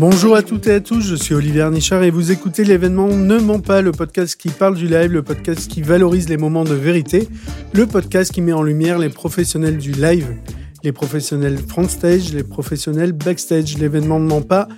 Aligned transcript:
Bonjour 0.00 0.34
à 0.34 0.42
toutes 0.42 0.66
et 0.66 0.72
à 0.72 0.80
tous, 0.80 1.02
je 1.02 1.14
suis 1.14 1.34
Olivier 1.34 1.68
Nichard 1.70 2.02
et 2.02 2.10
vous 2.10 2.32
écoutez 2.32 2.64
l'événement 2.64 3.08
Ne 3.08 3.36
ment 3.36 3.60
pas, 3.60 3.82
le 3.82 3.92
podcast 3.92 4.34
qui 4.34 4.48
parle 4.48 4.74
du 4.74 4.86
live, 4.86 5.12
le 5.12 5.22
podcast 5.22 5.70
qui 5.70 5.82
valorise 5.82 6.26
les 6.30 6.38
moments 6.38 6.64
de 6.64 6.72
vérité, 6.72 7.28
le 7.74 7.86
podcast 7.86 8.32
qui 8.32 8.40
met 8.40 8.54
en 8.54 8.62
lumière 8.62 8.98
les 8.98 9.10
professionnels 9.10 9.76
du 9.76 9.92
live, 9.92 10.38
les 10.84 10.92
professionnels 10.92 11.58
front 11.58 11.86
stage, 11.86 12.32
les 12.32 12.42
professionnels 12.42 13.12
backstage. 13.12 13.76
L'événement 13.76 14.18
Ne 14.18 14.26
ment 14.26 14.40
pas, 14.40 14.68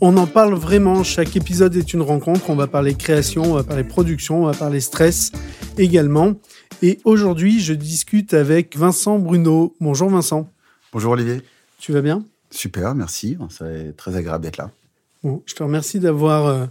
on 0.00 0.16
en 0.16 0.28
parle 0.28 0.54
vraiment, 0.54 1.02
chaque 1.02 1.34
épisode 1.34 1.74
est 1.74 1.92
une 1.92 2.02
rencontre, 2.02 2.48
on 2.48 2.54
va 2.54 2.68
parler 2.68 2.94
création, 2.94 3.42
on 3.42 3.54
va 3.54 3.64
parler 3.64 3.82
production, 3.82 4.44
on 4.44 4.46
va 4.46 4.54
parler 4.54 4.78
stress 4.78 5.32
également. 5.76 6.34
Et 6.82 7.00
aujourd'hui, 7.02 7.58
je 7.58 7.74
discute 7.74 8.32
avec 8.32 8.76
Vincent 8.76 9.18
Bruno. 9.18 9.74
Bonjour 9.80 10.08
Vincent. 10.08 10.48
Bonjour 10.92 11.14
Olivier. 11.14 11.42
Tu 11.80 11.92
vas 11.92 12.00
bien? 12.00 12.22
Super, 12.50 12.94
merci. 12.94 13.36
C'est 13.50 13.96
très 13.96 14.16
agréable 14.16 14.44
d'être 14.44 14.56
là. 14.56 14.70
Bon, 15.22 15.42
je 15.46 15.54
te 15.54 15.62
remercie 15.62 16.00
d'avoir 16.00 16.46
euh, 16.46 16.66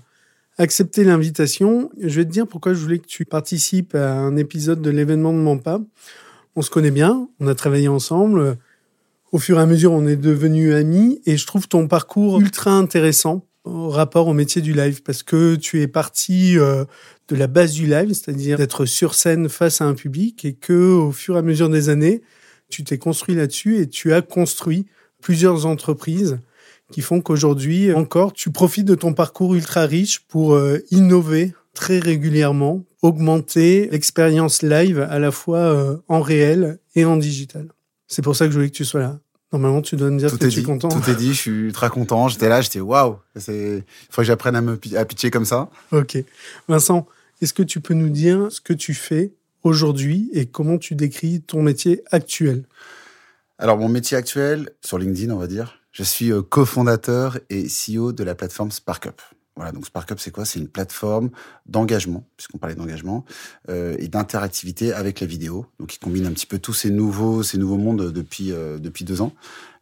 accepté 0.57 1.03
l'invitation. 1.03 1.89
Je 1.99 2.15
vais 2.19 2.25
te 2.25 2.31
dire 2.31 2.47
pourquoi 2.47 2.73
je 2.73 2.79
voulais 2.79 2.99
que 2.99 3.07
tu 3.07 3.25
participes 3.25 3.95
à 3.95 4.13
un 4.13 4.35
épisode 4.37 4.81
de 4.81 4.89
l'événement 4.89 5.33
de 5.33 5.39
Mampa. 5.39 5.79
On 6.55 6.61
se 6.61 6.69
connaît 6.69 6.91
bien, 6.91 7.27
on 7.39 7.47
a 7.47 7.55
travaillé 7.55 7.87
ensemble. 7.87 8.57
Au 9.31 9.39
fur 9.39 9.59
et 9.59 9.61
à 9.61 9.65
mesure, 9.65 9.91
on 9.91 10.07
est 10.07 10.15
devenus 10.15 10.73
amis 10.73 11.21
et 11.25 11.37
je 11.37 11.45
trouve 11.45 11.67
ton 11.67 11.87
parcours 11.87 12.39
ultra 12.39 12.71
intéressant 12.71 13.45
au 13.65 13.89
rapport 13.89 14.27
au 14.27 14.33
métier 14.33 14.61
du 14.61 14.73
live 14.73 15.03
parce 15.03 15.23
que 15.23 15.55
tu 15.55 15.81
es 15.81 15.87
parti 15.87 16.57
euh, 16.57 16.85
de 17.27 17.35
la 17.35 17.47
base 17.47 17.73
du 17.73 17.85
live, 17.85 18.13
c'est-à-dire 18.13 18.57
d'être 18.57 18.85
sur 18.85 19.13
scène 19.13 19.49
face 19.49 19.81
à 19.81 19.85
un 19.85 19.93
public 19.93 20.45
et 20.45 20.53
que 20.53 20.93
au 20.93 21.11
fur 21.11 21.35
et 21.35 21.39
à 21.39 21.41
mesure 21.41 21.69
des 21.69 21.89
années, 21.89 22.21
tu 22.69 22.83
t'es 22.83 22.97
construit 22.97 23.35
là-dessus 23.35 23.79
et 23.79 23.87
tu 23.87 24.13
as 24.13 24.21
construit 24.21 24.85
plusieurs 25.27 25.65
entreprises 25.65 26.39
qui 26.89 27.01
font 27.01 27.19
qu'aujourd'hui 27.19 27.91
encore, 27.91 28.31
tu 28.31 28.49
profites 28.49 28.85
de 28.85 28.95
ton 28.95 29.13
parcours 29.13 29.55
ultra 29.55 29.81
riche 29.81 30.21
pour 30.29 30.53
euh, 30.53 30.81
innover 30.89 31.53
très 31.73 31.99
régulièrement, 31.99 32.85
augmenter 33.01 33.89
l'expérience 33.91 34.61
live 34.61 35.05
à 35.09 35.19
la 35.19 35.31
fois 35.31 35.57
euh, 35.57 35.97
en 36.07 36.21
réel 36.21 36.79
et 36.95 37.03
en 37.03 37.17
digital. 37.17 37.67
C'est 38.07 38.21
pour 38.21 38.37
ça 38.37 38.45
que 38.45 38.51
je 38.51 38.55
voulais 38.55 38.69
que 38.69 38.75
tu 38.75 38.85
sois 38.85 39.01
là. 39.01 39.19
Normalement, 39.51 39.81
tu 39.81 39.97
dois 39.97 40.09
me 40.11 40.17
dire 40.17 40.31
que 40.31 40.47
tu 40.47 40.59
es 40.59 40.63
content. 40.63 40.87
Tout 40.87 41.09
est 41.09 41.15
dit, 41.15 41.33
je 41.33 41.39
suis 41.41 41.73
très 41.73 41.89
content. 41.89 42.29
J'étais 42.29 42.47
là, 42.47 42.61
j'étais 42.61 42.79
waouh. 42.79 43.17
Il 43.35 43.83
faut 44.09 44.21
que 44.21 44.23
j'apprenne 44.23 44.55
à 44.55 44.61
me 44.61 44.79
à 44.95 45.03
pitcher 45.03 45.29
comme 45.29 45.43
ça. 45.43 45.69
Ok. 45.91 46.17
Vincent, 46.69 47.05
est-ce 47.41 47.53
que 47.53 47.63
tu 47.63 47.81
peux 47.81 47.95
nous 47.95 48.09
dire 48.09 48.47
ce 48.49 48.61
que 48.61 48.71
tu 48.71 48.93
fais 48.93 49.33
aujourd'hui 49.63 50.29
et 50.31 50.45
comment 50.45 50.77
tu 50.77 50.95
décris 50.95 51.41
ton 51.41 51.61
métier 51.63 52.01
actuel? 52.11 52.63
Alors, 53.59 53.77
mon 53.77 53.89
métier 53.89 54.15
actuel, 54.17 54.69
sur 54.83 54.97
LinkedIn, 54.97 55.33
on 55.33 55.37
va 55.37 55.47
dire, 55.47 55.79
je 55.91 56.03
suis 56.03 56.31
euh, 56.31 56.41
cofondateur 56.41 57.39
et 57.49 57.65
CEO 57.65 58.11
de 58.11 58.23
la 58.23 58.35
plateforme 58.35 58.71
SparkUp. 58.71 59.21
Voilà, 59.57 59.71
donc 59.71 59.87
SparkUp, 59.87 60.19
c'est 60.19 60.29
quoi? 60.29 60.45
C'est 60.45 60.59
une 60.59 60.67
plateforme 60.67 61.31
d'engagement, 61.65 62.23
puisqu'on 62.37 62.59
parlait 62.59 62.75
d'engagement, 62.75 63.25
euh, 63.69 63.95
et 63.97 64.07
d'interactivité 64.07 64.93
avec 64.93 65.19
la 65.19 65.25
vidéo. 65.25 65.65
Donc, 65.79 65.95
il 65.95 65.97
combine 65.97 66.27
un 66.27 66.31
petit 66.31 66.45
peu 66.45 66.59
tous 66.59 66.73
ces 66.73 66.91
nouveaux, 66.91 67.41
ces 67.41 67.57
nouveaux 67.57 67.77
mondes 67.77 68.11
depuis, 68.11 68.51
euh, 68.51 68.77
depuis 68.77 69.03
deux 69.03 69.21
ans. 69.21 69.33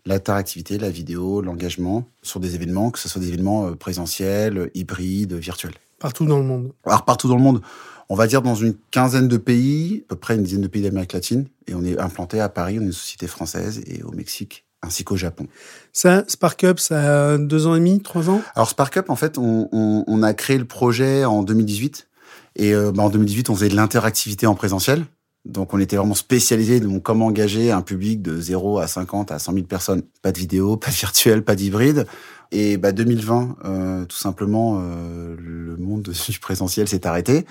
L'interactivité, 0.06 0.78
la 0.78 0.90
vidéo, 0.90 1.42
l'engagement 1.42 2.08
sur 2.22 2.40
des 2.40 2.56
événements, 2.56 2.90
que 2.90 3.00
ce 3.00 3.09
soit 3.09 3.20
des 3.20 3.28
événements 3.28 3.68
euh, 3.68 3.76
présentiels, 3.76 4.72
hybrides, 4.73 5.34
virtuels. 5.34 5.76
Partout 6.00 6.26
dans 6.26 6.38
le 6.38 6.46
monde. 6.46 6.72
Alors, 6.86 7.03
partout 7.03 7.28
dans 7.28 7.36
le 7.36 7.42
monde 7.42 7.62
on 8.09 8.16
va 8.16 8.28
dire 8.28 8.42
dans 8.42 8.56
une 8.56 8.75
quinzaine 8.92 9.28
de 9.28 9.38
pays, 9.38 10.03
à 10.06 10.09
peu 10.09 10.16
près 10.16 10.36
une 10.36 10.44
dizaine 10.44 10.61
de 10.61 10.67
pays 10.67 10.81
d'Amérique 10.81 11.14
latine, 11.14 11.45
et 11.67 11.73
on 11.73 11.84
est 11.84 11.98
implanté 12.00 12.39
à 12.39 12.50
Paris, 12.50 12.78
on 12.80 12.84
est 12.84 12.86
une 12.86 12.92
société 12.92 13.28
française, 13.28 13.81
et 13.88 14.03
au 14.03 14.12
Mexique, 14.12 14.66
ainsi 14.81 15.03
qu'au 15.03 15.16
Japon. 15.16 15.47
Ça, 15.94 16.23
SparkUp, 16.28 16.80
ça 16.80 17.34
a 17.34 17.38
deux 17.38 17.67
ans 17.67 17.75
et 17.75 17.80
demi, 17.80 18.02
trois 18.02 18.30
ans? 18.30 18.42
Alors 18.56 18.70
SparkUp, 18.70 19.09
en 19.09 19.16
fait, 19.16 19.38
on, 19.38 20.23
a 20.23 20.34
créé 20.34 20.58
le 20.58 20.66
projet 20.66 21.25
en 21.25 21.44
2018, 21.44 22.08
et 22.57 22.74
euh, 22.74 22.91
bah, 22.91 23.03
en 23.03 23.09
2018, 23.09 23.50
on 23.50 23.56
faisait 23.56 23.69
de 23.69 23.75
l'interactivité 23.75 24.47
en 24.47 24.56
présentiel. 24.56 25.06
Donc 25.46 25.75
on 25.75 25.80
était 25.80 25.96
vraiment 25.96 26.16
spécialisé 26.16 26.80
dans 26.80 27.00
comment 27.00 27.28
engager 27.28 27.72
un 27.72 27.84
public 27.84 28.24
de 28.24 28.41
0 28.41 28.80
à 28.80 28.88
50 28.88 29.31
à 29.31 29.38
100 29.38 29.53
000 29.53 29.66
personnes. 29.68 30.01
Pas 30.24 30.31
de 30.31 30.40
vidéo, 30.40 30.75
pas 30.75 30.90
de 30.90 30.96
virtuel, 30.96 31.44
pas 31.44 31.56
d'hybride. 31.56 32.07
Et 32.51 32.78
bah 32.78 32.91
2020, 32.91 33.57
euh, 33.66 34.06
tout 34.06 34.18
simplement, 34.18 34.80
euh, 34.81 35.35
le 35.40 35.78
monde 35.78 36.09
du 36.30 36.40
présentiel 36.40 36.88
s'est 36.88 37.06
arrêté. 37.06 37.46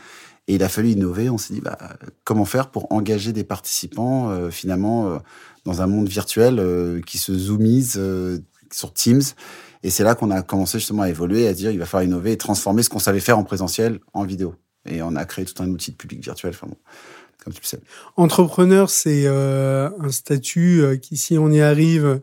Et 0.46 0.56
il 0.56 0.62
a 0.62 0.68
fallu 0.68 0.90
innover. 0.90 1.30
On 1.30 1.38
s'est 1.38 1.54
dit, 1.54 1.60
bah, 1.60 1.78
comment 2.24 2.44
faire 2.44 2.70
pour 2.70 2.92
engager 2.92 3.32
des 3.32 3.44
participants 3.44 4.30
euh, 4.30 4.50
finalement 4.50 5.08
euh, 5.10 5.18
dans 5.64 5.80
un 5.80 5.86
monde 5.86 6.08
virtuel 6.08 6.58
euh, 6.58 7.00
qui 7.00 7.18
se 7.18 7.32
zoomise 7.34 8.00
sur 8.70 8.92
Teams. 8.92 9.22
Et 9.82 9.90
c'est 9.90 10.04
là 10.04 10.14
qu'on 10.14 10.30
a 10.30 10.42
commencé 10.42 10.78
justement 10.78 11.02
à 11.02 11.08
évoluer, 11.08 11.46
à 11.46 11.54
dire, 11.54 11.70
il 11.70 11.78
va 11.78 11.86
falloir 11.86 12.04
innover 12.04 12.32
et 12.32 12.36
transformer 12.36 12.82
ce 12.82 12.90
qu'on 12.90 12.98
savait 12.98 13.20
faire 13.20 13.38
en 13.38 13.44
présentiel 13.44 14.00
en 14.12 14.24
vidéo. 14.24 14.54
Et 14.86 15.02
on 15.02 15.16
a 15.16 15.24
créé 15.24 15.44
tout 15.44 15.62
un 15.62 15.68
outil 15.68 15.92
de 15.92 15.96
public 15.96 16.22
virtuel. 16.22 16.52
Enfin 16.54 16.66
bon, 16.66 16.76
comme 17.42 17.52
tu 17.52 17.60
le 17.62 17.66
sais. 17.66 17.80
Entrepreneur, 18.16 18.88
c'est 18.90 19.26
un 19.26 20.10
statut 20.10 20.98
qui, 21.02 21.16
si 21.16 21.36
on 21.36 21.50
y 21.50 21.60
arrive, 21.60 22.22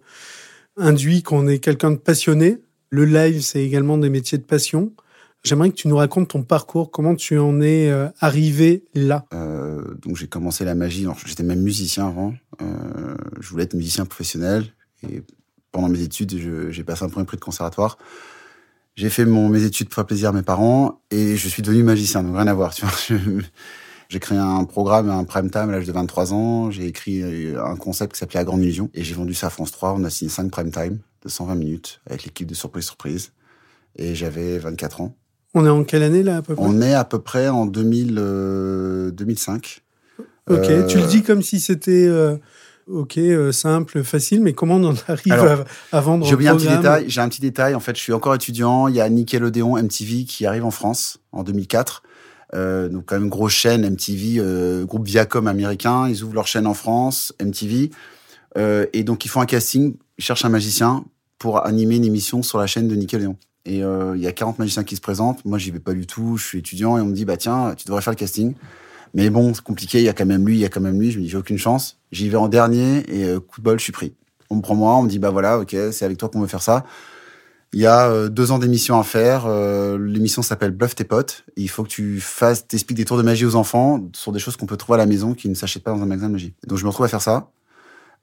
induit 0.75 1.21
qu'on 1.21 1.47
est 1.47 1.59
quelqu'un 1.59 1.91
de 1.91 1.97
passionné. 1.97 2.61
Le 2.89 3.05
live, 3.05 3.41
c'est 3.41 3.63
également 3.63 3.97
des 3.97 4.09
métiers 4.09 4.39
de 4.39 4.43
passion. 4.43 4.91
J'aimerais 5.43 5.71
que 5.71 5.75
tu 5.75 5.87
nous 5.87 5.97
racontes 5.97 6.29
ton 6.29 6.43
parcours, 6.43 6.91
comment 6.91 7.15
tu 7.15 7.39
en 7.39 7.61
es 7.61 7.89
euh, 7.89 8.09
arrivé 8.19 8.83
là? 8.93 9.25
Euh, 9.33 9.95
donc 9.95 10.15
j'ai 10.15 10.27
commencé 10.27 10.63
la 10.65 10.75
magie, 10.75 11.07
j'étais 11.25 11.41
même 11.41 11.61
musicien 11.61 12.07
avant. 12.07 12.35
Euh, 12.61 13.15
je 13.39 13.49
voulais 13.49 13.63
être 13.63 13.73
musicien 13.73 14.05
professionnel 14.05 14.65
et 15.01 15.23
pendant 15.71 15.87
mes 15.87 16.01
études, 16.01 16.69
j'ai 16.69 16.83
passé 16.83 17.05
un 17.05 17.09
premier 17.09 17.25
prix 17.25 17.37
de 17.37 17.41
conservatoire. 17.41 17.97
J'ai 18.95 19.09
fait 19.09 19.25
mon, 19.25 19.49
mes 19.49 19.63
études 19.63 19.89
pour 19.89 20.05
plaisir 20.05 20.29
à 20.29 20.31
mes 20.31 20.43
parents 20.43 21.01
et 21.09 21.37
je 21.37 21.47
suis 21.47 21.63
devenu 21.63 21.81
magicien, 21.81 22.21
donc 22.21 22.35
rien 22.35 22.47
à 22.47 22.53
voir. 22.53 22.73
J'ai 24.09 24.19
créé 24.19 24.37
un 24.37 24.65
programme, 24.65 25.09
un 25.09 25.23
prime 25.23 25.49
time 25.49 25.69
à 25.69 25.71
l'âge 25.71 25.87
de 25.87 25.93
23 25.93 26.33
ans. 26.33 26.69
J'ai 26.69 26.85
écrit 26.85 27.23
un 27.23 27.77
concept 27.77 28.11
qui 28.11 28.19
s'appelait 28.19 28.41
La 28.41 28.43
Grande 28.43 28.61
Illusion 28.61 28.89
et 28.93 29.05
j'ai 29.05 29.13
vendu 29.13 29.33
ça 29.33 29.47
à 29.47 29.49
France 29.49 29.71
3. 29.71 29.93
On 29.93 30.03
a 30.03 30.09
signé 30.09 30.29
5 30.29 30.51
prime 30.51 30.69
time 30.69 30.99
de 31.23 31.29
120 31.29 31.55
minutes 31.55 32.01
avec 32.05 32.25
l'équipe 32.25 32.45
de 32.45 32.53
Surprise 32.53 32.83
Surprise 32.83 33.31
et 33.95 34.13
j'avais 34.13 34.57
24 34.57 34.99
ans. 34.99 35.15
On 35.53 35.65
est 35.65 35.69
en 35.69 35.83
quelle 35.83 36.03
année 36.03 36.23
là 36.23 36.37
à 36.37 36.41
peu 36.41 36.55
près? 36.55 36.63
On 36.65 36.81
est 36.81 36.93
à 36.93 37.03
peu 37.03 37.19
près 37.19 37.49
en 37.49 37.65
2000, 37.65 38.15
2005. 39.13 39.81
Euh, 40.49 40.57
ok, 40.57 40.87
tu 40.87 40.97
le 40.97 41.07
dis 41.07 41.23
comme 41.23 41.41
si 41.41 41.59
c'était 41.59 42.05
euh, 42.07 42.37
ok 42.87 43.17
euh, 43.17 43.51
simple, 43.51 44.03
facile, 44.03 44.41
mais 44.41 44.53
comment 44.53 44.75
on 44.75 44.91
en 44.91 44.95
arrive 45.07 45.65
à, 45.91 46.01
vendre 46.01 46.25
J'ai 46.25 46.47
un 46.47 46.55
petit 46.55 46.67
détail. 46.67 47.05
J'ai 47.07 47.21
un 47.21 47.29
petit 47.29 47.41
détail. 47.41 47.75
En 47.75 47.79
fait, 47.79 47.95
je 47.95 48.01
suis 48.01 48.13
encore 48.13 48.35
étudiant. 48.35 48.87
Il 48.87 48.95
y 48.95 49.01
a 49.01 49.09
Nickelodeon, 49.09 49.77
MTV 49.77 50.23
qui 50.23 50.45
arrive 50.45 50.65
en 50.65 50.71
France 50.71 51.19
en 51.31 51.43
2004. 51.43 52.03
donc 52.53 53.05
quand 53.05 53.19
même 53.19 53.29
grosse 53.29 53.53
chaîne 53.53 53.87
MTV, 53.89 54.85
groupe 54.85 55.05
Viacom 55.05 55.47
américain. 55.47 56.07
Ils 56.07 56.23
ouvrent 56.23 56.35
leur 56.35 56.47
chaîne 56.47 56.67
en 56.67 56.73
France, 56.73 57.33
MTV, 57.41 57.91
et 58.57 59.03
donc 59.03 59.25
ils 59.25 59.29
font 59.29 59.41
un 59.41 59.45
casting. 59.45 59.95
Ils 60.17 60.23
cherchent 60.23 60.45
un 60.45 60.49
magicien 60.49 61.03
pour 61.39 61.65
animer 61.65 61.95
une 61.95 62.05
émission 62.05 62.43
sur 62.43 62.57
la 62.57 62.67
chaîne 62.67 62.87
de 62.87 62.95
Nickelodeon. 62.95 63.35
Et 63.65 63.83
euh, 63.83 64.15
il 64.15 64.21
y 64.21 64.27
a 64.27 64.31
40 64.31 64.59
magiciens 64.59 64.83
qui 64.83 64.95
se 64.95 65.01
présentent. 65.01 65.43
Moi, 65.45 65.57
j'y 65.57 65.71
vais 65.71 65.79
pas 65.79 65.93
du 65.93 66.07
tout. 66.07 66.37
Je 66.37 66.45
suis 66.45 66.59
étudiant 66.59 66.97
et 66.97 67.01
on 67.01 67.05
me 67.05 67.13
dit, 67.13 67.25
bah 67.25 67.37
tiens, 67.37 67.75
tu 67.75 67.85
devrais 67.85 68.01
faire 68.01 68.11
le 68.11 68.17
casting. 68.17 68.55
Mais 69.13 69.29
bon, 69.29 69.53
c'est 69.53 69.63
compliqué. 69.63 69.99
Il 69.99 70.05
y 70.05 70.09
a 70.09 70.13
quand 70.13 70.25
même 70.25 70.45
lui, 70.45 70.55
il 70.55 70.61
y 70.61 70.65
a 70.65 70.69
quand 70.69 70.81
même 70.81 70.99
lui. 70.99 71.11
Je 71.11 71.19
me 71.19 71.23
dis, 71.23 71.29
j'ai 71.29 71.37
aucune 71.37 71.57
chance. 71.57 71.99
J'y 72.11 72.29
vais 72.29 72.37
en 72.37 72.47
dernier 72.47 73.03
et 73.07 73.25
euh, 73.25 73.39
coup 73.39 73.61
de 73.61 73.65
bol, 73.65 73.77
je 73.77 73.83
suis 73.83 73.91
pris. 73.91 74.13
On 74.49 74.55
me 74.55 74.61
prend 74.61 74.75
moi, 74.75 74.95
on 74.97 75.03
me 75.03 75.09
dit, 75.09 75.19
bah 75.19 75.29
voilà, 75.29 75.59
ok, 75.59 75.75
c'est 75.91 76.03
avec 76.03 76.17
toi 76.17 76.29
qu'on 76.29 76.41
veut 76.41 76.47
faire 76.47 76.61
ça. 76.61 76.85
Il 77.73 77.79
y 77.79 77.85
a 77.85 78.09
euh, 78.09 78.27
deux 78.27 78.51
ans 78.51 78.59
d'émission 78.59 78.99
à 78.99 79.03
faire. 79.03 79.47
L'émission 79.97 80.41
s'appelle 80.41 80.71
Bluff 80.71 80.95
tes 80.95 81.05
potes. 81.05 81.45
il 81.55 81.69
faut 81.69 81.83
que 81.83 81.89
tu 81.89 82.19
fasses, 82.19 82.67
t'expliques 82.67 82.97
des 82.97 83.05
tours 83.05 83.17
de 83.17 83.23
magie 83.23 83.45
aux 83.45 83.55
enfants 83.55 84.09
sur 84.13 84.31
des 84.31 84.39
choses 84.39 84.57
qu'on 84.57 84.65
peut 84.65 84.77
trouver 84.77 84.95
à 84.95 84.97
la 84.97 85.05
maison 85.05 85.33
qui 85.33 85.47
ne 85.47 85.53
s'achètent 85.53 85.83
pas 85.83 85.91
dans 85.91 86.01
un 86.01 86.05
magasin 86.05 86.27
de 86.27 86.33
magie. 86.33 86.53
Donc 86.67 86.77
je 86.77 86.83
me 86.83 86.89
retrouve 86.89 87.05
à 87.05 87.09
faire 87.09 87.21
ça. 87.21 87.51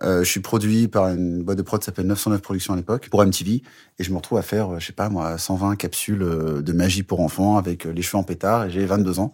Euh, 0.03 0.23
je 0.23 0.31
suis 0.31 0.41
produit 0.41 0.87
par 0.87 1.09
une 1.09 1.43
boîte 1.43 1.59
de 1.59 1.63
prod 1.63 1.81
qui 1.81 1.87
s'appelle 1.87 2.07
909 2.07 2.41
Productions 2.41 2.75
à 2.75 2.77
l'époque, 2.77 3.09
pour 3.11 3.25
MTV, 3.25 3.63
et 3.99 4.05
je 4.05 4.11
me 4.11 4.17
retrouve 4.17 4.39
à 4.39 4.43
faire, 4.43 4.75
euh, 4.75 4.79
je 4.79 4.87
sais 4.87 4.93
pas 4.93 5.09
moi, 5.09 5.37
120 5.39 5.75
capsules 5.77 6.23
euh, 6.23 6.63
de 6.63 6.73
magie 6.73 7.03
pour 7.03 7.21
enfants 7.21 7.57
avec 7.57 7.85
les 7.85 8.03
cheveux 8.03 8.19
en 8.19 8.23
pétard, 8.23 8.67
et 8.67 8.71
j'ai 8.71 8.87
22 8.87 9.19
ans. 9.19 9.33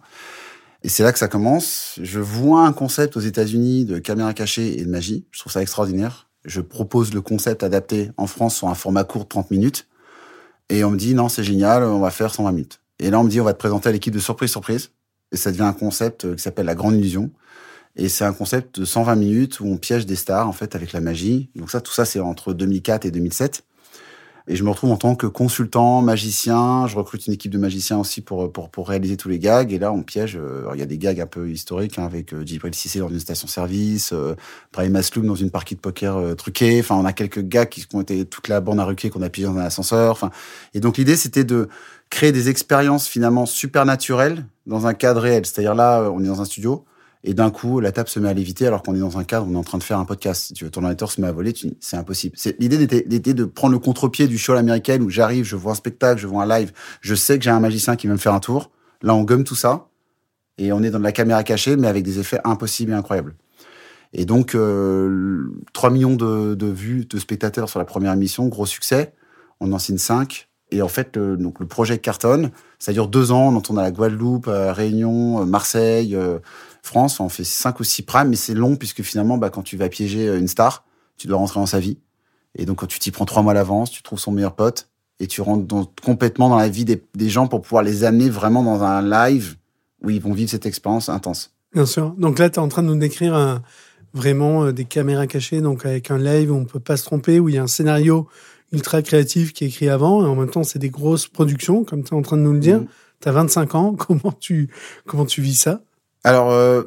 Et 0.83 0.89
c'est 0.89 1.03
là 1.03 1.11
que 1.11 1.19
ça 1.19 1.27
commence. 1.27 1.99
Je 2.01 2.19
vois 2.19 2.65
un 2.65 2.73
concept 2.73 3.17
aux 3.17 3.21
États-Unis 3.21 3.85
de 3.85 3.99
caméra 3.99 4.33
cachée 4.33 4.79
et 4.79 4.85
de 4.85 4.89
magie. 4.89 5.25
Je 5.31 5.39
trouve 5.39 5.51
ça 5.51 5.61
extraordinaire. 5.61 6.29
Je 6.45 6.61
propose 6.61 7.13
le 7.13 7.21
concept 7.21 7.63
adapté 7.63 8.11
en 8.17 8.27
France 8.27 8.55
sur 8.55 8.67
un 8.67 8.75
format 8.75 9.03
court 9.03 9.23
de 9.23 9.29
30 9.29 9.49
minutes. 9.49 9.87
Et 10.69 10.83
on 10.83 10.91
me 10.91 10.97
dit, 10.97 11.15
non, 11.15 11.27
c'est 11.27 11.43
génial, 11.43 11.83
on 11.83 11.99
va 11.99 12.11
faire 12.11 12.33
120 12.33 12.51
minutes. 12.51 12.81
Et 12.99 13.09
là, 13.09 13.19
on 13.19 13.23
me 13.23 13.29
dit, 13.29 13.41
on 13.41 13.43
va 13.43 13.53
te 13.53 13.57
présenter 13.57 13.89
à 13.89 13.91
l'équipe 13.91 14.13
de 14.13 14.19
surprise, 14.19 14.51
surprise. 14.51 14.91
Et 15.31 15.37
ça 15.37 15.51
devient 15.51 15.63
un 15.63 15.73
concept 15.73 16.35
qui 16.35 16.41
s'appelle 16.41 16.67
la 16.67 16.75
grande 16.75 16.95
illusion. 16.95 17.31
Et 17.97 18.09
c'est 18.09 18.25
un 18.25 18.33
concept 18.33 18.79
de 18.79 18.85
120 18.85 19.15
minutes 19.15 19.59
où 19.61 19.67
on 19.67 19.77
piège 19.77 20.05
des 20.05 20.15
stars, 20.17 20.47
en 20.47 20.53
fait, 20.53 20.75
avec 20.75 20.91
la 20.91 20.99
magie. 21.01 21.49
Donc 21.55 21.69
ça, 21.71 21.79
tout 21.81 21.93
ça, 21.93 22.05
c'est 22.05 22.19
entre 22.19 22.53
2004 22.53 23.05
et 23.05 23.11
2007. 23.11 23.63
Et 24.47 24.55
je 24.55 24.63
me 24.63 24.69
retrouve 24.69 24.91
en 24.91 24.97
tant 24.97 25.15
que 25.15 25.25
consultant, 25.25 26.03
magicien. 26.03 26.85
Je 26.85 26.95
recrute 26.95 27.25
une 27.25 27.33
équipe 27.33 27.51
de 27.51 27.57
magiciens 27.57 27.97
aussi 27.97 28.21
pour, 28.21 28.51
pour, 28.51 28.69
pour 28.69 28.87
réaliser 28.89 29.17
tous 29.17 29.27
les 29.27 29.39
gags. 29.39 29.71
Et 29.73 29.79
là, 29.79 29.91
on 29.91 30.03
piège. 30.03 30.37
euh, 30.39 30.69
Il 30.75 30.79
y 30.79 30.83
a 30.83 30.85
des 30.85 30.99
gags 30.99 31.19
un 31.19 31.25
peu 31.25 31.49
historiques 31.49 31.97
hein, 31.97 32.05
avec 32.05 32.31
euh, 32.31 32.45
Djibril 32.45 32.75
Cissé 32.75 32.99
dans 32.99 33.09
une 33.09 33.19
station-service, 33.19 34.11
euh, 34.13 34.35
Brahim 34.71 34.95
Asloum 34.97 35.25
dans 35.25 35.33
une 35.33 35.49
partie 35.49 35.73
de 35.73 35.79
poker 35.79 36.17
euh, 36.17 36.35
truquée. 36.35 36.79
Enfin, 36.79 36.95
on 36.95 37.05
a 37.05 37.13
quelques 37.13 37.41
gags 37.41 37.69
qui 37.69 37.87
ont 37.93 38.01
été 38.01 38.23
toute 38.25 38.47
la 38.47 38.61
bande 38.61 38.79
à 38.79 38.85
ruquer 38.85 39.09
qu'on 39.09 39.23
a 39.23 39.29
piégé 39.29 39.47
dans 39.47 39.57
un 39.57 39.65
ascenseur. 39.65 40.11
Enfin, 40.11 40.29
et 40.75 40.79
donc 40.79 40.97
l'idée, 40.97 41.15
c'était 41.15 41.43
de 41.43 41.67
créer 42.11 42.31
des 42.31 42.47
expériences 42.49 43.07
finalement 43.07 43.47
supernaturelles 43.47 44.45
dans 44.67 44.85
un 44.85 44.93
cadre 44.93 45.21
réel. 45.21 45.43
C'est-à-dire 45.47 45.73
là, 45.73 46.01
euh, 46.01 46.09
on 46.13 46.21
est 46.23 46.27
dans 46.27 46.41
un 46.41 46.45
studio. 46.45 46.85
Et 47.27 47.33
d'un 47.33 47.49
coup, 47.49 47.79
la 47.79 47.91
table 47.91 48.07
se 48.07 48.19
met 48.19 48.29
à 48.29 48.33
léviter 48.33 48.67
alors 48.67 48.83
qu'on 48.83 48.95
est 48.95 48.99
dans 48.99 49.17
un 49.17 49.23
cadre, 49.23 49.47
on 49.49 49.53
est 49.55 49.57
en 49.57 49.63
train 49.63 49.79
de 49.79 49.83
faire 49.83 49.97
un 49.97 50.05
podcast. 50.05 50.45
Si 50.45 50.53
tu 50.53 50.63
veux, 50.63 50.69
ton 50.69 50.81
ordinateur 50.81 51.11
se 51.11 51.19
met 51.19 51.27
à 51.27 51.31
voler, 51.31 51.53
c'est 51.79 51.97
impossible. 51.97 52.37
L'idée 52.59 52.83
était 52.83 53.33
de 53.33 53.45
prendre 53.45 53.73
le 53.73 53.79
contre-pied 53.79 54.27
du 54.27 54.37
show 54.37 54.51
à 54.51 54.55
l'américaine 54.55 55.01
où 55.01 55.09
j'arrive, 55.09 55.43
je 55.43 55.55
vois 55.55 55.71
un 55.71 55.75
spectacle, 55.75 56.21
je 56.21 56.27
vois 56.27 56.43
un 56.43 56.59
live, 56.59 56.71
je 57.01 57.15
sais 57.15 57.39
que 57.39 57.43
j'ai 57.43 57.49
un 57.49 57.59
magicien 57.59 57.95
qui 57.95 58.05
va 58.05 58.13
me 58.13 58.19
faire 58.19 58.35
un 58.35 58.39
tour. 58.39 58.69
Là, 59.01 59.15
on 59.15 59.23
gomme 59.23 59.43
tout 59.43 59.55
ça. 59.55 59.87
Et 60.59 60.71
on 60.71 60.83
est 60.83 60.91
dans 60.91 60.99
de 60.99 61.03
la 61.03 61.11
caméra 61.11 61.43
cachée, 61.43 61.75
mais 61.75 61.87
avec 61.87 62.03
des 62.03 62.19
effets 62.19 62.39
impossibles 62.43 62.91
et 62.91 62.95
incroyables. 62.95 63.35
Et 64.13 64.25
donc, 64.25 64.55
euh, 64.55 65.51
3 65.73 65.89
millions 65.89 66.15
de, 66.15 66.65
vues 66.65 67.05
de 67.05 67.19
spectateurs 67.19 67.69
sur 67.69 67.79
la 67.79 67.85
première 67.85 68.13
émission, 68.13 68.47
gros 68.47 68.65
succès. 68.65 69.13
On 69.59 69.73
en 69.73 69.79
signe 69.79 69.97
5. 69.97 70.47
Et 70.71 70.81
en 70.81 70.87
fait, 70.87 71.17
le, 71.17 71.37
donc 71.37 71.59
le 71.59 71.65
projet 71.65 71.97
cartonne. 71.97 72.51
Ça 72.79 72.93
dure 72.93 73.07
deux 73.07 73.31
ans. 73.31 73.53
On 73.53 73.61
tourne 73.61 73.79
à 73.79 73.83
la 73.83 73.91
Guadeloupe, 73.91 74.47
à 74.47 74.73
Réunion, 74.73 75.41
euh, 75.41 75.45
Marseille, 75.45 76.15
euh, 76.15 76.39
France. 76.85 77.19
On 77.19 77.29
fait 77.29 77.43
cinq 77.43 77.79
ou 77.79 77.83
six 77.83 78.01
primes, 78.03 78.29
mais 78.29 78.35
c'est 78.35 78.53
long 78.53 78.75
puisque 78.75 79.01
finalement, 79.03 79.37
bah, 79.37 79.49
quand 79.49 79.63
tu 79.63 79.77
vas 79.77 79.89
piéger 79.89 80.27
une 80.35 80.47
star, 80.47 80.85
tu 81.17 81.27
dois 81.27 81.37
rentrer 81.37 81.59
dans 81.59 81.65
sa 81.65 81.79
vie. 81.79 81.97
Et 82.57 82.65
donc, 82.65 82.77
quand 82.79 82.87
tu 82.87 82.99
t'y 82.99 83.11
prends 83.11 83.25
trois 83.25 83.41
mois 83.43 83.51
à 83.51 83.55
l'avance, 83.55 83.91
tu 83.91 84.01
trouves 84.03 84.19
son 84.19 84.31
meilleur 84.31 84.55
pote 84.55 84.89
et 85.19 85.27
tu 85.27 85.41
rentres 85.41 85.65
dans- 85.65 85.85
complètement 86.03 86.49
dans 86.49 86.57
la 86.57 86.69
vie 86.69 86.85
des, 86.85 87.03
des 87.15 87.29
gens 87.29 87.47
pour 87.47 87.61
pouvoir 87.61 87.83
les 87.83 88.03
amener 88.03 88.29
vraiment 88.29 88.63
dans 88.63 88.83
un 88.83 89.01
live 89.01 89.55
où 90.03 90.09
ils 90.09 90.21
vont 90.21 90.33
vivre 90.33 90.49
cette 90.49 90.65
expérience 90.65 91.09
intense. 91.09 91.53
Bien 91.73 91.85
sûr. 91.85 92.11
Donc 92.17 92.39
là, 92.39 92.49
tu 92.49 92.55
es 92.55 92.59
en 92.59 92.67
train 92.69 92.83
de 92.83 92.87
nous 92.87 92.97
décrire 92.99 93.33
un- 93.35 93.61
vraiment 94.13 94.65
euh, 94.65 94.71
des 94.71 94.85
caméras 94.85 95.27
cachées, 95.27 95.59
donc 95.61 95.85
avec 95.85 96.11
un 96.11 96.17
live 96.17 96.51
où 96.51 96.55
on 96.55 96.65
peut 96.65 96.79
pas 96.79 96.95
se 96.97 97.03
tromper, 97.03 97.39
où 97.39 97.49
il 97.49 97.55
y 97.55 97.57
a 97.57 97.63
un 97.63 97.67
scénario 97.67 98.27
ultra 98.71 99.01
créatif 99.01 99.51
qui 99.53 99.63
est 99.65 99.67
écrit 99.67 99.89
avant, 99.89 100.25
et 100.25 100.29
en 100.29 100.35
même 100.35 100.49
temps, 100.49 100.63
c'est 100.63 100.79
des 100.79 100.89
grosses 100.89 101.27
productions, 101.27 101.83
comme 101.83 102.03
tu 102.03 102.13
es 102.13 102.17
en 102.17 102.21
train 102.21 102.37
de 102.37 102.41
nous 102.41 102.53
le 102.53 102.59
dire. 102.59 102.79
Mhm. 102.79 102.87
Tu 103.21 103.29
as 103.29 103.31
25 103.33 103.75
ans, 103.75 103.93
comment 103.97 104.31
tu, 104.39 104.69
comment 105.05 105.25
tu 105.25 105.41
vis 105.41 105.55
ça? 105.55 105.81
Alors, 106.25 106.49
euh, 106.49 106.81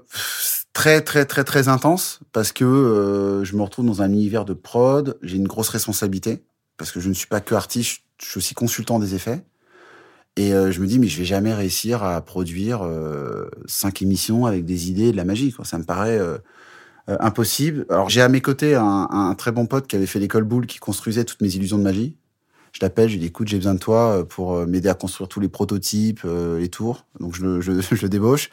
très, 0.72 1.00
très, 1.00 1.24
très, 1.24 1.44
très 1.44 1.68
intense 1.68 2.18
parce 2.32 2.50
que 2.50 2.64
euh, 2.64 3.44
je 3.44 3.54
me 3.54 3.62
retrouve 3.62 3.86
dans 3.86 4.02
un 4.02 4.10
univers 4.10 4.44
de 4.44 4.52
prod. 4.52 5.16
J'ai 5.22 5.36
une 5.36 5.46
grosse 5.46 5.68
responsabilité 5.68 6.42
parce 6.76 6.90
que 6.90 6.98
je 6.98 7.08
ne 7.08 7.14
suis 7.14 7.28
pas 7.28 7.40
que 7.40 7.54
artiste, 7.54 8.00
je 8.20 8.30
suis 8.30 8.38
aussi 8.38 8.54
consultant 8.54 8.98
des 8.98 9.14
effets. 9.14 9.44
Et 10.34 10.52
euh, 10.52 10.72
je 10.72 10.80
me 10.80 10.88
dis, 10.88 10.98
mais 10.98 11.06
je 11.06 11.16
vais 11.20 11.24
jamais 11.24 11.54
réussir 11.54 12.02
à 12.02 12.20
produire 12.20 12.82
euh, 12.82 13.48
cinq 13.66 14.02
émissions 14.02 14.44
avec 14.44 14.64
des 14.64 14.90
idées 14.90 15.10
et 15.10 15.12
de 15.12 15.16
la 15.16 15.24
magie. 15.24 15.52
Quoi. 15.52 15.64
Ça 15.64 15.78
me 15.78 15.84
paraît 15.84 16.18
euh, 16.18 16.38
euh, 17.08 17.16
impossible. 17.20 17.86
Alors, 17.90 18.08
j'ai 18.08 18.22
à 18.22 18.28
mes 18.28 18.40
côtés 18.40 18.74
un, 18.74 19.06
un 19.08 19.36
très 19.36 19.52
bon 19.52 19.66
pote 19.66 19.86
qui 19.86 19.94
avait 19.94 20.06
fait 20.06 20.18
l'école 20.18 20.42
boule, 20.42 20.66
qui 20.66 20.80
construisait 20.80 21.24
toutes 21.24 21.42
mes 21.42 21.54
illusions 21.54 21.78
de 21.78 21.84
magie. 21.84 22.16
Je 22.72 22.80
l'appelle, 22.82 23.06
je 23.08 23.12
lui 23.12 23.20
dis, 23.20 23.26
écoute, 23.26 23.46
j'ai 23.46 23.58
besoin 23.58 23.74
de 23.74 23.78
toi 23.78 24.26
pour 24.28 24.66
m'aider 24.66 24.88
à 24.88 24.94
construire 24.94 25.28
tous 25.28 25.38
les 25.38 25.48
prototypes, 25.48 26.22
les 26.24 26.68
tours. 26.68 27.06
Donc, 27.20 27.36
je, 27.36 27.60
je, 27.60 27.72
je 27.94 28.02
le 28.02 28.08
débauche. 28.08 28.50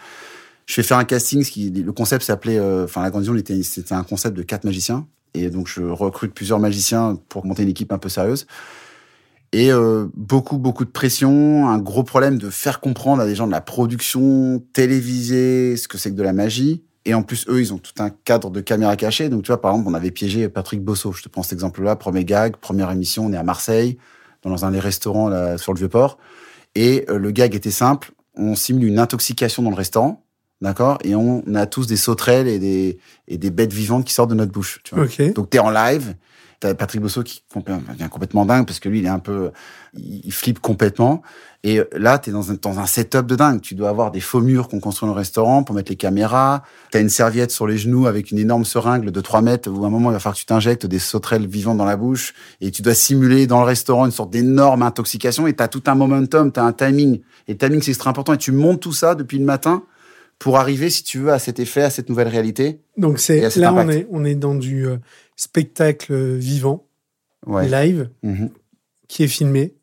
Je 0.66 0.74
fais 0.74 0.84
faire 0.84 0.98
un 0.98 1.06
casting. 1.06 1.44
Ce 1.44 1.52
qui, 1.52 1.70
le 1.70 1.92
concept 1.92 2.24
s'appelait, 2.24 2.58
euh, 2.58 2.86
enfin, 2.86 3.02
la 3.02 3.12
condition 3.12 3.36
était, 3.36 3.62
c'était 3.64 3.94
un 3.94 4.04
concept 4.04 4.36
de 4.36 4.44
quatre 4.44 4.64
magiciens. 4.64 5.08
Et 5.34 5.50
donc, 5.50 5.68
je 5.68 5.82
recrute 5.82 6.34
plusieurs 6.34 6.60
magiciens 6.60 7.20
pour 7.30 7.46
monter 7.46 7.64
une 7.64 7.70
équipe 7.70 7.92
un 7.92 7.98
peu 7.98 8.10
sérieuse. 8.10 8.48
Et 9.52 9.72
euh, 9.72 10.08
beaucoup, 10.16 10.58
beaucoup 10.58 10.86
de 10.86 10.90
pression, 10.90 11.70
un 11.70 11.78
gros 11.78 12.04
problème 12.04 12.38
de 12.38 12.50
faire 12.50 12.80
comprendre 12.80 13.22
à 13.22 13.26
des 13.26 13.36
gens 13.36 13.48
de 13.48 13.52
la 13.52 13.62
production 13.62 14.64
télévisée 14.74 15.78
ce 15.78 15.88
que 15.88 15.98
c'est 15.98 16.12
que 16.12 16.16
de 16.16 16.24
la 16.24 16.34
magie. 16.34 16.84
Et 17.06 17.14
en 17.14 17.22
plus, 17.22 17.46
eux, 17.48 17.62
ils 17.62 17.74
ont 17.74 17.78
tout 17.78 17.94
un 18.00 18.10
cadre 18.10 18.50
de 18.50 18.60
caméra 18.62 18.96
cachée. 18.96 19.30
Donc, 19.30 19.44
tu 19.44 19.48
vois, 19.48 19.62
par 19.62 19.72
exemple, 19.72 19.90
on 19.90 19.94
avait 19.94 20.12
piégé 20.12 20.50
Patrick 20.50 20.82
Bosso. 20.82 21.12
Je 21.12 21.22
te 21.22 21.30
prends 21.30 21.44
cet 21.44 21.54
exemple-là. 21.54 21.96
Premier 21.96 22.26
gag, 22.26 22.58
première 22.58 22.90
émission, 22.92 23.28
on 23.28 23.34
est 23.34 23.38
à 23.38 23.44
Marseille, 23.44 23.98
dans 24.42 24.66
un 24.66 24.72
des 24.72 24.80
restaurants 24.80 25.30
là, 25.30 25.58
sur 25.58 25.74
le 25.74 25.78
Vieux-Port. 25.78 26.18
Et 26.74 27.06
euh, 27.10 27.18
le 27.18 27.32
gag 27.32 27.56
était 27.56 27.72
simple. 27.72 28.12
On 28.36 28.56
simule 28.56 28.88
une 28.88 29.00
intoxication 29.00 29.64
dans 29.64 29.70
le 29.70 29.76
restaurant, 29.76 30.25
d'accord? 30.66 30.98
Et 31.04 31.16
on 31.16 31.44
a 31.54 31.66
tous 31.66 31.88
des 31.88 31.96
sauterelles 31.96 32.48
et 32.48 32.60
des, 32.60 32.98
et 33.28 33.38
des 33.38 33.52
bêtes 33.52 33.74
vivantes 33.74 34.04
qui 34.04 34.14
sortent 34.14 34.32
de 34.32 34.36
notre 34.36 34.52
bouche. 34.52 34.80
Tu 34.84 34.96
vois 34.96 35.06
donc 35.34 35.50
t'es 35.50 35.60
en 35.60 35.70
live, 35.70 36.16
t'as 36.60 36.74
Patrick 36.74 37.02
Bosso 37.02 37.24
qui 37.24 37.44
devient 37.56 38.10
complètement 38.10 38.46
dingue 38.46 38.66
parce 38.66 38.80
que 38.80 38.90
lui 38.90 39.00
il 39.00 39.06
est 39.06 39.10
un 39.10 39.20
peu, 39.20 39.52
il, 39.94 40.22
il 40.26 40.34
flippe 40.34 40.60
complètement. 40.60 41.22
Et 41.64 41.82
là 41.94 42.18
t'es 42.18 42.32
dans 42.32 42.52
un, 42.52 42.56
dans 42.60 42.80
un 42.80 42.86
setup 42.88 43.28
de 43.28 43.36
dingue. 43.36 43.62
Tu 43.62 43.76
dois 43.76 43.90
avoir 43.90 44.12
des 44.12 44.20
faux 44.20 44.42
murs 44.42 44.68
qu'on 44.68 44.80
construit 44.80 45.08
dans 45.08 45.14
le 45.14 45.20
restaurant 45.20 45.64
pour 45.64 45.76
mettre 45.76 45.92
les 45.92 45.96
caméras. 45.96 46.64
T'as 46.92 47.02
une 47.02 47.10
serviette 47.10 47.52
sur 47.52 47.68
les 47.68 47.78
genoux 47.78 48.08
avec 48.08 48.32
une 48.32 48.40
énorme 48.40 48.66
seringue 48.66 49.10
de 49.10 49.22
3 49.22 49.42
mètres 49.42 49.70
où 49.70 49.84
à 49.84 49.88
un 49.88 49.92
moment 49.92 50.10
il 50.10 50.14
va 50.14 50.20
falloir 50.20 50.36
que 50.36 50.40
tu 50.40 50.46
t'injectes 50.46 50.86
des 50.86 51.00
sauterelles 51.00 51.48
vivantes 51.48 51.78
dans 51.78 51.86
la 51.86 51.98
bouche 51.98 52.34
et 52.60 52.72
tu 52.72 52.82
dois 52.82 52.96
simuler 52.96 53.46
dans 53.46 53.60
le 53.60 53.66
restaurant 53.66 54.06
une 54.06 54.12
sorte 54.12 54.32
d'énorme 54.32 54.82
intoxication 54.82 55.46
et 55.46 55.54
t'as 55.54 55.68
tout 55.68 55.84
un 55.86 55.96
momentum, 55.96 56.52
t'as 56.52 56.64
un 56.64 56.74
timing. 56.74 57.22
Et 57.48 57.52
le 57.54 57.58
timing 57.58 57.82
c'est 57.82 57.92
extrêmement 57.92 58.12
important 58.12 58.34
et 58.34 58.40
tu 58.40 58.52
montes 58.52 58.80
tout 58.80 58.94
ça 58.94 59.14
depuis 59.14 59.38
le 59.38 59.46
matin 59.46 59.84
pour 60.40 60.58
arriver 60.58 60.90
si 60.90 61.04
tu 61.04 61.20
veux 61.20 61.32
à 61.32 61.40
cet 61.40 61.60
effet, 61.60 61.82
à 61.84 61.90
cette 61.90 62.10
nouvelle 62.10 62.28
réalité. 62.28 62.82
Donc 62.98 63.20
c'est 63.20 63.40
là, 63.58 63.74
on 63.74 63.90
est, 63.90 64.06
on 64.12 64.24
est 64.26 64.36
dans 64.36 64.56
du 64.56 64.86
euh, 64.88 64.98
spectacle 65.36 66.14
vivant, 66.36 66.88
Ouais. 67.46 67.68
live, 67.70 68.10
Mhm. 68.24 68.50
qui 69.08 69.24
est 69.24 69.28
filmé, 69.28 69.76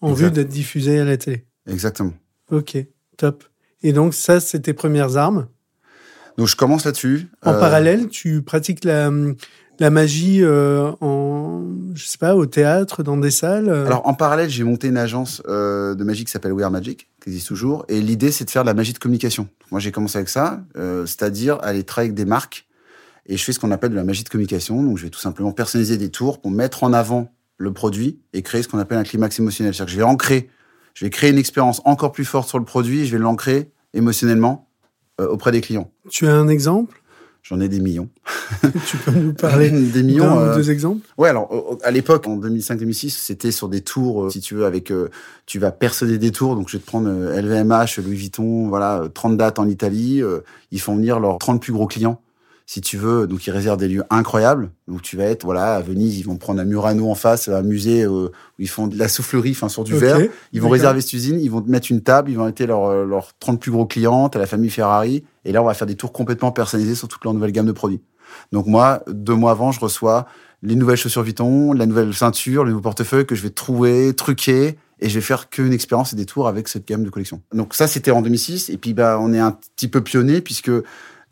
en 0.00 0.10
Exact. 0.12 0.24
vue 0.26 0.30
d'être 0.32 0.48
diffusé 0.48 1.00
à 1.00 1.04
la 1.04 1.16
télé. 1.16 1.44
Exactement. 1.66 2.12
Ok, 2.50 2.76
top. 3.16 3.44
Et 3.82 3.92
donc 3.92 4.14
ça, 4.14 4.40
c'est 4.40 4.60
tes 4.60 4.74
premières 4.74 5.16
armes? 5.16 5.48
Donc 6.36 6.46
je 6.48 6.56
commence 6.56 6.84
là-dessus. 6.84 7.26
En 7.42 7.52
Euh, 7.54 7.58
parallèle, 7.60 8.08
tu 8.08 8.42
pratiques 8.42 8.84
la, 8.84 9.10
la 9.80 9.90
magie 9.90 10.40
euh, 10.42 10.92
en, 11.00 11.62
je 11.94 12.04
sais 12.06 12.18
pas, 12.18 12.34
au 12.36 12.46
théâtre, 12.46 13.02
dans 13.02 13.16
des 13.16 13.30
salles. 13.30 13.68
euh, 13.68 13.86
Alors 13.86 14.06
en 14.06 14.14
parallèle, 14.14 14.50
j'ai 14.50 14.64
monté 14.64 14.88
une 14.88 14.96
agence 14.96 15.42
euh, 15.48 15.94
de 15.94 16.04
magie 16.04 16.24
qui 16.24 16.30
s'appelle 16.32 16.52
We 16.52 16.64
Are 16.64 16.70
Magic, 16.70 17.08
qui 17.22 17.30
existe 17.30 17.48
toujours. 17.48 17.84
Et 17.88 18.00
l'idée, 18.00 18.32
c'est 18.32 18.44
de 18.44 18.50
faire 18.50 18.62
de 18.62 18.68
la 18.68 18.74
magie 18.74 18.92
de 18.92 18.98
communication. 18.98 19.48
Moi, 19.70 19.80
j'ai 19.80 19.92
commencé 19.92 20.16
avec 20.18 20.28
ça, 20.28 20.60
euh, 20.76 21.06
c'est-à-dire 21.06 21.58
aller 21.62 21.84
travailler 21.84 22.08
avec 22.08 22.16
des 22.16 22.24
marques. 22.24 22.66
Et 23.26 23.36
je 23.36 23.44
fais 23.44 23.52
ce 23.52 23.58
qu'on 23.58 23.70
appelle 23.70 23.90
de 23.90 23.96
la 23.96 24.04
magie 24.04 24.24
de 24.24 24.28
communication. 24.28 24.82
Donc 24.82 24.96
je 24.96 25.04
vais 25.04 25.10
tout 25.10 25.20
simplement 25.20 25.52
personnaliser 25.52 25.98
des 25.98 26.10
tours 26.10 26.40
pour 26.40 26.50
mettre 26.50 26.82
en 26.82 26.92
avant 26.92 27.30
le 27.58 27.72
produit 27.72 28.20
et 28.32 28.42
créer 28.42 28.62
ce 28.62 28.68
qu'on 28.68 28.78
appelle 28.78 28.98
un 28.98 29.04
climax 29.04 29.38
émotionnel. 29.38 29.74
C'est-à-dire 29.74 29.86
que 29.86 29.92
je 29.92 29.96
vais 29.98 30.10
ancrer, 30.10 30.48
je 30.94 31.04
vais 31.04 31.10
créer 31.10 31.30
une 31.30 31.38
expérience 31.38 31.82
encore 31.84 32.12
plus 32.12 32.24
forte 32.24 32.48
sur 32.48 32.58
le 32.58 32.64
produit 32.64 33.00
et 33.00 33.04
je 33.04 33.12
vais 33.12 33.22
l'ancrer 33.22 33.70
émotionnellement 33.92 34.68
auprès 35.18 35.50
des 35.52 35.60
clients. 35.60 35.90
Tu 36.08 36.26
as 36.26 36.34
un 36.34 36.48
exemple? 36.48 37.02
J'en 37.42 37.60
ai 37.60 37.68
des 37.68 37.80
millions. 37.80 38.08
Tu 38.86 38.96
peux 38.98 39.10
nous 39.12 39.32
parler 39.32 39.70
des 39.70 40.02
d'un 40.02 40.02
millions. 40.02 40.36
ou 40.36 40.40
euh, 40.40 40.54
deux 40.56 40.70
exemples? 40.70 41.06
Ouais, 41.16 41.28
alors 41.28 41.78
à 41.82 41.90
l'époque, 41.90 42.26
en 42.26 42.38
2005-2006, 42.38 43.10
c'était 43.10 43.50
sur 43.52 43.68
des 43.68 43.80
tours, 43.80 44.24
euh, 44.24 44.30
si 44.30 44.40
tu 44.40 44.54
veux, 44.54 44.66
avec 44.66 44.90
euh, 44.90 45.08
tu 45.46 45.58
vas 45.58 45.70
percer 45.70 46.18
des 46.18 46.30
tours. 46.30 46.56
Donc 46.56 46.68
je 46.68 46.76
vais 46.76 46.82
te 46.82 46.86
prendre 46.86 47.08
LVMH, 47.08 48.00
Louis 48.04 48.16
Vuitton, 48.16 48.68
voilà, 48.68 49.02
euh, 49.02 49.08
30 49.08 49.36
dates 49.36 49.58
en 49.58 49.68
Italie. 49.68 50.22
ils 50.70 50.80
font 50.80 50.96
venir 50.96 51.20
leurs 51.20 51.38
30 51.38 51.62
plus 51.62 51.72
gros 51.72 51.86
clients, 51.86 52.20
si 52.68 52.82
tu 52.82 52.98
veux. 52.98 53.26
Donc 53.26 53.46
ils 53.46 53.50
réservent 53.50 53.78
des 53.78 53.88
lieux 53.88 54.04
incroyables. 54.10 54.70
Donc 54.86 55.00
tu 55.00 55.16
vas 55.16 55.24
être, 55.24 55.44
voilà, 55.44 55.76
à 55.76 55.80
Venise, 55.80 56.18
ils 56.18 56.26
vont 56.26 56.36
prendre 56.36 56.60
un 56.60 56.64
Murano 56.64 57.10
en 57.10 57.14
face, 57.14 57.48
un 57.48 57.62
musée 57.62 58.02
euh, 58.02 58.28
où 58.28 58.30
ils 58.58 58.68
font 58.68 58.86
de 58.86 58.98
la 58.98 59.08
soufflerie, 59.08 59.52
enfin 59.52 59.70
sur 59.70 59.84
du 59.84 59.94
verre. 59.96 60.20
Ils 60.52 60.60
vont 60.60 60.68
réserver 60.68 61.00
cette 61.00 61.14
usine, 61.14 61.40
ils 61.40 61.50
vont 61.50 61.62
te 61.62 61.70
mettre 61.70 61.90
une 61.90 62.02
table, 62.02 62.30
ils 62.30 62.36
vont 62.36 62.44
inviter 62.44 62.66
leurs 62.66 62.84
euh, 62.84 63.06
leurs 63.06 63.32
30 63.38 63.58
plus 63.58 63.70
gros 63.70 63.86
clients, 63.86 64.28
t'as 64.28 64.38
la 64.38 64.46
famille 64.46 64.68
Ferrari, 64.68 65.24
et 65.46 65.52
là 65.52 65.62
on 65.62 65.64
va 65.64 65.72
faire 65.72 65.86
des 65.86 65.96
tours 65.96 66.12
complètement 66.12 66.52
personnalisés 66.52 66.94
sur 66.94 67.08
toute 67.08 67.24
leur 67.24 67.32
nouvelle 67.32 67.52
gamme 67.52 67.66
de 67.66 67.72
produits. 67.72 68.02
Donc 68.52 68.66
moi, 68.66 69.02
deux 69.08 69.34
mois 69.34 69.52
avant, 69.52 69.72
je 69.72 69.80
reçois 69.80 70.26
les 70.62 70.74
nouvelles 70.74 70.98
chaussures 70.98 71.22
Vuitton, 71.22 71.72
la 71.72 71.86
nouvelle 71.86 72.12
ceinture, 72.12 72.64
le 72.64 72.70
nouveau 72.70 72.82
portefeuille 72.82 73.24
que 73.24 73.34
je 73.34 73.42
vais 73.42 73.50
trouver, 73.50 74.12
truquer, 74.12 74.76
et 75.00 75.08
je 75.08 75.14
vais 75.14 75.22
faire 75.22 75.48
qu'une 75.48 75.72
expérience 75.72 76.12
et 76.12 76.16
des 76.16 76.26
tours 76.26 76.48
avec 76.48 76.68
cette 76.68 76.86
gamme 76.86 77.04
de 77.04 77.08
collection. 77.08 77.40
Donc 77.54 77.72
ça, 77.72 77.86
c'était 77.86 78.10
en 78.10 78.20
2006, 78.20 78.68
et 78.68 78.76
puis 78.76 78.92
bah 78.92 79.18
on 79.18 79.32
est 79.32 79.38
un 79.38 79.52
petit 79.52 79.88
peu 79.88 80.02
pionnier 80.02 80.42
puisque 80.42 80.70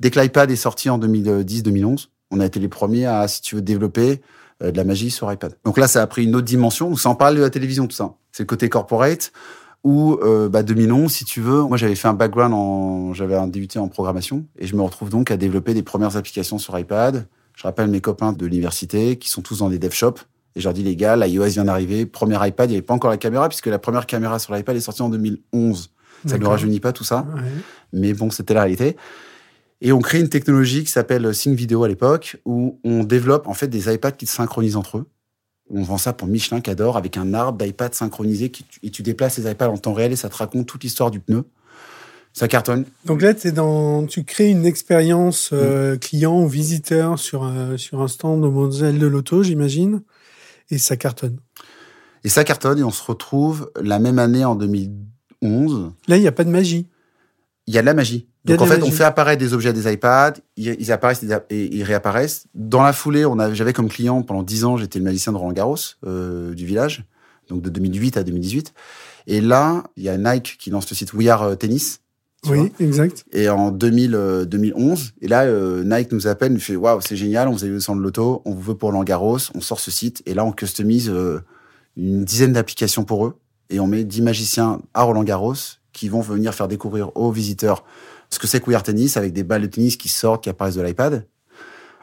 dès 0.01 0.11
que 0.11 0.19
l'iPad 0.21 0.51
est 0.51 0.57
sorti 0.57 0.91
en 0.91 0.99
2010-2011, 0.99 2.09
on 2.31 2.41
a 2.41 2.47
été 2.47 2.59
les 2.61 2.69
premiers 2.69 3.07
à, 3.07 3.29
si 3.29 3.41
tu 3.41 3.55
veux, 3.57 3.63
développer 3.63 4.21
euh, 4.63 4.71
de 4.73 4.77
la 4.77 4.85
magie 4.85 5.11
sur 5.11 5.33
iPad. 5.33 5.57
Donc 5.65 5.79
là, 5.79 5.87
ça 5.89 6.03
a 6.03 6.07
pris 6.07 6.25
une 6.25 6.35
autre 6.35 6.47
dimension. 6.47 6.89
Donc 6.89 7.01
ça 7.01 7.09
en 7.09 7.15
parle 7.15 7.37
de 7.37 7.41
la 7.43 7.51
télévision, 7.51 7.87
tout 7.87 7.97
ça. 7.97 8.15
C'est 8.33 8.43
le 8.43 8.47
côté 8.47 8.69
corporate. 8.69 9.33
Ou 9.85 10.19
euh, 10.23 10.49
bah, 10.49 10.65
2011, 10.65 11.13
si 11.13 11.25
tu 11.25 11.41
veux, 11.41 11.63
moi 11.63 11.77
j'avais 11.77 11.95
fait 11.95 12.09
un 12.09 12.15
background 12.15 12.53
en, 12.55 13.13
j'avais 13.15 13.37
un 13.37 13.47
débuté 13.47 13.79
en 13.79 13.87
programmation 13.87 14.45
et 14.59 14.67
je 14.67 14.75
me 14.75 14.83
retrouve 14.83 15.11
donc 15.11 15.31
à 15.31 15.37
développer 15.37 15.75
des 15.75 15.85
premières 15.85 16.17
applications 16.17 16.59
sur 16.59 16.77
iPad. 16.77 17.29
Je 17.55 17.63
rappelle 17.63 17.89
mes 17.89 18.01
copains 18.01 18.33
de 18.33 18.45
l'université 18.47 19.17
qui 19.17 19.29
sont 19.29 19.43
tous 19.43 19.59
dans 19.59 19.69
des 19.71 19.79
dev 19.79 19.93
shops 19.93 20.23
et 20.57 20.61
je 20.61 20.65
leur 20.65 20.73
dis 20.75 20.83
les 20.83 20.97
gars, 20.97 21.15
l'iOS 21.15 21.47
vient 21.51 21.65
d'arriver, 21.67 22.05
premier 22.05 22.35
iPad, 22.49 22.69
il 22.69 22.73
n'y 22.73 22.79
avait 22.79 22.87
pas 22.87 22.95
encore 22.95 23.11
la 23.11 23.17
caméra 23.17 23.49
puisque 23.49 23.67
la 23.67 23.79
première 23.79 24.07
caméra 24.07 24.41
sur 24.41 24.55
l'iPad 24.55 24.75
est 24.77 24.81
sortie 24.81 25.03
en 25.03 25.09
2011. 25.09 25.91
Ça 26.27 26.37
ne 26.39 26.45
rajeunit 26.47 26.81
pas 26.81 26.93
tout 26.93 27.05
ça, 27.05 27.25
Ouais. 27.37 27.43
mais 27.93 28.13
bon, 28.13 28.31
c'était 28.31 28.55
la 28.55 28.63
réalité. 28.63 28.97
Et 29.81 29.93
on 29.93 30.01
crée 30.01 30.21
une 30.21 30.29
technologie 30.29 30.85
qui 30.85 30.91
s'appelle 30.91 31.35
Sync 31.35 31.57
Video 31.57 31.85
à 31.85 31.89
l'époque, 31.89 32.39
où 32.45 32.81
on 32.85 33.05
développe 33.05 33.47
en 33.47 33.55
fait 33.55 33.69
des 33.69 33.93
iPads 33.93 34.13
qui 34.13 34.27
se 34.27 34.35
synchronisent 34.35 34.77
entre 34.77 34.99
eux. 34.99 35.07
On 35.69 35.83
vend 35.83 35.99
ça 35.99 36.13
pour 36.13 36.29
Michelin 36.29 36.61
qui 36.61 36.71
adore 36.71 36.97
avec 36.97 37.17
un 37.17 37.35
arbre 37.35 37.63
d'iPad 37.63 37.93
synchronisé 37.93 38.51
qui, 38.51 38.65
et 38.83 38.91
tu 38.91 39.03
déplaces 39.03 39.39
les 39.39 39.51
iPads 39.51 39.69
en 39.69 39.77
temps 39.77 39.93
réel 39.93 40.13
et 40.13 40.17
ça 40.17 40.29
te 40.29 40.37
raconte 40.37 40.67
toute 40.67 40.85
l'histoire 40.85 41.11
du 41.11 41.21
pneu. 41.21 41.45
Ça 42.33 42.49
cartonne. 42.49 42.85
Donc 43.07 43.23
là, 43.23 43.31
es 43.31 43.51
dans, 43.51 44.07
tu 44.07 44.25
crées 44.25 44.51
une 44.51 44.67
expérience 44.67 45.51
euh, 45.55 45.97
client 45.97 46.43
ou 46.43 46.47
visiteur 46.47 47.19
sur, 47.19 47.45
un, 47.45 47.79
sur 47.79 48.03
un 48.03 48.09
stand 48.09 48.45
au 48.45 48.51
modèle 48.51 48.99
de 48.99 49.07
l'auto, 49.07 49.43
j'imagine, 49.43 50.03
et 50.71 50.77
ça 50.77 50.97
cartonne. 50.97 51.39
Et 52.25 52.29
ça 52.29 52.45
cartonne 52.45 52.79
et 52.79 52.85
on 52.85 52.91
se 52.91 53.03
retrouve 53.03 53.71
la 53.81 53.99
même 53.99 54.19
année 54.19 54.45
en 54.45 54.55
2011. 54.55 55.93
Là, 56.09 56.17
il 56.17 56.21
n'y 56.21 56.29
a 56.29 56.33
pas 56.33 56.45
de 56.45 56.51
magie. 56.51 56.89
Il 57.67 57.75
y 57.75 57.79
a 57.79 57.81
de 57.81 57.87
la 57.87 57.95
magie. 57.95 58.29
Donc 58.47 58.61
en 58.63 58.67
fait, 58.67 58.83
on 58.83 58.91
fait 58.91 59.05
apparaître 59.05 59.41
des 59.41 59.53
objets 59.53 59.73
des 59.73 59.93
iPads, 59.93 60.35
ils, 60.57 60.93
apparaissent 60.93 61.25
et 61.51 61.77
ils 61.77 61.83
réapparaissent. 61.83 62.47
Dans 62.55 62.83
la 62.83 62.93
foulée, 62.93 63.25
on 63.25 63.37
j'avais 63.55 63.73
comme 63.73 63.89
client 63.89 64.23
pendant 64.23 64.43
10 64.43 64.65
ans, 64.65 64.77
j'étais 64.77 64.99
le 64.99 65.05
magicien 65.05 65.33
de 65.33 65.37
Roland 65.37 65.53
Garros 65.53 65.77
euh, 66.07 66.55
du 66.55 66.65
village, 66.65 67.05
donc 67.49 67.63
de 67.63 67.71
2008 67.71 68.17
à 68.17 68.23
2018. 68.23 68.73
Et 69.27 69.41
là, 69.41 69.85
il 69.97 70.05
y 70.05 70.09
a 70.09 70.17
Nike 70.17 70.57
qui 70.59 70.71
lance 70.71 70.89
le 70.89 70.95
site 70.95 71.13
We 71.13 71.29
Are 71.29 71.43
euh, 71.43 71.55
Tennis. 71.57 72.01
Oui, 72.47 72.73
exact. 72.79 73.25
Et 73.33 73.49
en 73.49 73.73
2000, 73.73 74.45
2011, 74.47 75.01
euh, 75.01 75.25
et 75.25 75.29
là, 75.29 75.47
Nike 75.83 76.13
nous 76.13 76.29
appelle, 76.29 76.53
nous 76.53 76.61
fait 76.61 76.77
waouh, 76.77 77.01
c'est 77.01 77.17
génial, 77.17 77.49
on 77.49 77.53
vous 77.53 77.65
a 77.65 77.67
vu 77.67 77.73
le 77.73 77.81
centre 77.81 77.99
de 77.99 78.05
l'auto, 78.05 78.43
on 78.45 78.53
vous 78.53 78.61
veut 78.61 78.75
pour 78.77 78.91
Roland 78.91 79.03
Garros, 79.03 79.39
on 79.55 79.61
sort 79.61 79.81
ce 79.81 79.91
site, 79.91 80.23
et 80.27 80.35
là, 80.35 80.45
on 80.45 80.53
customise 80.53 81.13
une 81.97 82.25
dizaine 82.25 82.53
d'applications 82.53 83.03
pour 83.03 83.27
eux, 83.27 83.35
et 83.69 83.81
on 83.81 83.89
met 83.89 84.05
10 84.05 84.23
magiciens 84.23 84.81
à 84.95 85.03
Roland 85.03 85.25
Garros 85.25 85.55
qui 85.93 86.09
vont 86.09 86.21
venir 86.21 86.55
faire 86.55 86.69
découvrir 86.69 87.11
aux 87.17 87.33
visiteurs 87.33 87.83
ce 88.31 88.39
que 88.39 88.47
c'est 88.47 88.61
que 88.61 88.71
We 88.71 88.83
Tennis 88.83 89.17
avec 89.17 89.33
des 89.33 89.43
balles 89.43 89.63
de 89.63 89.67
tennis 89.67 89.97
qui 89.97 90.09
sortent, 90.09 90.45
qui 90.45 90.51
apparaissent 90.51 90.77
de 90.77 90.83
l'iPad. 90.83 91.27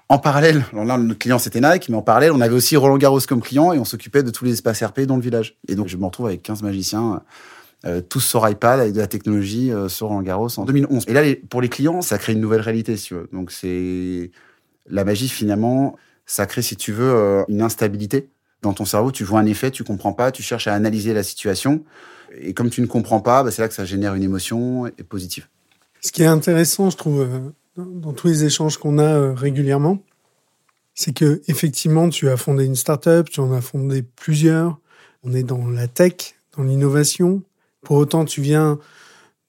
En 0.10 0.20
parallèle, 0.20 0.64
là, 0.74 0.98
notre 0.98 1.18
client 1.18 1.40
c'était 1.40 1.62
Nike, 1.62 1.90
mais 1.90 1.96
en 1.96 2.02
parallèle, 2.02 2.32
on 2.32 2.42
avait 2.42 2.54
aussi 2.54 2.76
Roland 2.76 2.98
Garros 2.98 3.22
comme 3.28 3.42
client 3.42 3.74
et 3.74 3.80
on 3.80 3.86
s'occupait 3.86 4.22
de 4.22 4.30
tous 4.30 4.46
les 4.46 4.54
espaces 4.54 4.84
RP 4.84 5.02
dans 5.02 5.16
le 5.16 5.22
village. 5.22 5.58
Et 5.68 5.76
donc, 5.76 5.88
je 5.88 5.98
me 5.98 6.06
retrouve 6.06 6.28
avec 6.28 6.44
15 6.44 6.62
magiciens, 6.62 7.24
euh, 7.86 8.02
tous 8.02 8.20
sur 8.20 8.48
iPad, 8.48 8.80
avec 8.80 8.94
de 8.94 9.00
la 9.00 9.08
technologie 9.08 9.72
euh, 9.72 9.90
sur 9.90 10.08
Roland 10.08 10.22
Garros 10.22 10.60
en 10.60 10.66
2011. 10.66 11.06
Et 11.08 11.14
là, 11.14 11.22
pour 11.50 11.62
les 11.62 11.70
clients, 11.70 12.02
ça 12.02 12.18
crée 12.18 12.34
une 12.34 12.42
nouvelle 12.42 12.62
réalité, 12.62 12.96
si 12.98 13.08
tu 13.08 13.14
veux. 13.16 13.30
Donc, 13.34 13.52
c'est 13.52 14.32
la 14.88 15.04
magie, 15.04 15.30
finalement, 15.30 15.96
ça 16.26 16.46
crée, 16.46 16.62
si 16.62 16.76
tu 16.76 16.92
veux, 16.92 17.10
euh, 17.10 17.44
une 17.48 17.62
instabilité 17.62 18.30
dans 18.62 18.74
ton 18.74 18.86
cerveau. 18.86 19.12
Tu 19.12 19.24
vois 19.24 19.40
un 19.40 19.46
effet, 19.46 19.72
tu 19.72 19.84
comprends 19.84 20.14
pas, 20.14 20.32
tu 20.32 20.44
cherches 20.44 20.68
à 20.68 20.74
analyser 20.74 21.14
la 21.14 21.24
situation. 21.24 21.84
Et 22.40 22.54
comme 22.54 22.70
tu 22.70 22.82
ne 22.82 22.88
comprends 22.88 23.20
pas, 23.20 23.44
bah, 23.44 23.52
c'est 23.52 23.62
là 23.62 23.68
que 23.68 23.74
ça 23.74 23.86
génère 23.86 24.16
une 24.16 24.24
émotion 24.24 24.90
positive. 25.10 25.48
Ce 26.04 26.12
qui 26.12 26.22
est 26.22 26.28
intéressant, 26.28 26.90
je 26.90 26.98
trouve, 26.98 27.22
euh, 27.22 27.40
dans 27.78 28.12
tous 28.12 28.28
les 28.28 28.44
échanges 28.44 28.76
qu'on 28.78 28.98
a 28.98 29.04
euh, 29.04 29.34
régulièrement, 29.34 30.00
c'est 30.94 31.14
que 31.14 31.42
effectivement, 31.48 32.10
tu 32.10 32.30
as 32.30 32.36
fondé 32.36 32.66
une 32.66 32.76
startup, 32.76 33.30
tu 33.30 33.40
en 33.40 33.54
as 33.54 33.62
fondé 33.62 34.04
plusieurs. 34.04 34.78
On 35.24 35.34
est 35.34 35.44
dans 35.44 35.66
la 35.70 35.88
tech, 35.88 36.36
dans 36.58 36.64
l'innovation. 36.64 37.42
Pour 37.84 37.96
autant, 37.96 38.26
tu 38.26 38.42
viens 38.42 38.80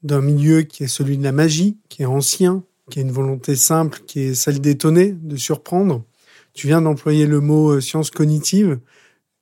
d'un 0.05 0.21
milieu 0.21 0.63
qui 0.63 0.85
est 0.85 0.89
celui 0.89 1.19
de 1.19 1.25
la 1.25 1.33
magie, 1.33 1.77
qui 1.89 2.03
est 2.03 2.07
ancien, 2.07 2.63
qui 2.89 3.01
a 3.01 3.03
une 3.03 3.11
volonté 3.11 3.57
simple, 3.57 4.03
qui 4.07 4.21
est 4.21 4.35
celle 4.35 4.61
d'étonner, 4.61 5.11
de 5.11 5.35
surprendre. 5.35 6.05
Tu 6.53 6.69
viens 6.69 6.81
d'employer 6.81 7.27
le 7.27 7.41
mot 7.41 7.71
euh, 7.73 7.81
science 7.81 8.13
cognitive. 8.13 8.79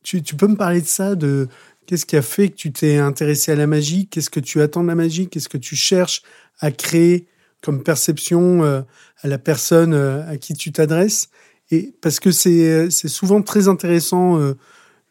Tu, 0.03 0.23
tu, 0.23 0.35
peux 0.35 0.49
me 0.49 0.57
parler 0.57 0.81
de 0.81 0.87
ça, 0.87 1.15
de 1.15 1.47
qu'est-ce 1.85 2.07
qui 2.07 2.17
a 2.17 2.23
fait 2.23 2.49
que 2.49 2.57
tu 2.57 2.73
t'es 2.73 2.97
intéressé 2.97 3.53
à 3.53 3.55
la 3.55 3.67
magie? 3.67 4.07
Qu'est-ce 4.07 4.31
que 4.31 4.41
tu 4.41 4.63
attends 4.63 4.83
de 4.83 4.89
la 4.89 4.95
magie? 4.95 5.29
Qu'est-ce 5.29 5.51
que 5.51 5.59
tu 5.59 5.77
cherches 5.77 6.23
à 6.63 6.71
créer 6.71 7.27
comme 7.61 7.83
perception 7.83 8.65
euh, 8.65 8.81
à 9.23 9.29
la 9.29 9.39
personne 9.39 9.93
euh, 9.93 10.27
à 10.27 10.39
qui 10.39 10.55
tu 10.55 10.73
t'adresses. 10.73 11.29
Et 11.71 11.95
parce 12.01 12.21
que 12.21 12.31
c'est 12.31 12.91
souvent 12.91 13.43
très 13.43 13.69
intéressant 13.69 14.39
euh, 14.39 14.55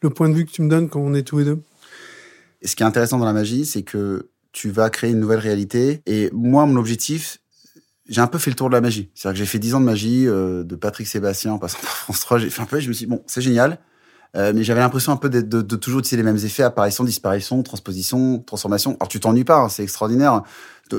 le 0.00 0.10
point 0.10 0.28
de 0.28 0.34
vue 0.34 0.44
que 0.44 0.50
tu 0.50 0.62
me 0.62 0.68
donnes 0.68 0.88
quand 0.88 1.00
on 1.00 1.14
est 1.14 1.22
tous 1.22 1.38
les 1.38 1.44
deux. 1.44 1.60
Et 2.60 2.68
ce 2.68 2.76
qui 2.76 2.82
est 2.82 2.86
intéressant 2.86 3.18
dans 3.18 3.24
la 3.24 3.32
magie, 3.32 3.64
c'est 3.66 3.82
que 3.82 4.28
tu 4.52 4.70
vas 4.70 4.90
créer 4.90 5.10
une 5.10 5.18
nouvelle 5.18 5.40
réalité. 5.40 6.02
Et 6.06 6.30
moi, 6.32 6.66
mon 6.66 6.76
objectif, 6.76 7.38
j'ai 8.08 8.20
un 8.20 8.26
peu 8.26 8.38
fait 8.38 8.50
le 8.50 8.56
tour 8.56 8.68
de 8.68 8.74
la 8.74 8.80
magie. 8.80 9.10
C'est-à-dire 9.14 9.34
que 9.34 9.44
j'ai 9.44 9.50
fait 9.50 9.58
10 9.58 9.74
ans 9.74 9.80
de 9.80 9.86
magie, 9.86 10.26
de 10.26 10.76
Patrick 10.76 11.08
Sébastien 11.08 11.52
en 11.52 11.58
passant 11.58 11.78
par 11.80 11.96
France 11.96 12.20
3. 12.20 12.38
J'ai 12.38 12.50
fait 12.50 12.62
un 12.62 12.66
peu, 12.66 12.78
je 12.78 12.88
me 12.88 12.92
suis 12.92 13.06
dit, 13.06 13.10
bon, 13.10 13.22
c'est 13.26 13.40
génial. 13.40 13.78
Mais 14.34 14.64
j'avais 14.64 14.80
l'impression 14.80 15.12
un 15.12 15.16
peu 15.16 15.28
de, 15.28 15.40
de, 15.40 15.76
toujours 15.76 16.00
utiliser 16.00 16.16
les 16.16 16.22
mêmes 16.22 16.42
effets, 16.44 16.62
apparition, 16.62 17.04
disparition, 17.04 17.62
transposition, 17.62 18.38
transformation. 18.38 18.96
Alors 18.98 19.08
tu 19.08 19.20
t'ennuies 19.20 19.44
pas, 19.44 19.58
hein, 19.58 19.68
c'est 19.68 19.82
extraordinaire 19.82 20.42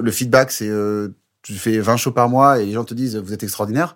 le 0.01 0.11
feedback, 0.11 0.51
c'est 0.51 0.69
euh, 0.69 1.09
tu 1.41 1.53
fais 1.53 1.79
20 1.79 1.97
shows 1.97 2.11
par 2.11 2.29
mois 2.29 2.59
et 2.59 2.65
les 2.65 2.71
gens 2.71 2.83
te 2.83 2.93
disent 2.93 3.15
vous 3.17 3.33
êtes 3.33 3.43
extraordinaire. 3.43 3.95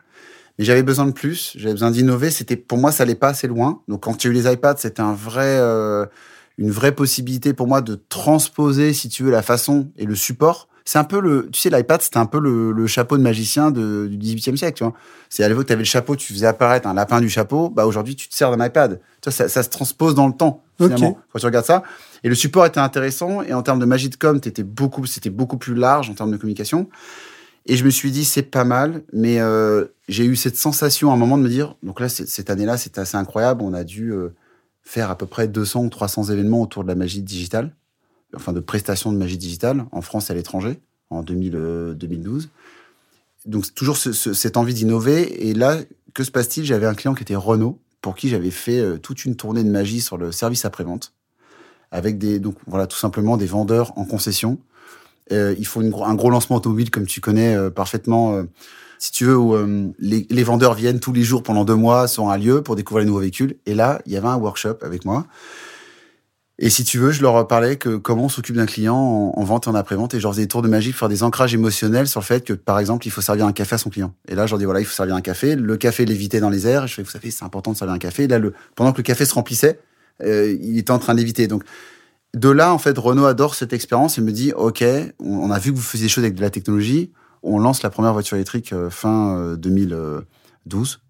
Mais 0.60 0.66
j'avais 0.66 0.84
besoin 0.84 1.06
de 1.06 1.12
plus, 1.12 1.54
j'avais 1.56 1.74
besoin 1.74 1.92
d'innover. 1.92 2.32
C'était 2.32 2.56
pour 2.56 2.78
moi, 2.78 2.92
ça 2.92 3.04
allait 3.04 3.16
pas 3.16 3.30
assez 3.30 3.48
loin. 3.48 3.82
Donc 3.88 4.04
quand 4.04 4.16
tu 4.16 4.28
as 4.28 4.32
eu 4.32 4.34
les 4.34 4.52
iPads, 4.52 4.78
c'était 4.78 5.02
un 5.02 5.14
vrai, 5.14 5.58
euh, 5.60 6.06
une 6.58 6.72
vraie 6.72 6.94
possibilité 6.94 7.54
pour 7.54 7.68
moi 7.68 7.82
de 7.82 7.96
transposer, 8.10 8.94
si 8.94 9.08
tu 9.08 9.24
veux, 9.24 9.32
la 9.32 9.44
façon 9.44 9.92
et 9.98 10.06
le 10.06 10.16
support. 10.16 10.68
C'est 10.84 10.98
un 10.98 11.04
peu 11.04 11.20
le, 11.20 11.50
tu 11.52 11.60
sais, 11.60 11.70
l'iPad, 11.70 12.02
c'était 12.02 12.18
un 12.18 12.26
peu 12.26 12.40
le, 12.40 12.88
chapeau 12.88 13.18
de 13.18 13.22
magicien 13.22 13.72
de, 13.72 14.08
du 14.08 14.18
18e 14.18 14.56
siècle, 14.56 14.78
tu 14.78 14.84
vois. 14.86 14.94
C'est 15.30 15.44
à 15.44 15.50
l'époque, 15.50 15.68
tu 15.68 15.74
avais 15.74 15.82
le 15.82 15.86
chapeau, 15.86 16.16
tu 16.16 16.32
faisais 16.32 16.48
apparaître 16.48 16.88
un 16.88 16.94
lapin 16.94 17.20
du 17.20 17.30
chapeau. 17.30 17.70
Bah, 17.70 17.86
aujourd'hui, 17.86 18.16
tu 18.16 18.30
te 18.30 18.34
sers 18.34 18.56
d'un 18.56 18.66
iPad. 18.66 19.02
Ça, 19.30 19.50
ça, 19.50 19.64
se 19.64 19.70
transpose 19.70 20.16
dans 20.16 20.28
le 20.28 20.34
temps, 20.34 20.64
finalement, 20.78 21.18
quand 21.32 21.40
tu 21.40 21.46
regardes 21.46 21.66
ça. 21.66 21.84
Et 22.24 22.30
le 22.30 22.36
support 22.36 22.66
était 22.66 22.80
intéressant. 22.80 23.42
Et 23.42 23.54
en 23.54 23.62
termes 23.62 23.80
de 23.80 23.86
magie 23.86 24.10
de 24.10 24.16
com, 24.16 24.40
c'était 24.44 24.64
beaucoup, 24.64 25.04
beaucoup 25.32 25.58
plus 25.58 25.76
large 25.76 26.10
en 26.10 26.14
termes 26.14 26.32
de 26.32 26.38
communication. 26.38 26.90
Et 27.66 27.76
je 27.76 27.84
me 27.84 27.90
suis 27.90 28.12
dit, 28.12 28.26
c'est 28.26 28.44
pas 28.44 28.64
mal. 28.64 29.04
Mais 29.14 29.40
euh, 29.40 29.86
j'ai 30.08 30.26
eu 30.26 30.36
cette 30.36 30.58
sensation 30.58 31.12
à 31.12 31.14
un 31.14 31.18
moment 31.18 31.38
de 31.38 31.44
me 31.44 31.50
dire, 31.50 31.76
donc 31.84 32.00
là, 32.00 32.10
cette 32.10 32.50
année-là, 32.50 32.78
c'était 32.78 33.02
assez 33.02 33.18
incroyable. 33.18 33.62
On 33.62 33.74
a 33.74 33.84
dû 33.84 34.12
euh, 34.12 34.34
faire 34.84 35.12
à 35.12 35.18
peu 35.18 35.26
près 35.26 35.48
200 35.48 35.84
ou 35.84 35.90
300 35.90 36.26
événements 36.26 36.62
autour 36.62 36.84
de 36.84 36.88
la 36.88 36.96
magie 36.96 37.22
digitale, 37.22 37.76
enfin 38.36 38.54
de 38.54 38.62
prestations 38.62 39.12
de 39.12 39.18
magie 39.18 39.38
digitale 39.38 39.86
en 39.92 40.02
France 40.02 40.30
et 40.30 40.34
à 40.34 40.36
l'étranger 40.36 40.80
en 41.10 41.24
2000, 41.24 41.96
2012. 41.98 42.46
Euh, 42.46 42.48
donc 43.46 43.74
toujours 43.74 43.98
cette 43.98 44.58
envie 44.58 44.74
d'innover. 44.74 45.50
Et 45.50 45.54
là, 45.54 45.78
que 46.14 46.24
se 46.24 46.32
passe-t-il? 46.32 46.66
J'avais 46.66 46.86
un 46.86 46.94
client 46.94 47.14
qui 47.14 47.24
était 47.24 47.36
Renault, 47.36 47.80
pour 48.02 48.16
qui 48.16 48.30
j'avais 48.30 48.52
fait 48.52 49.00
toute 49.00 49.26
une 49.26 49.36
tournée 49.36 49.64
de 49.64 49.70
magie 49.70 50.02
sur 50.02 50.18
le 50.18 50.32
service 50.32 50.66
après-vente 50.66 51.14
avec 51.92 52.18
des 52.18 52.40
donc 52.40 52.56
voilà 52.68 52.88
tout 52.88 52.98
simplement 52.98 53.38
des 53.38 53.46
vendeurs 53.46 53.98
en 53.98 54.06
concession. 54.06 54.60
Euh, 55.32 55.56
il 55.58 55.66
faut 55.66 55.82
un 55.82 56.16
gros 56.16 56.30
lancement 56.30 56.58
automobile 56.58 56.90
comme 56.90 57.06
tu 57.06 57.22
connais 57.22 57.56
euh, 57.56 57.70
parfaitement. 57.70 58.36
Euh, 58.36 58.44
si 59.00 59.12
tu 59.12 59.26
veux, 59.26 59.38
où 59.38 59.56
les, 60.00 60.26
les, 60.28 60.44
vendeurs 60.44 60.74
viennent 60.74 61.00
tous 61.00 61.14
les 61.14 61.22
jours 61.22 61.44
pendant 61.44 61.66
deux 61.66 61.76
mois, 61.76 62.08
sont 62.08 62.30
un 62.32 62.38
lieu 62.40 62.64
pour 62.64 62.76
découvrir 62.76 63.02
les 63.02 63.06
nouveaux 63.06 63.20
véhicules. 63.20 63.56
Et 63.68 63.76
là, 63.76 64.02
il 64.08 64.12
y 64.12 64.18
avait 64.18 64.28
un 64.28 64.38
workshop 64.38 64.78
avec 64.82 65.06
moi. 65.06 65.28
Et 66.60 66.72
si 66.72 66.84
tu 66.84 66.98
veux, 66.98 67.12
je 67.12 67.22
leur 67.22 67.48
parlais 67.48 67.76
que 67.76 67.98
comment 67.98 68.26
on 68.26 68.30
s'occupe 68.30 68.56
d'un 68.56 68.66
client 68.66 68.96
en, 68.96 69.44
vente 69.44 69.68
et 69.68 69.70
en 69.70 69.76
après-vente. 69.76 70.16
Et 70.16 70.18
je 70.18 70.24
leur 70.24 70.34
faisais 70.34 70.44
des 70.44 70.48
tours 70.48 70.64
de 70.64 70.68
magie 70.68 70.90
pour 70.90 71.00
faire 71.00 71.10
des 71.10 71.22
ancrages 71.22 71.54
émotionnels 71.54 72.08
sur 72.08 72.20
le 72.20 72.26
fait 72.26 72.44
que, 72.44 72.54
par 72.54 72.80
exemple, 72.80 73.06
il 73.06 73.12
faut 73.12 73.22
servir 73.22 73.46
un 73.46 73.52
café 73.52 73.76
à 73.76 73.78
son 73.78 73.92
client. 73.92 74.14
Et 74.28 74.34
là, 74.34 74.48
je 74.48 74.52
leur 74.52 74.60
dis, 74.60 74.66
voilà, 74.66 74.80
il 74.80 74.86
faut 74.86 74.96
servir 74.96 75.16
un 75.16 75.22
café. 75.22 75.56
Le 75.56 75.78
café 75.78 76.06
lévitait 76.06 76.40
dans 76.40 76.50
les 76.50 76.66
airs. 76.66 76.88
Je 76.88 76.96
fais, 76.96 77.04
vous 77.04 77.12
savez, 77.12 77.30
c'est 77.30 77.46
important 77.46 77.74
de 77.74 77.78
servir 77.78 77.94
un 77.94 78.00
café. 78.00 78.24
Et 78.24 78.28
là, 78.28 78.40
le, 78.40 78.54
pendant 78.76 78.92
que 78.92 78.98
le 78.98 79.04
café 79.04 79.26
se 79.26 79.36
remplissait, 79.36 79.80
il 80.24 80.78
était 80.80 80.92
en 80.92 80.98
train 80.98 81.14
d'éviter. 81.14 81.46
Donc, 81.46 81.64
de 82.34 82.50
là, 82.50 82.74
en 82.74 82.80
fait, 82.80 82.98
Renault 82.98 83.26
adore 83.26 83.54
cette 83.54 83.74
expérience 83.74 84.18
et 84.18 84.22
me 84.22 84.32
dit, 84.32 84.52
OK, 84.54 84.84
on 85.20 85.52
a 85.52 85.60
vu 85.60 85.72
que 85.72 85.78
vous 85.78 85.84
faisiez 85.84 86.08
des 86.08 86.10
choses 86.10 86.24
avec 86.24 86.36
de 86.36 86.42
la 86.42 86.50
technologie. 86.50 87.12
On 87.44 87.60
lance 87.60 87.84
la 87.84 87.92
première 87.92 88.14
voiture 88.14 88.36
électrique 88.36 88.74
euh, 88.74 88.90
fin 88.90 89.56
2012. 89.58 91.02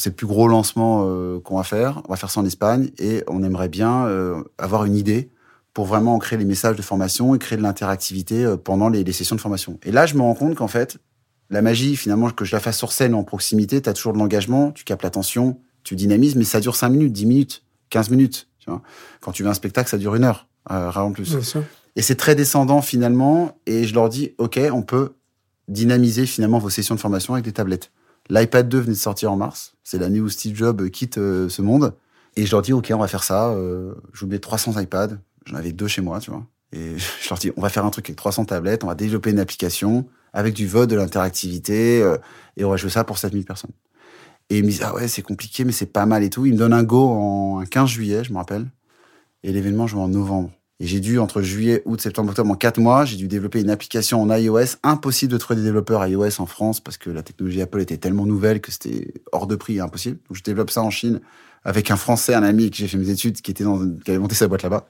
Euh, 0.00 0.02
C'est 0.02 0.10
le 0.10 0.16
plus 0.16 0.26
gros 0.26 0.48
lancement 0.48 1.04
euh, 1.06 1.40
qu'on 1.40 1.56
va 1.56 1.62
faire. 1.62 2.02
On 2.08 2.12
va 2.12 2.16
faire 2.16 2.30
ça 2.30 2.40
en 2.40 2.44
Espagne 2.44 2.90
et 2.98 3.22
on 3.28 3.42
aimerait 3.42 3.68
bien 3.68 4.06
avoir 4.58 4.84
une 4.84 4.96
idée 4.96 5.30
pour 5.72 5.84
vraiment 5.84 6.18
créer 6.18 6.38
les 6.38 6.44
messages 6.44 6.76
de 6.76 6.82
formation 6.82 7.34
et 7.34 7.38
créer 7.38 7.56
de 7.56 7.62
l'interactivité 7.62 8.56
pendant 8.64 8.88
les, 8.88 9.04
les, 9.04 9.12
sessions 9.12 9.36
de 9.36 9.40
formation. 9.40 9.78
Et 9.84 9.92
là, 9.92 10.06
je 10.06 10.14
me 10.16 10.22
rends 10.22 10.34
compte 10.34 10.56
qu'en 10.56 10.68
fait, 10.68 10.98
la 11.50 11.62
magie, 11.62 11.96
finalement, 11.96 12.30
que 12.30 12.44
je 12.44 12.54
la 12.54 12.60
fasse 12.60 12.78
sur 12.78 12.92
scène 12.92 13.14
en 13.14 13.24
proximité, 13.24 13.80
tu 13.80 13.88
as 13.88 13.92
toujours 13.92 14.12
de 14.12 14.18
l'engagement, 14.18 14.72
tu 14.72 14.84
captes 14.84 15.02
l'attention, 15.02 15.60
tu 15.82 15.96
dynamises, 15.96 16.36
mais 16.36 16.44
ça 16.44 16.60
dure 16.60 16.76
5 16.76 16.88
minutes, 16.88 17.12
10 17.12 17.26
minutes, 17.26 17.64
15 17.90 18.10
minutes. 18.10 18.48
Tu 18.58 18.70
vois 18.70 18.82
Quand 19.20 19.32
tu 19.32 19.42
veux 19.42 19.48
un 19.48 19.54
spectacle, 19.54 19.88
ça 19.88 19.98
dure 19.98 20.14
une 20.14 20.24
heure 20.24 20.48
euh, 20.70 20.90
plus. 21.10 21.34
Et 21.96 22.02
c'est 22.02 22.14
très 22.14 22.34
descendant 22.34 22.82
finalement. 22.82 23.58
Et 23.66 23.84
je 23.84 23.94
leur 23.94 24.08
dis, 24.08 24.34
OK, 24.38 24.60
on 24.72 24.82
peut 24.82 25.14
dynamiser 25.68 26.26
finalement 26.26 26.58
vos 26.58 26.70
sessions 26.70 26.94
de 26.94 27.00
formation 27.00 27.34
avec 27.34 27.44
des 27.44 27.52
tablettes. 27.52 27.90
L'iPad 28.30 28.68
2 28.68 28.78
venait 28.78 28.92
de 28.92 28.98
sortir 28.98 29.32
en 29.32 29.36
mars. 29.36 29.74
C'est 29.82 29.98
l'année 29.98 30.20
où 30.20 30.28
Steve 30.28 30.56
Jobs 30.56 30.88
quitte 30.90 31.18
euh, 31.18 31.48
ce 31.48 31.62
monde. 31.62 31.94
Et 32.36 32.46
je 32.46 32.52
leur 32.52 32.62
dis, 32.62 32.72
OK, 32.72 32.90
on 32.94 32.98
va 32.98 33.08
faire 33.08 33.24
ça. 33.24 33.50
Euh, 33.50 33.94
mets 34.22 34.38
300 34.38 34.80
iPads. 34.80 35.18
J'en 35.46 35.56
avais 35.56 35.72
deux 35.72 35.88
chez 35.88 36.00
moi, 36.00 36.20
tu 36.20 36.30
vois. 36.30 36.46
Et 36.72 36.96
je 37.22 37.28
leur 37.28 37.38
dis, 37.38 37.50
on 37.56 37.60
va 37.60 37.68
faire 37.68 37.84
un 37.84 37.90
truc 37.90 38.08
avec 38.08 38.16
300 38.16 38.46
tablettes. 38.46 38.84
On 38.84 38.86
va 38.86 38.94
développer 38.94 39.30
une 39.30 39.40
application 39.40 40.06
avec 40.32 40.54
du 40.54 40.66
vote, 40.66 40.88
de 40.88 40.96
l'interactivité. 40.96 42.02
Euh, 42.02 42.18
et 42.56 42.64
on 42.64 42.70
va 42.70 42.76
jouer 42.76 42.90
ça 42.90 43.02
pour 43.02 43.18
7000 43.18 43.44
personnes. 43.44 43.72
Et 44.48 44.58
ils 44.58 44.64
me 44.64 44.70
disent, 44.70 44.82
ah 44.84 44.94
ouais, 44.94 45.08
c'est 45.08 45.22
compliqué, 45.22 45.64
mais 45.64 45.72
c'est 45.72 45.86
pas 45.86 46.06
mal 46.06 46.22
et 46.22 46.30
tout. 46.30 46.46
Ils 46.46 46.52
me 46.52 46.58
donnent 46.58 46.72
un 46.72 46.82
go 46.82 47.08
en 47.08 47.64
15 47.64 47.88
juillet, 47.88 48.24
je 48.24 48.32
me 48.32 48.38
rappelle. 48.38 48.66
Et 49.42 49.52
l'événement, 49.52 49.86
je 49.86 49.96
en 49.96 50.08
novembre. 50.08 50.50
Et 50.80 50.86
j'ai 50.86 51.00
dû, 51.00 51.18
entre 51.18 51.42
juillet, 51.42 51.82
août, 51.84 52.00
septembre, 52.00 52.30
octobre, 52.30 52.50
en 52.50 52.54
quatre 52.54 52.80
mois, 52.80 53.04
j'ai 53.04 53.16
dû 53.16 53.28
développer 53.28 53.60
une 53.60 53.68
application 53.68 54.22
en 54.22 54.34
iOS. 54.34 54.78
Impossible 54.82 55.30
de 55.30 55.36
trouver 55.36 55.60
des 55.60 55.66
développeurs 55.66 56.06
iOS 56.06 56.40
en 56.40 56.46
France 56.46 56.80
parce 56.80 56.96
que 56.96 57.10
la 57.10 57.22
technologie 57.22 57.60
Apple 57.60 57.80
était 57.80 57.98
tellement 57.98 58.24
nouvelle 58.24 58.62
que 58.62 58.72
c'était 58.72 59.12
hors 59.30 59.46
de 59.46 59.56
prix 59.56 59.78
impossible. 59.78 60.16
Donc 60.28 60.38
je 60.38 60.42
développe 60.42 60.70
ça 60.70 60.82
en 60.82 60.88
Chine 60.88 61.20
avec 61.64 61.90
un 61.90 61.96
Français, 61.96 62.32
un 62.32 62.42
ami 62.42 62.70
qui 62.70 62.80
j'ai 62.80 62.88
fait 62.88 62.96
mes 62.96 63.10
études, 63.10 63.42
qui 63.42 63.50
était 63.50 63.64
dans, 63.64 63.78
qui 63.78 64.10
avait 64.10 64.18
monté 64.18 64.34
sa 64.34 64.48
boîte 64.48 64.62
là-bas. 64.62 64.88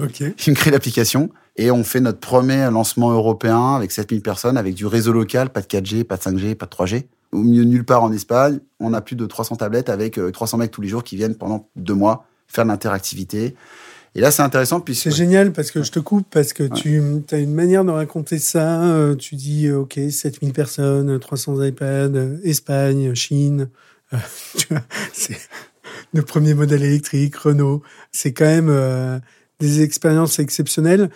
Ok. 0.00 0.20
Il 0.20 0.50
me 0.50 0.54
crée 0.54 0.70
l'application 0.70 1.30
et 1.56 1.72
on 1.72 1.82
fait 1.82 2.00
notre 2.00 2.20
premier 2.20 2.70
lancement 2.70 3.10
européen 3.10 3.74
avec 3.74 3.90
7000 3.90 4.22
personnes, 4.22 4.56
avec 4.56 4.74
du 4.74 4.86
réseau 4.86 5.12
local, 5.12 5.50
pas 5.50 5.60
de 5.60 5.66
4G, 5.66 6.04
pas 6.04 6.18
de 6.18 6.22
5G, 6.22 6.54
pas 6.54 6.66
de 6.66 6.70
3G. 6.70 7.06
Au 7.32 7.38
milieu 7.38 7.64
nulle 7.64 7.84
part 7.84 8.04
en 8.04 8.12
Espagne, 8.12 8.60
on 8.78 8.92
a 8.92 9.00
plus 9.00 9.16
de 9.16 9.26
300 9.26 9.56
tablettes 9.56 9.88
avec 9.88 10.18
euh, 10.18 10.30
300 10.30 10.58
mecs 10.58 10.70
tous 10.70 10.82
les 10.82 10.88
jours 10.88 11.02
qui 11.02 11.16
viennent 11.16 11.34
pendant 11.34 11.68
deux 11.74 11.94
mois 11.94 12.26
faire 12.52 12.64
de 12.64 12.70
l'interactivité. 12.70 13.56
Et 14.14 14.20
là, 14.20 14.30
c'est 14.30 14.42
intéressant 14.42 14.80
puisque 14.80 15.04
C'est 15.04 15.10
génial 15.10 15.52
parce 15.52 15.70
que 15.70 15.82
je 15.82 15.90
te 15.90 15.98
coupe, 15.98 16.26
parce 16.30 16.52
que 16.52 16.64
tu 16.64 17.00
as 17.32 17.38
une 17.38 17.54
manière 17.54 17.84
de 17.84 17.90
raconter 17.90 18.38
ça. 18.38 18.84
euh, 18.84 19.14
Tu 19.16 19.36
dis, 19.36 19.68
euh, 19.68 19.80
OK, 19.80 19.98
7000 20.10 20.52
personnes, 20.52 21.10
euh, 21.10 21.18
300 21.18 21.62
iPads, 21.62 22.14
euh, 22.14 22.38
Espagne, 22.44 23.14
Chine. 23.14 23.68
euh, 24.12 24.18
tu 24.58 24.66
vois, 24.68 24.82
c'est 25.14 25.38
le 26.12 26.22
premier 26.22 26.52
modèle 26.52 26.82
électrique, 26.82 27.36
Renault. 27.36 27.82
C'est 28.10 28.32
quand 28.34 28.44
même 28.44 29.20
des 29.60 29.80
expériences 29.82 30.38
exceptionnelles. 30.38 31.08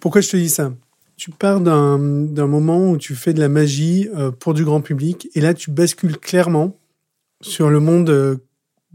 Pourquoi 0.00 0.22
je 0.22 0.30
te 0.30 0.36
dis 0.38 0.48
ça? 0.48 0.72
Tu 1.16 1.30
pars 1.30 1.60
d'un 1.60 1.98
moment 1.98 2.90
où 2.90 2.96
tu 2.96 3.14
fais 3.14 3.34
de 3.34 3.40
la 3.40 3.48
magie 3.50 4.08
pour 4.40 4.54
du 4.54 4.64
grand 4.64 4.80
public 4.80 5.28
et 5.34 5.40
là, 5.42 5.52
tu 5.52 5.70
bascules 5.70 6.18
clairement 6.18 6.78
sur 7.42 7.68
le 7.68 7.78
monde 7.80 8.40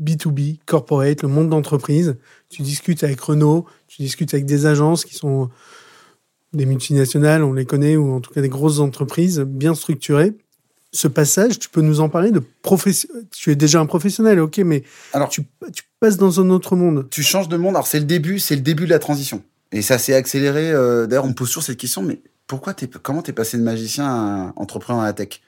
B2B, 0.01 0.60
corporate, 0.65 1.22
le 1.24 1.27
monde 1.27 1.50
d'entreprise. 1.50 2.15
Tu 2.50 2.62
discutes 2.62 3.03
avec 3.03 3.20
Renault, 3.20 3.65
tu 3.88 4.01
discutes 4.01 4.34
avec 4.34 4.46
des 4.46 4.65
agences 4.65 5.06
qui 5.06 5.15
sont 5.15 5.50
des 6.53 6.65
multinationales, 6.65 7.44
on 7.44 7.53
les 7.53 7.65
connaît, 7.65 7.96
ou 7.96 8.12
en 8.13 8.22
tout 8.22 8.32
cas 8.34 8.41
des 8.41 8.50
grosses 8.50 8.79
entreprises 8.79 9.39
bien 9.39 9.75
structurées. 9.75 10.34
Ce 10.91 11.08
passage, 11.08 11.60
tu 11.60 11.70
peux 11.70 11.82
nous 11.82 12.00
en 12.00 12.10
parler 12.10 12.32
de 12.32 12.41
profession. 12.63 13.08
Tu 13.32 13.51
es 13.51 13.56
déjà 13.56 13.79
un 13.79 13.86
professionnel, 13.86 14.39
ok, 14.39 14.58
mais 14.60 14.84
Alors- 15.13 15.29
tu, 15.29 15.44
tu 15.72 15.84
passes 16.00 16.18
dans 16.18 16.39
un 16.39 16.50
autre 16.50 16.75
monde. 16.75 17.08
tu 17.12 17.22
changes 17.22 17.48
de 17.50 17.58
monde. 17.58 17.75
Alors 17.75 17.86
c'est 17.86 18.00
le 18.00 18.06
début, 18.06 18.39
c'est 18.39 18.56
le 18.56 18.62
début 18.62 18.86
de 18.86 18.89
la 18.89 18.98
transition. 19.00 19.44
Et 19.72 19.84
ça 19.84 20.00
s'est 20.00 20.15
accéléré. 20.15 20.72
euh, 20.72 21.06
D'ailleurs, 21.06 21.25
on 21.25 21.29
me 21.29 21.34
pose 21.36 21.50
toujours 21.50 21.62
cette 21.62 21.77
question, 21.77 22.01
mais 22.01 22.20
pourquoi 22.48 22.74
t'es, 22.74 22.88
comment 22.88 23.22
t'es 23.22 23.34
passé 23.34 23.56
de 23.60 23.62
magicien 23.62 24.08
à 24.08 24.53
entrepreneur 24.56 25.01
dans 25.01 25.06
la 25.06 25.13
tech? 25.13 25.41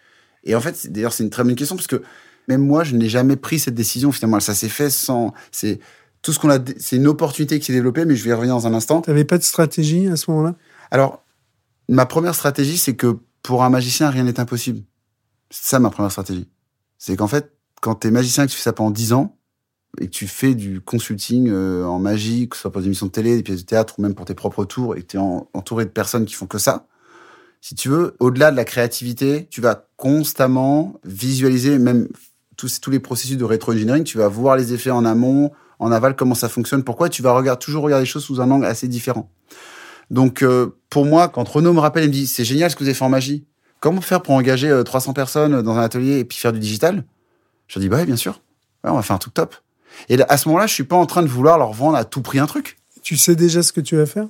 Et 0.43 0.53
en 0.53 0.61
fait, 0.61 0.91
d'ailleurs, 0.91 1.13
c'est 1.13 1.23
une 1.23 1.31
très 1.31 1.43
bonne 1.43 1.55
question 1.55 1.75
parce 1.75 1.87
que 1.87 2.03
même 2.47 2.65
moi, 2.65 2.83
je 2.83 2.95
n'ai 2.95 3.09
jamais 3.09 3.35
pris 3.35 3.59
cette 3.59 3.75
décision. 3.75 4.11
Finalement, 4.11 4.39
ça 4.39 4.55
s'est 4.55 4.69
fait 4.69 4.89
sans. 4.89 5.33
C'est 5.51 5.79
tout 6.21 6.33
ce 6.33 6.39
qu'on 6.39 6.49
a. 6.49 6.59
C'est 6.77 6.97
une 6.97 7.07
opportunité 7.07 7.59
qui 7.59 7.65
s'est 7.65 7.73
développée, 7.73 8.05
mais 8.05 8.15
je 8.15 8.23
vais 8.23 8.31
y 8.31 8.33
revenir 8.33 8.55
dans 8.55 8.67
un 8.67 8.73
instant. 8.73 9.01
Tu 9.01 9.09
n'avais 9.09 9.25
pas 9.25 9.37
de 9.37 9.43
stratégie 9.43 10.07
à 10.07 10.15
ce 10.15 10.29
moment-là? 10.31 10.55
Alors, 10.91 11.23
ma 11.89 12.05
première 12.05 12.35
stratégie, 12.35 12.77
c'est 12.77 12.95
que 12.95 13.17
pour 13.43 13.63
un 13.63 13.69
magicien, 13.69 14.09
rien 14.09 14.23
n'est 14.23 14.39
impossible. 14.39 14.83
C'est 15.49 15.69
ça 15.69 15.79
ma 15.79 15.89
première 15.89 16.11
stratégie. 16.11 16.47
C'est 16.97 17.15
qu'en 17.15 17.27
fait, 17.27 17.51
quand 17.81 17.95
t'es 17.95 18.11
magicien 18.11 18.43
et 18.43 18.47
que 18.47 18.51
tu 18.51 18.57
fais 18.57 18.63
ça 18.63 18.73
pendant 18.73 18.91
10 18.91 19.13
ans, 19.13 19.37
et 19.99 20.05
que 20.05 20.11
tu 20.11 20.27
fais 20.27 20.55
du 20.55 20.79
consulting 20.79 21.49
euh, 21.49 21.83
en 21.83 21.99
magie, 21.99 22.47
que 22.47 22.55
ce 22.55 22.61
soit 22.61 22.71
pour 22.71 22.81
des 22.81 22.87
émissions 22.87 23.07
de 23.07 23.11
télé, 23.11 23.35
des 23.35 23.43
pièces 23.43 23.61
de 23.61 23.65
théâtre, 23.65 23.95
ou 23.97 24.01
même 24.01 24.13
pour 24.13 24.25
tes 24.25 24.35
propres 24.35 24.63
tours, 24.63 24.95
et 24.95 25.01
que 25.01 25.07
tu 25.07 25.17
es 25.17 25.19
entouré 25.19 25.83
de 25.83 25.89
personnes 25.89 26.25
qui 26.25 26.33
font 26.33 26.45
que 26.45 26.59
ça, 26.59 26.87
si 27.61 27.75
tu 27.75 27.89
veux, 27.89 28.15
au-delà 28.19 28.51
de 28.51 28.55
la 28.55 28.65
créativité, 28.65 29.47
tu 29.49 29.61
vas 29.61 29.87
constamment 29.95 30.99
visualiser 31.03 31.77
même 31.77 32.07
tous, 32.61 32.79
tous 32.79 32.91
les 32.91 32.99
processus 32.99 33.37
de 33.37 33.43
rétro-engineering, 33.43 34.03
tu 34.03 34.19
vas 34.19 34.27
voir 34.27 34.55
les 34.55 34.71
effets 34.71 34.91
en 34.91 35.03
amont, 35.03 35.51
en 35.79 35.91
aval, 35.91 36.15
comment 36.15 36.35
ça 36.35 36.47
fonctionne, 36.47 36.83
pourquoi 36.83 37.09
tu 37.09 37.23
vas 37.23 37.33
regarder, 37.33 37.59
toujours 37.59 37.81
regarder 37.81 38.03
les 38.03 38.09
choses 38.09 38.23
sous 38.23 38.39
un 38.39 38.51
angle 38.51 38.67
assez 38.67 38.87
différent. 38.87 39.31
Donc, 40.11 40.43
euh, 40.43 40.77
pour 40.91 41.05
moi, 41.05 41.27
quand 41.27 41.47
Renaud 41.47 41.73
me 41.73 41.79
rappelle 41.79 42.03
et 42.03 42.07
me 42.07 42.13
dit, 42.13 42.27
c'est 42.27 42.43
génial 42.43 42.69
ce 42.69 42.75
que 42.75 42.83
vous 42.83 42.87
avez 42.87 42.93
fait 42.93 43.03
en 43.03 43.09
magie, 43.09 43.45
comment 43.79 43.99
faire 43.99 44.21
pour 44.21 44.35
engager 44.35 44.69
euh, 44.69 44.83
300 44.83 45.13
personnes 45.13 45.63
dans 45.63 45.75
un 45.75 45.81
atelier 45.81 46.19
et 46.19 46.23
puis 46.23 46.37
faire 46.37 46.53
du 46.53 46.59
digital? 46.59 47.03
Je 47.67 47.79
dis, 47.79 47.89
bah 47.89 47.97
ouais, 47.97 48.05
bien 48.05 48.15
sûr. 48.15 48.41
Ouais, 48.83 48.91
on 48.91 48.95
va 48.95 49.01
faire 49.01 49.15
un 49.15 49.19
truc 49.19 49.33
top. 49.33 49.55
Et 50.07 50.17
là, 50.17 50.27
à 50.29 50.37
ce 50.37 50.47
moment-là, 50.49 50.67
je 50.67 50.73
suis 50.75 50.83
pas 50.83 50.97
en 50.97 51.07
train 51.07 51.23
de 51.23 51.27
vouloir 51.27 51.57
leur 51.57 51.73
vendre 51.73 51.97
à 51.97 52.05
tout 52.05 52.21
prix 52.21 52.37
un 52.37 52.45
truc. 52.45 52.77
Tu 53.01 53.17
sais 53.17 53.35
déjà 53.35 53.63
ce 53.63 53.73
que 53.73 53.81
tu 53.81 53.97
vas 53.97 54.05
faire? 54.05 54.27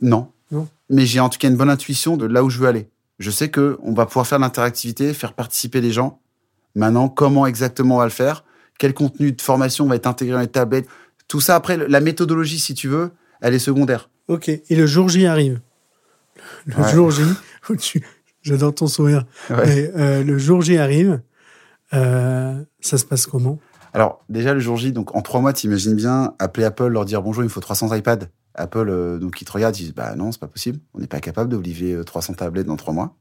Non. 0.00 0.30
Non. 0.50 0.68
Mais 0.88 1.04
j'ai 1.04 1.20
en 1.20 1.28
tout 1.28 1.38
cas 1.38 1.48
une 1.48 1.56
bonne 1.56 1.68
intuition 1.68 2.16
de 2.16 2.24
là 2.24 2.42
où 2.42 2.48
je 2.48 2.58
veux 2.58 2.66
aller. 2.66 2.88
Je 3.18 3.30
sais 3.30 3.50
que 3.50 3.78
on 3.82 3.92
va 3.92 4.06
pouvoir 4.06 4.26
faire 4.26 4.38
de 4.38 4.44
l'interactivité, 4.44 5.12
faire 5.12 5.34
participer 5.34 5.82
les 5.82 5.92
gens. 5.92 6.18
Maintenant, 6.74 7.08
comment 7.08 7.46
exactement 7.46 7.96
on 7.96 7.98
va 7.98 8.04
le 8.04 8.10
faire? 8.10 8.44
Quel 8.78 8.94
contenu 8.94 9.32
de 9.32 9.40
formation 9.42 9.86
va 9.86 9.96
être 9.96 10.06
intégré 10.06 10.34
dans 10.34 10.40
les 10.40 10.46
tablettes? 10.46 10.86
Tout 11.28 11.40
ça, 11.40 11.54
après, 11.56 11.76
la 11.76 12.00
méthodologie, 12.00 12.58
si 12.58 12.74
tu 12.74 12.88
veux, 12.88 13.10
elle 13.40 13.54
est 13.54 13.58
secondaire. 13.58 14.10
Ok. 14.28 14.48
Et 14.48 14.62
le 14.76 14.86
jour 14.86 15.08
J 15.08 15.26
arrive. 15.26 15.60
Le 16.66 16.76
Ouais. 16.76 16.92
jour 16.92 17.10
J, 17.10 17.22
tu- 17.78 18.02
j'adore 18.42 18.74
ton 18.74 18.86
sourire. 18.86 19.24
Ouais. 19.50 19.66
Mais, 19.66 19.92
euh, 19.96 20.24
le 20.24 20.38
jour 20.38 20.62
J 20.62 20.78
arrive. 20.78 21.20
Euh, 21.92 22.62
ça 22.80 22.98
se 22.98 23.04
passe 23.04 23.26
comment? 23.26 23.58
Alors, 23.92 24.24
déjà, 24.28 24.54
le 24.54 24.60
jour 24.60 24.76
J, 24.76 24.92
donc 24.92 25.14
en 25.16 25.22
trois 25.22 25.40
mois, 25.40 25.52
t'imagines 25.52 25.94
bien 25.96 26.34
appeler 26.38 26.64
Apple, 26.64 26.86
leur 26.86 27.04
dire 27.04 27.22
bonjour, 27.22 27.42
il 27.42 27.46
me 27.46 27.50
faut 27.50 27.60
300 27.60 27.92
iPads. 27.94 28.26
Apple, 28.54 28.88
euh, 28.88 29.18
donc, 29.18 29.40
ils 29.40 29.44
te 29.44 29.52
regardent, 29.52 29.76
ils 29.76 29.84
disent, 29.86 29.94
bah 29.94 30.14
non, 30.16 30.30
c'est 30.32 30.40
pas 30.40 30.46
possible. 30.48 30.78
On 30.94 31.00
n'est 31.00 31.06
pas 31.08 31.20
capable 31.20 31.50
de 31.50 31.56
vous 31.56 31.62
livrer 31.62 31.92
euh, 31.94 32.04
300 32.04 32.34
tablettes 32.34 32.66
dans 32.66 32.76
trois 32.76 32.94
mois. 32.94 33.16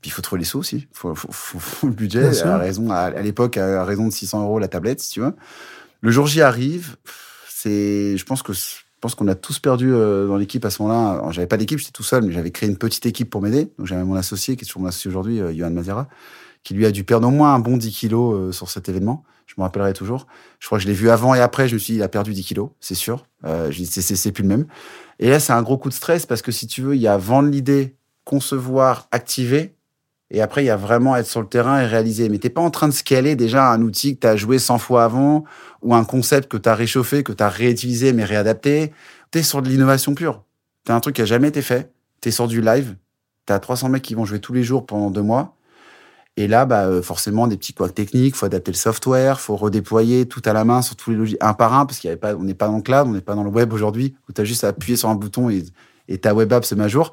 Puis, 0.00 0.10
il 0.10 0.12
faut 0.12 0.22
trouver 0.22 0.40
les 0.40 0.44
sous 0.44 0.58
aussi. 0.58 0.86
Faut, 0.92 1.14
faut, 1.14 1.28
faut, 1.32 1.58
faut 1.58 1.86
le 1.88 1.92
budget. 1.92 2.22
À 2.48 2.58
raison, 2.58 2.90
à, 2.90 2.96
à 2.98 3.20
l'époque, 3.22 3.56
à 3.56 3.84
raison 3.84 4.06
de 4.06 4.12
600 4.12 4.42
euros 4.42 4.58
la 4.58 4.68
tablette, 4.68 5.00
si 5.00 5.10
tu 5.12 5.20
veux. 5.20 5.34
Le 6.00 6.10
jour 6.10 6.26
J 6.26 6.40
arrive. 6.42 6.96
C'est, 7.48 8.16
je 8.16 8.24
pense 8.24 8.42
que, 8.42 8.52
je 8.52 8.60
pense 9.00 9.14
qu'on 9.16 9.26
a 9.28 9.34
tous 9.34 9.58
perdu 9.58 9.92
euh, 9.92 10.28
dans 10.28 10.36
l'équipe 10.36 10.64
à 10.64 10.70
ce 10.70 10.80
moment-là. 10.82 11.30
J'avais 11.32 11.46
pas 11.48 11.56
d'équipe, 11.56 11.78
j'étais 11.78 11.90
tout 11.92 12.02
seul, 12.04 12.22
mais 12.24 12.32
j'avais 12.32 12.50
créé 12.52 12.68
une 12.68 12.76
petite 12.78 13.06
équipe 13.06 13.28
pour 13.30 13.42
m'aider. 13.42 13.72
Donc, 13.78 13.86
j'avais 13.88 14.04
mon 14.04 14.14
associé, 14.14 14.56
qui 14.56 14.64
est 14.64 14.66
toujours 14.66 14.82
mon 14.82 14.88
associé 14.88 15.08
aujourd'hui, 15.08 15.40
euh, 15.40 15.52
Johan 15.52 15.70
Mazera, 15.70 16.08
qui 16.62 16.74
lui 16.74 16.86
a 16.86 16.92
dû 16.92 17.02
perdre 17.04 17.26
au 17.26 17.30
moins 17.32 17.54
un 17.54 17.58
bon 17.58 17.76
10 17.76 17.90
kilos 17.90 18.34
euh, 18.36 18.52
sur 18.52 18.70
cet 18.70 18.88
événement. 18.88 19.24
Je 19.46 19.54
me 19.58 19.62
rappellerai 19.62 19.94
toujours. 19.94 20.26
Je 20.60 20.66
crois 20.66 20.78
que 20.78 20.82
je 20.84 20.88
l'ai 20.88 20.94
vu 20.94 21.10
avant 21.10 21.34
et 21.34 21.40
après. 21.40 21.66
Je 21.68 21.74
me 21.74 21.78
suis 21.78 21.94
dit, 21.94 21.98
il 21.98 22.02
a 22.02 22.08
perdu 22.08 22.32
10 22.32 22.44
kilos, 22.44 22.68
c'est 22.80 22.94
sûr. 22.94 23.26
Euh, 23.44 23.70
je 23.72 23.78
dis, 23.78 23.86
c'est- 23.86 24.02
c'est 24.02 24.14
c'est 24.14 24.30
plus 24.30 24.42
le 24.42 24.48
même. 24.48 24.66
Et 25.18 25.30
là, 25.30 25.40
c'est 25.40 25.52
un 25.54 25.62
gros 25.62 25.78
coup 25.78 25.88
de 25.88 25.94
stress 25.94 26.26
parce 26.26 26.42
que 26.42 26.52
si 26.52 26.66
tu 26.68 26.82
veux, 26.82 26.94
il 26.94 27.00
y 27.02 27.08
a 27.08 27.16
vendre 27.16 27.48
l'idée, 27.48 27.96
concevoir, 28.24 29.08
activer. 29.10 29.74
Et 30.30 30.42
après, 30.42 30.62
il 30.62 30.66
y 30.66 30.70
a 30.70 30.76
vraiment 30.76 31.16
être 31.16 31.26
sur 31.26 31.40
le 31.40 31.46
terrain 31.46 31.80
et 31.80 31.86
réaliser. 31.86 32.28
Mais 32.28 32.38
t'es 32.38 32.50
pas 32.50 32.60
en 32.60 32.70
train 32.70 32.88
de 32.88 32.92
scaler 32.92 33.34
déjà 33.34 33.70
un 33.70 33.80
outil 33.80 34.14
que 34.14 34.20
tu 34.20 34.26
as 34.26 34.36
joué 34.36 34.58
100 34.58 34.78
fois 34.78 35.04
avant 35.04 35.44
ou 35.82 35.94
un 35.94 36.04
concept 36.04 36.50
que 36.50 36.56
tu 36.56 36.68
as 36.68 36.74
réchauffé, 36.74 37.22
que 37.22 37.32
tu 37.32 37.42
as 37.42 37.48
réutilisé 37.48 38.12
mais 38.12 38.24
réadapté. 38.24 38.92
Tu 39.30 39.38
es 39.38 39.42
sur 39.42 39.62
de 39.62 39.68
l'innovation 39.68 40.14
pure. 40.14 40.42
Tu 40.84 40.92
un 40.92 41.00
truc 41.00 41.16
qui 41.16 41.22
a 41.22 41.26
jamais 41.26 41.48
été 41.48 41.62
fait. 41.62 41.90
Tu 42.20 42.28
es 42.28 42.32
sur 42.32 42.46
du 42.46 42.60
live. 42.60 42.96
Tu 43.46 43.52
as 43.52 43.58
300 43.58 43.88
mecs 43.88 44.02
qui 44.02 44.14
vont 44.14 44.26
jouer 44.26 44.40
tous 44.40 44.52
les 44.52 44.62
jours 44.62 44.84
pendant 44.84 45.10
deux 45.10 45.22
mois. 45.22 45.54
Et 46.36 46.46
là, 46.46 46.66
bah, 46.66 46.86
euh, 46.86 47.02
forcément, 47.02 47.48
des 47.48 47.56
petits 47.56 47.72
couacs 47.72 47.96
techniques, 47.96 48.36
faut 48.36 48.46
adapter 48.46 48.70
le 48.70 48.76
software, 48.76 49.40
faut 49.40 49.56
redéployer 49.56 50.26
tout 50.26 50.42
à 50.44 50.52
la 50.52 50.64
main 50.64 50.82
sur 50.82 50.94
tous 50.94 51.10
les 51.10 51.16
logiciels, 51.16 51.42
un 51.42 51.52
par 51.52 51.74
un, 51.74 51.84
parce 51.84 51.98
qu'il 51.98 52.06
y 52.06 52.12
avait 52.12 52.20
pas, 52.20 52.36
on 52.36 52.44
n'est 52.44 52.54
pas 52.54 52.68
dans 52.68 52.76
le 52.76 52.82
cloud, 52.82 53.08
on 53.08 53.12
n'est 53.12 53.20
pas 53.20 53.34
dans 53.34 53.42
le 53.42 53.50
web 53.50 53.72
aujourd'hui, 53.72 54.14
où 54.28 54.32
tu 54.32 54.46
juste 54.46 54.62
à 54.62 54.68
appuyer 54.68 54.96
sur 54.96 55.08
un 55.08 55.16
bouton 55.16 55.50
et, 55.50 55.64
et 56.06 56.18
ta 56.18 56.34
web 56.34 56.52
app 56.52 56.64
se 56.64 56.76
met 56.76 56.84
à 56.84 56.88
jour. 56.88 57.12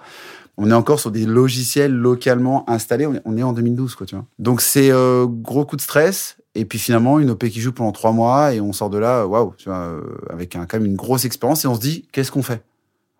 On 0.58 0.72
est 0.72 0.74
encore 0.74 1.00
sur 1.00 1.12
des 1.12 1.26
logiciels 1.26 1.94
localement 1.94 2.70
installés. 2.70 3.08
On 3.26 3.38
est, 3.38 3.44
en 3.44 3.54
2012, 3.54 3.96
quoi, 3.96 4.06
tu 4.06 4.16
vois. 4.16 4.26
Donc, 4.40 4.62
c'est 4.62 4.92
euh, 4.92 5.26
gros 5.26 5.66
coup 5.66 5.76
de 5.76 5.82
stress. 5.82 6.38
Et 6.58 6.64
puis 6.64 6.80
finalement, 6.80 7.20
une 7.20 7.32
OP 7.32 7.46
qui 7.50 7.60
joue 7.60 7.74
pendant 7.74 7.92
trois 7.92 8.14
mois 8.14 8.54
et 8.54 8.62
on 8.62 8.72
sort 8.72 8.90
de 8.90 8.98
là, 8.98 9.26
waouh, 9.28 9.54
tu 9.58 9.68
vois, 9.68 9.80
euh, 9.80 10.02
avec 10.30 10.56
un, 10.56 10.66
quand 10.66 10.78
même 10.78 10.86
une 10.86 10.96
grosse 10.96 11.26
expérience 11.26 11.66
et 11.66 11.68
on 11.68 11.76
se 11.76 11.82
dit, 11.82 12.08
qu'est-ce 12.14 12.32
qu'on 12.32 12.44
fait? 12.44 12.64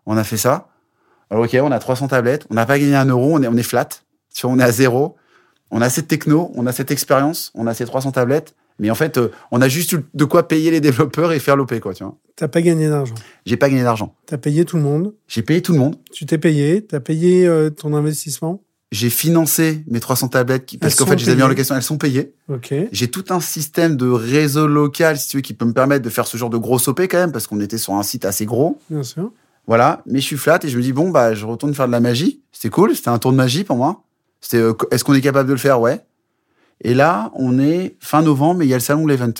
On 0.06 0.16
a 0.16 0.24
fait 0.24 0.38
ça. 0.38 0.70
Alors, 1.30 1.44
ok, 1.44 1.58
on 1.62 1.72
a 1.72 1.80
300 1.80 2.08
tablettes, 2.08 2.48
on 2.50 2.54
n'a 2.54 2.66
pas 2.66 2.80
gagné 2.80 2.96
un 2.96 3.06
euro, 3.06 3.34
on 3.34 3.44
est, 3.44 3.48
on 3.48 3.58
est 3.58 3.64
flat, 3.64 3.90
tu 4.34 4.48
vois, 4.48 4.56
on 4.56 4.60
est 4.60 4.64
à 4.64 4.72
zéro. 4.72 5.18
On 5.72 5.82
a 5.82 5.90
cette 5.90 6.08
techno, 6.08 6.52
on 6.56 6.68
a 6.68 6.72
cette 6.72 6.92
expérience, 6.92 7.52
on 7.56 7.68
a 7.68 7.74
ces 7.74 7.86
300 7.86 8.14
tablettes, 8.14 8.56
mais 8.80 8.90
en 8.90 8.96
fait, 8.96 9.18
euh, 9.18 9.30
on 9.52 9.62
a 9.62 9.68
juste 9.68 9.94
eu 9.94 10.00
de 10.14 10.26
quoi 10.26 10.48
payer 10.48 10.72
les 10.72 10.82
développeurs 10.82 11.32
et 11.32 11.40
faire 11.40 11.56
l'OP, 11.56 11.80
quoi, 11.80 11.94
tu 11.94 12.04
vois. 12.04 12.16
T'as 12.36 12.48
pas 12.48 12.62
gagné 12.62 12.90
d'argent. 12.90 13.16
J'ai 13.46 13.58
pas 13.58 13.70
gagné 13.70 13.84
d'argent. 13.84 14.16
T'as 14.26 14.38
payé 14.38 14.66
tout 14.66 14.76
le 14.78 14.84
monde. 14.84 15.14
J'ai 15.28 15.42
payé 15.42 15.62
tout 15.62 15.72
le 15.74 15.80
monde. 15.80 15.96
Tu 16.12 16.26
t'es 16.26 16.38
payé. 16.38 16.82
T'as 16.86 17.00
payé 17.00 17.48
euh, 17.48 17.70
ton 17.70 17.94
investissement. 17.94 18.62
J'ai 18.92 19.10
financé 19.10 19.84
mes 19.88 20.00
300 20.00 20.28
tablettes 20.30 20.66
qui- 20.66 20.78
parce 20.78 20.96
qu'en 20.96 21.06
fait, 21.06 21.18
je 21.18 21.26
les 21.26 21.32
ai 21.32 21.36
mis 21.36 21.42
en 21.42 21.48
location, 21.48 21.76
elles 21.76 21.82
sont 21.82 21.98
payées. 21.98 22.34
Ok. 22.50 22.74
J'ai 22.92 23.08
tout 23.10 23.26
un 23.30 23.40
système 23.40 23.98
de 23.98 24.08
réseau 24.08 24.68
local, 24.68 25.18
si 25.18 25.30
tu 25.30 25.38
veux, 25.38 25.42
qui 25.42 25.54
peut 25.54 25.66
me 25.66 25.74
permettre 25.74 26.04
de 26.04 26.10
faire 26.10 26.28
ce 26.28 26.38
genre 26.38 26.50
de 26.50 26.58
gros 26.58 26.78
OP 26.88 27.02
quand 27.02 27.18
même, 27.18 27.32
parce 27.32 27.48
qu'on 27.48 27.60
était 27.62 27.78
sur 27.78 27.94
un 27.94 28.04
site 28.04 28.26
assez 28.26 28.46
gros. 28.46 28.80
Bien 28.90 29.04
sûr. 29.04 29.32
Voilà, 29.68 30.04
mais 30.06 30.20
je 30.20 30.26
suis 30.26 30.38
flat 30.38 30.60
et 30.64 30.70
je 30.70 30.78
me 30.78 30.84
dis 30.84 30.94
bon 30.94 31.10
bah 31.10 31.34
je 31.34 31.44
retourne 31.46 31.74
faire 31.74 31.88
de 31.88 31.92
la 31.92 32.00
magie. 32.00 32.42
C'était 32.52 32.70
cool, 32.70 32.96
c'était 32.96 33.10
un 33.10 33.18
tour 33.18 33.32
de 33.32 33.38
magie 33.38 33.64
pour 33.64 33.76
moi. 33.78 34.04
C'était 34.40 34.58
euh, 34.58 34.74
est-ce 34.92 35.04
qu'on 35.04 35.16
est 35.16 35.22
capable 35.22 35.48
de 35.50 35.54
le 35.54 35.60
faire? 35.60 35.82
Ouais. 35.82 36.02
Et 36.82 36.94
là, 36.94 37.32
on 37.36 37.60
est 37.60 37.96
fin 38.00 38.22
novembre, 38.22 38.60
mais 38.60 38.66
il 38.66 38.70
y 38.70 38.74
a 38.74 38.78
le 38.78 38.82
salon 38.82 39.06
de 39.06 39.10
l'event, 39.10 39.34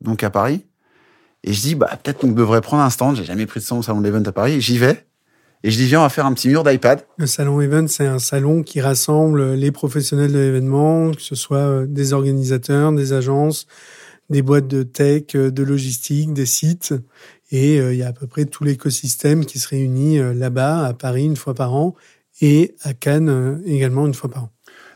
donc 0.00 0.22
à 0.22 0.30
Paris. 0.30 0.64
Et 1.42 1.52
je 1.52 1.60
dis 1.60 1.74
bah 1.74 1.98
peut-être 2.02 2.18
qu'on 2.18 2.32
devrait 2.32 2.62
prendre 2.62 2.82
un 2.82 2.90
stand. 2.90 3.16
J'ai 3.16 3.24
jamais 3.24 3.46
pris 3.46 3.60
de 3.60 3.64
stand 3.64 3.80
au 3.80 3.82
salon 3.82 4.00
de 4.00 4.04
l'event 4.06 4.22
à 4.24 4.32
Paris. 4.32 4.60
J'y 4.60 4.78
vais 4.78 5.04
et 5.66 5.70
je 5.70 5.78
dis 5.78 5.86
viens 5.86 6.00
on 6.00 6.02
va 6.02 6.10
faire 6.10 6.26
un 6.26 6.34
petit 6.34 6.48
mur 6.48 6.62
d'iPad. 6.62 7.06
Le 7.16 7.26
salon 7.26 7.58
Event, 7.62 7.86
c'est 7.88 8.06
un 8.06 8.18
salon 8.18 8.62
qui 8.62 8.82
rassemble 8.82 9.54
les 9.54 9.72
professionnels 9.72 10.30
de 10.30 10.38
l'événement, 10.38 11.10
que 11.12 11.22
ce 11.22 11.34
soit 11.34 11.56
euh, 11.56 11.86
des 11.86 12.12
organisateurs, 12.12 12.92
des 12.92 13.14
agences, 13.14 13.66
des 14.28 14.42
boîtes 14.42 14.68
de 14.68 14.82
tech, 14.82 15.34
euh, 15.34 15.50
de 15.50 15.62
logistique, 15.62 16.34
des 16.34 16.44
sites. 16.44 16.92
Et 17.50 17.80
euh, 17.80 17.94
il 17.94 17.98
y 17.98 18.02
a 18.02 18.08
à 18.08 18.12
peu 18.12 18.26
près 18.26 18.44
tout 18.44 18.62
l'écosystème 18.62 19.46
qui 19.46 19.58
se 19.58 19.68
réunit 19.68 20.18
là-bas, 20.18 20.84
à 20.84 20.92
Paris, 20.92 21.24
une 21.24 21.36
fois 21.36 21.54
par 21.54 21.74
an, 21.74 21.94
et 22.42 22.74
à 22.82 22.92
Cannes 22.92 23.62
également 23.64 24.06
une 24.06 24.14
fois 24.14 24.30
par 24.30 24.44
an. 24.44 24.53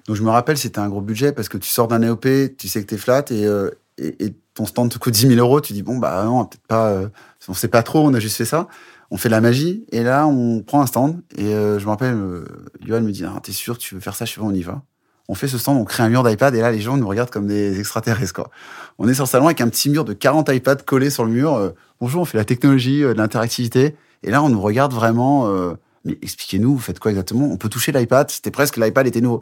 Donc 0.09 0.17
je 0.17 0.23
me 0.23 0.31
rappelle, 0.31 0.57
c'était 0.57 0.79
un 0.81 0.89
gros 0.89 1.03
budget 1.03 1.33
parce 1.33 1.49
que 1.49 1.59
tu 1.59 1.69
sors 1.69 1.87
d'un 1.87 2.03
EOP, 2.03 2.57
tu 2.57 2.67
sais 2.67 2.81
que 2.81 2.87
t'es 2.87 2.97
flat 2.97 3.25
et, 3.31 3.45
euh, 3.45 3.71
et, 3.99 4.35
ton 4.55 4.67
stand 4.67 4.91
te 4.91 4.99
coûte 4.99 5.15
10 5.15 5.29
000 5.29 5.39
euros, 5.39 5.61
tu 5.61 5.73
dis, 5.73 5.85
bon, 5.85 5.99
bah 5.99 6.25
non, 6.25 6.45
peut-être 6.45 6.67
pas, 6.67 6.89
euh, 6.89 7.09
on 7.47 7.55
sait 7.55 7.69
pas 7.69 7.85
trop, 7.85 8.05
on 8.05 8.13
a 8.13 8.19
juste 8.19 8.37
fait 8.37 8.45
ça. 8.45 8.67
On 9.13 9.17
fait 9.17 9.29
de 9.29 9.35
la 9.35 9.41
magie, 9.41 9.85
et 9.93 10.03
là, 10.03 10.27
on 10.27 10.63
prend 10.63 10.83
un 10.83 10.87
stand, 10.87 11.23
et 11.37 11.55
euh, 11.55 11.79
je 11.79 11.85
me 11.85 11.91
rappelle, 11.91 12.15
euh, 12.15 12.45
Yoann 12.85 13.05
me 13.05 13.13
dit, 13.13 13.25
ah, 13.25 13.39
t'es 13.41 13.53
sûr, 13.53 13.79
tu 13.79 13.95
veux 13.95 14.01
faire 14.01 14.17
ça, 14.17 14.25
je 14.25 14.35
pas, 14.35 14.43
on 14.43 14.53
y 14.53 14.63
va. 14.63 14.83
On 15.29 15.37
fait 15.37 15.47
ce 15.47 15.59
stand, 15.59 15.77
on 15.77 15.85
crée 15.85 16.03
un 16.03 16.09
mur 16.09 16.25
d'iPad, 16.25 16.57
et 16.57 16.61
là, 16.61 16.73
les 16.73 16.81
gens 16.81 16.97
nous 16.97 17.07
regardent 17.07 17.31
comme 17.31 17.47
des 17.47 17.79
extraterrestres, 17.79 18.33
quoi. 18.33 18.51
On 18.99 19.07
est 19.07 19.15
sur 19.15 19.25
le 19.25 19.29
salon 19.29 19.47
avec 19.47 19.61
un 19.61 19.69
petit 19.69 19.91
mur 19.91 20.05
de 20.05 20.13
40 20.13 20.49
iPads 20.49 20.77
collés 20.85 21.11
sur 21.11 21.25
le 21.25 21.31
mur. 21.31 21.55
euh, 21.55 21.71
Bonjour, 22.01 22.23
on 22.23 22.25
fait 22.25 22.39
la 22.39 22.45
technologie, 22.45 23.05
euh, 23.05 23.13
de 23.13 23.19
l'interactivité. 23.19 23.95
Et 24.25 24.33
là, 24.33 24.43
on 24.43 24.49
nous 24.49 24.61
regarde 24.61 24.93
vraiment, 24.93 25.47
euh, 25.49 25.75
mais 26.05 26.19
expliquez-nous, 26.21 26.73
vous 26.73 26.81
faites 26.81 26.99
quoi 26.99 27.13
exactement? 27.13 27.47
On 27.47 27.59
peut 27.59 27.69
toucher 27.69 27.93
l'iPad, 27.93 28.29
c'était 28.29 28.51
presque, 28.51 28.77
l'iPad 28.77 29.07
était 29.07 29.21
nouveau. 29.21 29.41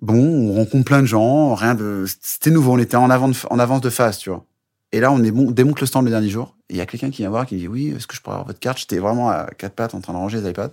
Bon, 0.00 0.16
on 0.16 0.54
rencontre 0.54 0.84
plein 0.84 1.02
de 1.02 1.06
gens, 1.06 1.54
rien 1.54 1.74
de, 1.74 2.06
c'était 2.22 2.50
nouveau, 2.50 2.72
on 2.72 2.78
était 2.78 2.96
en, 2.96 3.06
de- 3.08 3.46
en 3.50 3.58
avance 3.58 3.80
de 3.82 3.90
phase, 3.90 4.16
tu 4.18 4.30
vois. 4.30 4.46
Et 4.92 5.00
là, 5.00 5.12
on, 5.12 5.22
est 5.22 5.30
on 5.30 5.50
démonte 5.50 5.80
le 5.80 5.86
stand 5.86 6.04
le 6.04 6.10
dernier 6.10 6.30
jour. 6.30 6.56
Il 6.70 6.76
y 6.76 6.80
a 6.80 6.86
quelqu'un 6.86 7.10
qui 7.10 7.18
vient 7.18 7.30
voir, 7.30 7.46
qui 7.46 7.56
dit 7.56 7.68
Oui, 7.68 7.88
est-ce 7.94 8.06
que 8.06 8.16
je 8.16 8.20
pourrais 8.22 8.34
avoir 8.36 8.46
votre 8.46 8.58
carte? 8.58 8.78
J'étais 8.78 8.98
vraiment 8.98 9.28
à 9.28 9.46
quatre 9.58 9.74
pattes 9.74 9.94
en 9.94 10.00
train 10.00 10.14
de 10.14 10.18
ranger 10.18 10.40
les 10.40 10.50
iPads. 10.50 10.72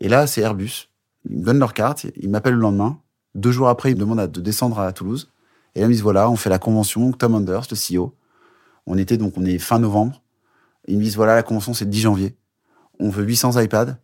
Et 0.00 0.08
là, 0.08 0.26
c'est 0.26 0.40
Airbus. 0.40 0.88
Ils 1.30 1.38
me 1.38 1.44
donnent 1.44 1.58
leur 1.58 1.74
carte, 1.74 2.06
ils 2.16 2.28
m'appellent 2.28 2.54
le 2.54 2.60
lendemain. 2.60 2.98
Deux 3.34 3.52
jours 3.52 3.68
après, 3.68 3.92
ils 3.92 3.94
me 3.94 4.00
demandent 4.00 4.30
de 4.30 4.40
descendre 4.40 4.78
à 4.80 4.92
Toulouse. 4.92 5.30
Et 5.74 5.80
là, 5.80 5.86
ils 5.86 5.88
me 5.88 5.94
disent 5.94 6.02
Voilà, 6.02 6.28
on 6.28 6.36
fait 6.36 6.50
la 6.50 6.58
convention, 6.58 7.12
Tom 7.12 7.34
Anders, 7.34 7.66
le 7.70 7.76
CEO. 7.76 8.14
On 8.86 8.98
était 8.98 9.16
donc, 9.16 9.34
on 9.36 9.44
est 9.44 9.58
fin 9.58 9.78
novembre. 9.78 10.22
Ils 10.88 10.98
me 10.98 11.02
disent 11.02 11.16
Voilà, 11.16 11.34
la 11.36 11.42
convention, 11.44 11.72
c'est 11.72 11.84
le 11.84 11.90
10 11.90 12.00
janvier. 12.00 12.36
On 12.98 13.10
veut 13.10 13.24
800 13.24 13.58
iPads. 13.60 13.96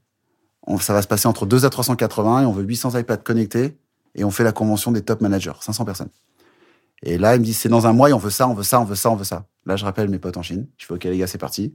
Ça 0.80 0.94
va 0.94 1.02
se 1.02 1.08
passer 1.08 1.26
entre 1.28 1.44
2 1.46 1.66
à 1.66 1.70
380 1.70 2.42
et 2.42 2.46
on 2.46 2.52
veut 2.52 2.62
800 2.64 2.96
iPads 2.98 3.18
connectés. 3.18 3.76
Et 4.14 4.24
on 4.24 4.30
fait 4.30 4.44
la 4.44 4.52
convention 4.52 4.92
des 4.92 5.02
top 5.02 5.20
managers, 5.20 5.52
500 5.60 5.84
personnes. 5.84 6.10
Et 7.02 7.18
là, 7.18 7.34
il 7.34 7.40
me 7.40 7.44
dit, 7.44 7.54
c'est 7.54 7.68
dans 7.68 7.86
un 7.86 7.92
mois 7.92 8.10
et 8.10 8.12
on 8.12 8.18
veut 8.18 8.30
ça, 8.30 8.48
on 8.48 8.54
veut 8.54 8.62
ça, 8.62 8.80
on 8.80 8.84
veut 8.84 8.94
ça, 8.94 9.10
on 9.10 9.16
veut 9.16 9.24
ça. 9.24 9.46
Là, 9.66 9.76
je 9.76 9.84
rappelle 9.84 10.08
mes 10.08 10.18
potes 10.18 10.36
en 10.36 10.42
Chine. 10.42 10.66
Je 10.78 10.86
fais, 10.86 10.94
OK, 10.94 11.04
les 11.04 11.18
gars, 11.18 11.26
c'est 11.26 11.38
parti. 11.38 11.74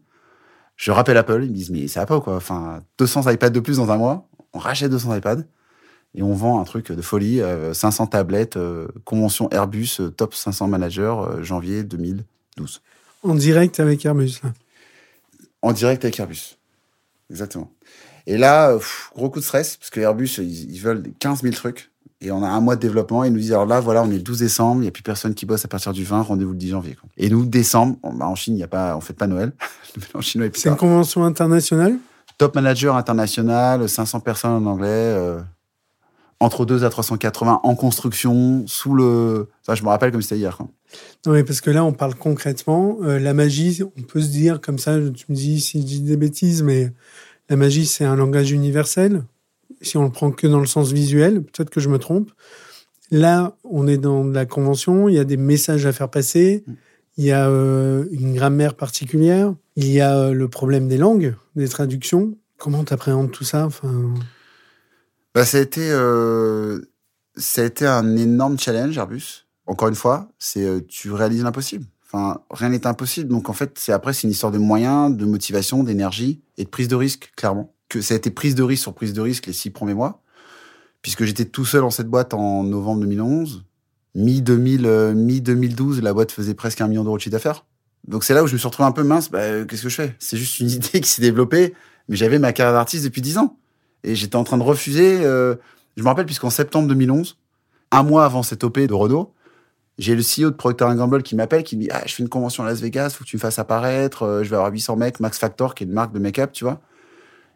Je 0.75 0.91
rappelle 0.91 1.17
Apple. 1.17 1.43
Ils 1.43 1.49
me 1.49 1.55
disent, 1.55 1.69
mais 1.69 1.87
ça 1.87 1.99
va 1.99 2.05
pas 2.05 2.17
ou 2.17 2.21
quoi? 2.21 2.35
Enfin, 2.35 2.81
200 2.97 3.29
iPads 3.29 3.49
de 3.49 3.59
plus 3.59 3.77
dans 3.77 3.91
un 3.91 3.97
mois. 3.97 4.27
On 4.53 4.59
rachète 4.59 4.89
200 4.89 5.15
iPads 5.17 5.43
et 6.15 6.23
on 6.23 6.33
vend 6.33 6.59
un 6.59 6.63
truc 6.63 6.91
de 6.91 7.01
folie. 7.01 7.41
euh, 7.41 7.73
500 7.73 8.07
tablettes, 8.07 8.57
euh, 8.57 8.87
convention 9.03 9.49
Airbus, 9.51 9.97
euh, 9.99 10.09
top 10.09 10.33
500 10.33 10.67
managers, 10.67 11.01
euh, 11.03 11.43
janvier 11.43 11.83
2012. 11.83 12.81
En 13.21 13.35
direct 13.35 13.79
avec 13.79 14.05
Airbus, 14.05 14.39
là. 14.43 14.53
En 15.61 15.73
direct 15.73 16.05
avec 16.05 16.19
Airbus. 16.19 16.57
Exactement. 17.29 17.69
Et 18.31 18.37
là, 18.37 18.73
pff, 18.73 19.09
gros 19.15 19.29
coup 19.29 19.39
de 19.39 19.43
stress, 19.43 19.77
parce 19.77 19.89
que 19.89 19.99
Airbus, 19.99 20.29
ils, 20.37 20.71
ils 20.73 20.79
veulent 20.79 21.03
15 21.19 21.41
000 21.41 21.53
trucs. 21.53 21.91
Et 22.21 22.31
on 22.31 22.43
a 22.43 22.47
un 22.49 22.59
mois 22.59 22.75
de 22.75 22.81
développement. 22.81 23.23
Ils 23.23 23.31
nous 23.31 23.39
disent, 23.39 23.53
alors 23.53 23.65
là, 23.65 23.79
voilà, 23.79 24.03
on 24.03 24.11
est 24.11 24.15
le 24.17 24.21
12 24.21 24.39
décembre, 24.39 24.77
il 24.81 24.81
n'y 24.81 24.87
a 24.87 24.91
plus 24.91 25.03
personne 25.03 25.33
qui 25.33 25.45
bosse 25.45 25.63
à 25.63 25.67
partir 25.69 25.93
du 25.93 26.03
20, 26.03 26.21
rendez-vous 26.21 26.51
le 26.51 26.57
10 26.57 26.69
janvier. 26.69 26.95
quoi. 26.99 27.09
Et 27.17 27.29
nous, 27.29 27.45
décembre, 27.45 27.95
on- 28.03 28.13
bah, 28.13 28.27
en 28.27 28.35
Chine, 28.35 28.55
il 28.55 28.59
y 28.59 28.63
a 28.63 28.67
pas, 28.67 28.95
on 28.97 29.01
fait 29.01 29.13
pas 29.13 29.25
Noël. 29.27 29.53
Chinois 30.21 30.47
C'est 30.53 30.69
une 30.69 30.75
convention 30.75 31.23
internationale? 31.23 31.97
Top 32.37 32.55
manager 32.55 32.95
international, 32.95 33.87
500 33.89 34.19
personnes 34.19 34.51
en 34.51 34.65
anglais, 34.65 34.87
euh, 34.89 35.39
entre 36.41 36.65
2 36.65 36.83
à 36.85 36.89
380 36.89 37.61
en 37.63 37.75
construction, 37.75 38.63
sous 38.67 38.93
le... 38.95 39.49
Ça, 39.61 39.75
je 39.75 39.83
me 39.83 39.89
rappelle 39.89 40.11
comme 40.11 40.21
c'était 40.21 40.37
hier. 40.37 40.55
quoi. 40.55 40.67
Non, 41.25 41.33
mais 41.33 41.43
parce 41.43 41.61
que 41.61 41.69
là, 41.69 41.83
on 41.83 41.91
parle 41.93 42.15
concrètement. 42.15 42.97
Euh, 43.01 43.19
la 43.19 43.33
magie, 43.33 43.81
on 43.97 44.01
peut 44.03 44.21
se 44.21 44.27
dire 44.29 44.61
comme 44.61 44.77
ça, 44.77 44.95
tu 45.15 45.25
me 45.29 45.35
dis 45.35 45.59
si 45.59 45.81
je 45.81 45.85
dis 45.85 46.01
des 46.01 46.15
bêtises, 46.17 46.63
mais 46.63 46.91
la 47.49 47.55
magie, 47.55 47.85
c'est 47.85 48.05
un 48.05 48.15
langage 48.15 48.51
universel. 48.51 49.23
Si 49.81 49.97
on 49.97 50.03
le 50.03 50.11
prend 50.11 50.31
que 50.31 50.47
dans 50.47 50.59
le 50.59 50.67
sens 50.67 50.91
visuel, 50.91 51.43
peut-être 51.43 51.69
que 51.69 51.79
je 51.79 51.89
me 51.89 51.97
trompe. 51.97 52.31
Là, 53.11 53.55
on 53.63 53.87
est 53.87 53.97
dans 53.97 54.23
la 54.23 54.45
convention, 54.45 55.09
il 55.09 55.15
y 55.15 55.19
a 55.19 55.23
des 55.23 55.37
messages 55.37 55.85
à 55.87 55.91
faire 55.91 56.09
passer, 56.09 56.63
il 57.17 57.25
y 57.25 57.31
a 57.31 57.49
euh, 57.49 58.05
une 58.11 58.35
grammaire 58.35 58.75
particulière, 58.75 59.53
il 59.75 59.89
y 59.89 59.99
a 59.99 60.15
euh, 60.15 60.33
le 60.33 60.47
problème 60.47 60.87
des 60.87 60.97
langues, 60.97 61.35
des 61.55 61.67
traductions. 61.67 62.37
Comment 62.57 62.83
tu 62.83 62.93
appréhendes 62.93 63.31
tout 63.31 63.43
ça 63.43 63.67
Bah, 65.33 65.43
ça 65.43 65.57
a 65.57 65.61
été, 65.61 65.89
euh, 65.89 66.79
ça 67.35 67.63
a 67.63 67.65
été 67.65 67.87
un 67.87 68.15
énorme 68.15 68.59
challenge, 68.59 68.95
Airbus. 68.95 69.47
Encore 69.65 69.87
une 69.87 69.95
fois, 69.95 70.29
c'est 70.37 70.85
tu 70.87 71.11
réalises 71.11 71.43
l'impossible. 71.43 71.85
Enfin, 72.11 72.41
rien 72.49 72.69
n'est 72.69 72.87
impossible. 72.87 73.29
Donc 73.29 73.49
en 73.49 73.53
fait, 73.53 73.77
c'est 73.77 73.91
après 73.91 74.13
c'est 74.13 74.23
une 74.23 74.31
histoire 74.31 74.51
de 74.51 74.57
moyens, 74.57 75.15
de 75.15 75.25
motivation, 75.25 75.83
d'énergie 75.83 76.41
et 76.57 76.63
de 76.63 76.69
prise 76.69 76.87
de 76.87 76.95
risque, 76.95 77.31
clairement. 77.35 77.73
Que 77.87 78.01
ça 78.01 78.15
a 78.15 78.17
été 78.17 78.31
prise 78.31 78.55
de 78.55 78.63
risque 78.63 78.83
sur 78.83 78.93
prise 78.93 79.13
de 79.13 79.21
risque 79.21 79.45
les 79.45 79.53
six 79.53 79.69
premiers 79.69 79.93
mois, 79.93 80.21
puisque 81.01 81.23
j'étais 81.23 81.45
tout 81.45 81.65
seul 81.65 81.81
dans 81.81 81.91
cette 81.91 82.07
boîte 82.07 82.33
en 82.33 82.63
novembre 82.63 83.01
2011. 83.01 83.65
Mi 84.15 84.41
2000, 84.41 84.85
euh, 84.87 85.13
mi 85.13 85.39
2012, 85.39 86.01
la 86.01 86.13
boîte 86.13 86.31
faisait 86.31 86.55
presque 86.55 86.81
un 86.81 86.87
million 86.87 87.03
d'euros 87.03 87.17
de 87.17 87.21
chiffre 87.21 87.33
d'affaires. 87.33 87.65
Donc 88.07 88.23
c'est 88.23 88.33
là 88.33 88.43
où 88.43 88.47
je 88.47 88.53
me 88.53 88.57
suis 88.57 88.67
retrouvé 88.67 88.87
un 88.87 88.91
peu 88.91 89.03
mince. 89.03 89.29
Bah, 89.29 89.39
euh, 89.39 89.65
qu'est-ce 89.65 89.83
que 89.83 89.89
je 89.89 89.95
fais? 89.95 90.15
C'est 90.17 90.37
juste 90.37 90.59
une 90.59 90.69
idée 90.71 91.01
qui 91.01 91.09
s'est 91.09 91.21
développée, 91.21 91.75
mais 92.07 92.15
j'avais 92.15 92.39
ma 92.39 92.53
carrière 92.53 92.73
d'artiste 92.73 93.03
depuis 93.03 93.21
dix 93.21 93.37
ans. 93.37 93.57
Et 94.03 94.15
j'étais 94.15 94.35
en 94.35 94.43
train 94.43 94.57
de 94.57 94.63
refuser. 94.63 95.19
euh, 95.23 95.55
je 95.95 96.01
me 96.01 96.07
rappelle, 96.07 96.25
puisqu'en 96.25 96.49
septembre 96.49 96.87
2011, 96.87 97.37
un 97.91 98.03
mois 98.03 98.25
avant 98.25 98.41
cette 98.41 98.63
OP 98.63 98.79
de 98.79 98.93
Renault, 98.93 99.33
j'ai 99.99 100.15
le 100.15 100.21
CEO 100.21 100.49
de 100.49 100.55
Procter 100.55 100.85
Gamble 100.95 101.21
qui 101.21 101.35
m'appelle, 101.35 101.63
qui 101.63 101.75
me 101.77 101.83
dit 101.83 101.89
ah, 101.91 102.01
Je 102.05 102.15
fais 102.15 102.23
une 102.23 102.29
convention 102.29 102.63
à 102.63 102.67
Las 102.67 102.79
Vegas, 102.79 103.11
faut 103.11 103.23
que 103.23 103.29
tu 103.29 103.35
me 103.35 103.41
fasses 103.41 103.59
apparaître. 103.59 104.23
euh, 104.23 104.43
je 104.43 104.49
vais 104.49 104.55
avoir 104.55 104.71
800 104.71 104.95
mecs, 104.95 105.19
Max 105.19 105.37
Factor, 105.37 105.75
qui 105.75 105.83
est 105.83 105.87
une 105.87 105.93
marque 105.93 106.13
de 106.13 106.19
make-up, 106.19 106.51
tu 106.53 106.63
vois. 106.63 106.79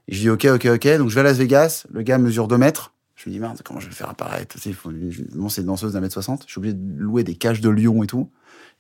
Et 0.08 0.14
je 0.14 0.20
dis 0.20 0.30
Ok, 0.30 0.46
ok, 0.46 0.66
ok. 0.66 0.98
Donc 0.98 1.10
je 1.10 1.16
vais 1.16 1.22
à 1.22 1.24
Las 1.24 1.38
Vegas. 1.38 1.86
Le 1.92 2.02
gars 2.02 2.18
mesure 2.18 2.48
2 2.48 2.58
mètres. 2.58 2.92
Je 3.16 3.30
me 3.30 3.34
dis 3.34 3.40
Merde, 3.40 3.60
comment 3.64 3.80
je 3.80 3.86
vais 3.86 3.92
le 3.92 3.96
faire 3.96 4.10
apparaître? 4.10 4.60
Tu 4.60 4.74
sais, 4.74 4.76
Bon, 5.34 5.48
c'est 5.50 5.62
une 5.62 5.68
danseuse 5.68 5.94
d'un 5.94 6.02
mètre 6.02 6.14
60. 6.14 6.44
Je 6.46 6.52
suis 6.52 6.60
obligé 6.60 6.74
de 6.74 7.02
louer 7.02 7.24
des 7.24 7.36
cages 7.36 7.62
de 7.62 7.70
lion 7.70 8.04
et 8.04 8.08
tout. 8.08 8.30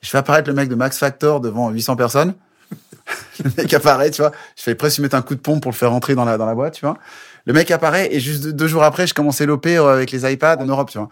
Je 0.01 0.09
fais 0.09 0.17
apparaître 0.17 0.49
le 0.49 0.55
mec 0.55 0.67
de 0.67 0.75
Max 0.75 0.97
Factor 0.97 1.39
devant 1.39 1.69
800 1.69 1.95
personnes. 1.95 2.33
le 3.43 3.51
mec 3.57 3.73
apparaît, 3.73 4.11
tu 4.11 4.21
vois. 4.21 4.31
Je 4.57 4.63
fais 4.63 4.75
presque 4.75 4.99
mettre 4.99 5.15
un 5.15 5.21
coup 5.21 5.35
de 5.35 5.39
pompe 5.39 5.61
pour 5.61 5.71
le 5.71 5.77
faire 5.77 5.91
rentrer 5.91 6.15
dans 6.15 6.25
la, 6.25 6.37
dans 6.37 6.45
la 6.45 6.55
boîte, 6.55 6.73
tu 6.73 6.85
vois. 6.85 6.97
Le 7.45 7.53
mec 7.53 7.71
apparaît 7.71 8.13
et 8.13 8.19
juste 8.19 8.47
deux, 8.47 8.67
jours 8.67 8.83
après, 8.83 9.07
je 9.07 9.13
commençais 9.13 9.45
l'OP 9.45 9.65
avec 9.67 10.11
les 10.11 10.31
iPads 10.31 10.57
en 10.57 10.65
Europe, 10.65 10.89
tu 10.89 10.97
vois. 10.97 11.09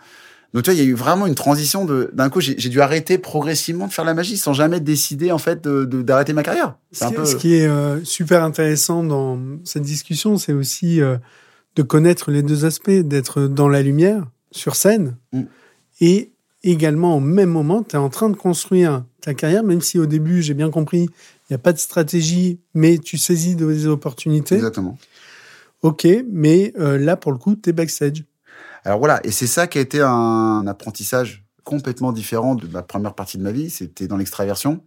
Donc, 0.53 0.63
tu 0.63 0.69
vois, 0.69 0.73
il 0.77 0.83
y 0.83 0.85
a 0.85 0.89
eu 0.89 0.93
vraiment 0.93 1.27
une 1.27 1.35
transition 1.35 1.85
de, 1.85 2.09
d'un 2.13 2.29
coup, 2.29 2.41
j'ai 2.41 2.55
j'ai 2.59 2.67
dû 2.69 2.81
arrêter 2.81 3.17
progressivement 3.17 3.87
de 3.87 3.93
faire 3.93 4.03
la 4.05 4.13
magie 4.13 4.35
sans 4.37 4.53
jamais 4.53 4.79
décider, 4.81 5.31
en 5.31 5.37
fait, 5.37 5.63
de, 5.63 5.85
de- 5.85 6.01
d'arrêter 6.01 6.33
ma 6.33 6.43
carrière. 6.43 6.75
C'est 6.91 6.99
Ce 6.99 7.05
un 7.05 7.09
qui- 7.09 7.15
peu. 7.15 7.25
Ce 7.25 7.35
qui 7.37 7.55
est 7.55 7.67
euh, 7.67 8.03
super 8.03 8.43
intéressant 8.43 9.03
dans 9.03 9.39
cette 9.63 9.83
discussion, 9.83 10.37
c'est 10.37 10.51
aussi 10.53 10.99
euh, 11.01 11.17
de 11.77 11.83
connaître 11.83 12.31
les 12.31 12.43
deux 12.43 12.65
aspects, 12.65 12.89
d'être 12.91 13.43
dans 13.47 13.69
la 13.69 13.81
lumière, 13.81 14.25
sur 14.51 14.75
scène, 14.75 15.15
Mm. 15.31 15.43
et 16.01 16.31
également 16.63 17.15
au 17.17 17.19
même 17.21 17.49
moment, 17.49 17.81
tu 17.81 17.95
es 17.95 17.99
en 17.99 18.09
train 18.09 18.29
de 18.29 18.35
construire 18.35 19.05
ta 19.21 19.33
carrière, 19.33 19.63
même 19.63 19.79
si 19.81 19.97
au 19.99 20.05
début, 20.05 20.41
j'ai 20.41 20.53
bien 20.53 20.69
compris, 20.69 21.03
il 21.03 21.51
n'y 21.51 21.55
a 21.55 21.59
pas 21.59 21.71
de 21.73 21.77
stratégie, 21.79 22.59
mais 22.73 22.97
tu 22.97 23.17
saisis 23.17 23.55
des 23.55 23.87
opportunités. 23.87 24.55
Exactement. 24.55 24.97
Ok, 25.81 26.05
mais 26.31 26.73
euh, 26.77 26.97
là, 26.97 27.15
pour 27.15 27.31
le 27.31 27.37
coup, 27.37 27.55
tu 27.55 27.69
es 27.69 27.73
backstage. 27.73 28.25
Alors 28.83 28.99
voilà, 28.99 29.19
et 29.23 29.31
c'est 29.31 29.47
ça 29.47 29.67
qui 29.67 29.77
a 29.77 29.81
été 29.81 30.01
un 30.01 30.65
apprentissage 30.67 31.45
complètement 31.63 32.11
différent 32.11 32.55
de 32.55 32.67
ma 32.67 32.81
première 32.81 33.13
partie 33.13 33.37
de 33.37 33.43
ma 33.43 33.51
vie. 33.51 33.69
C'était 33.69 34.07
dans 34.07 34.17
l'extraversion. 34.17 34.77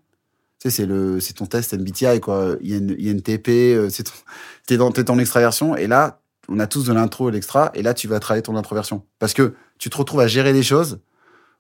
Tu 0.61 0.70
sais, 0.70 0.70
c'est 0.70 0.87
le, 0.87 1.20
c'est 1.20 1.35
ton 1.35 1.46
test 1.46 1.74
MBTI, 1.74 2.20
quoi. 2.20 2.57
IN, 2.62 2.88
INTP, 2.88 3.48
euh, 3.48 3.88
c'est 3.90 4.11
t'es 4.66 4.76
dans, 4.76 4.90
t'es 4.90 5.04
dans 5.04 5.14
l'extraversion. 5.14 5.76
Et 5.76 5.87
là, 5.87 6.20
on 6.48 6.59
a 6.59 6.66
tous 6.66 6.85
de 6.85 6.92
l'intro 6.92 7.28
et 7.28 7.33
l'extra. 7.33 7.70
Et 7.74 7.83
là, 7.83 7.94
tu 7.94 8.09
vas 8.09 8.20
travailler 8.20 8.42
ton 8.42 8.57
introversion. 8.57 9.04
Parce 9.18 9.35
que 9.35 9.54
tu 9.78 9.90
te 9.90 9.96
retrouves 9.96 10.20
à 10.20 10.26
gérer 10.26 10.52
des 10.52 10.62
choses 10.62 11.00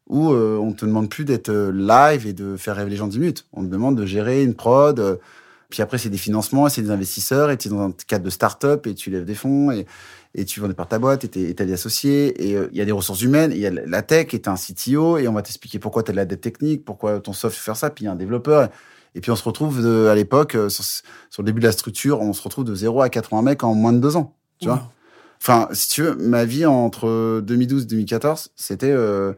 où 0.06 0.32
euh, 0.32 0.58
on 0.58 0.72
te 0.72 0.84
demande 0.84 1.08
plus 1.08 1.24
d'être 1.24 1.48
euh, 1.48 1.72
live 1.72 2.26
et 2.26 2.34
de 2.34 2.56
faire 2.56 2.76
rêver 2.76 2.90
les 2.90 2.96
gens 2.96 3.06
10 3.06 3.18
minutes. 3.18 3.46
On 3.52 3.62
te 3.62 3.68
demande 3.68 3.96
de 3.96 4.04
gérer 4.04 4.42
une 4.42 4.54
prod. 4.54 5.18
puis 5.70 5.82
après, 5.82 5.96
c'est 5.98 6.10
des 6.10 6.18
financements, 6.18 6.68
c'est 6.68 6.82
des 6.82 6.90
investisseurs, 6.90 7.50
et 7.50 7.56
tu 7.56 7.68
es 7.68 7.70
dans 7.70 7.80
un 7.80 7.92
cadre 8.06 8.24
de 8.24 8.30
start-up, 8.30 8.86
et 8.86 8.94
tu 8.94 9.10
lèves 9.10 9.24
des 9.24 9.34
fonds, 9.34 9.70
et, 9.70 9.86
et 10.34 10.44
tu 10.44 10.60
vends 10.60 10.72
par 10.72 10.88
ta 10.88 10.98
boîte, 10.98 11.24
et 11.24 11.28
tu 11.28 11.62
as 11.62 11.64
des 11.66 11.72
associés, 11.72 12.48
et 12.48 12.56
euh, 12.56 12.68
il 12.72 12.78
y 12.78 12.80
a 12.80 12.84
des 12.84 12.92
ressources 12.92 13.22
humaines, 13.22 13.52
il 13.52 13.58
y 13.58 13.66
a 13.66 13.70
la 13.70 14.02
tech, 14.02 14.34
et 14.34 14.40
tu 14.40 14.48
un 14.48 14.56
CTO, 14.56 15.18
et 15.18 15.28
on 15.28 15.32
va 15.32 15.42
t'expliquer 15.42 15.78
pourquoi 15.78 16.02
tu 16.02 16.10
as 16.10 16.12
de 16.12 16.16
la 16.16 16.24
dette 16.24 16.40
technique, 16.40 16.84
pourquoi 16.84 17.20
ton 17.20 17.32
soft 17.32 17.56
fait 17.56 17.62
faire 17.62 17.76
ça, 17.76 17.90
puis 17.90 18.04
il 18.04 18.06
y 18.06 18.08
a 18.08 18.12
un 18.12 18.16
développeur. 18.16 18.68
Et 19.14 19.20
puis 19.20 19.30
on 19.30 19.36
se 19.36 19.44
retrouve 19.44 19.80
de- 19.80 20.06
à 20.08 20.14
l'époque, 20.16 20.56
euh, 20.56 20.68
sur, 20.68 20.84
sur 20.84 21.42
le 21.42 21.46
début 21.46 21.60
de 21.60 21.66
la 21.66 21.72
structure, 21.72 22.20
on 22.20 22.32
se 22.32 22.42
retrouve 22.42 22.64
de 22.64 22.74
0 22.74 23.00
à 23.00 23.08
80 23.08 23.42
mecs 23.42 23.62
en 23.62 23.74
moins 23.74 23.92
de 23.92 23.98
deux 24.00 24.16
ans. 24.16 24.34
Tu 24.58 24.66
vois. 24.66 24.90
Enfin, 25.40 25.68
si 25.72 25.88
tu 25.90 26.02
veux, 26.02 26.14
ma 26.16 26.44
vie 26.44 26.66
entre 26.66 27.40
2012 27.42 27.82
et 27.82 27.86
2014, 27.86 28.50
c'était 28.56 28.90
euh, 28.90 29.34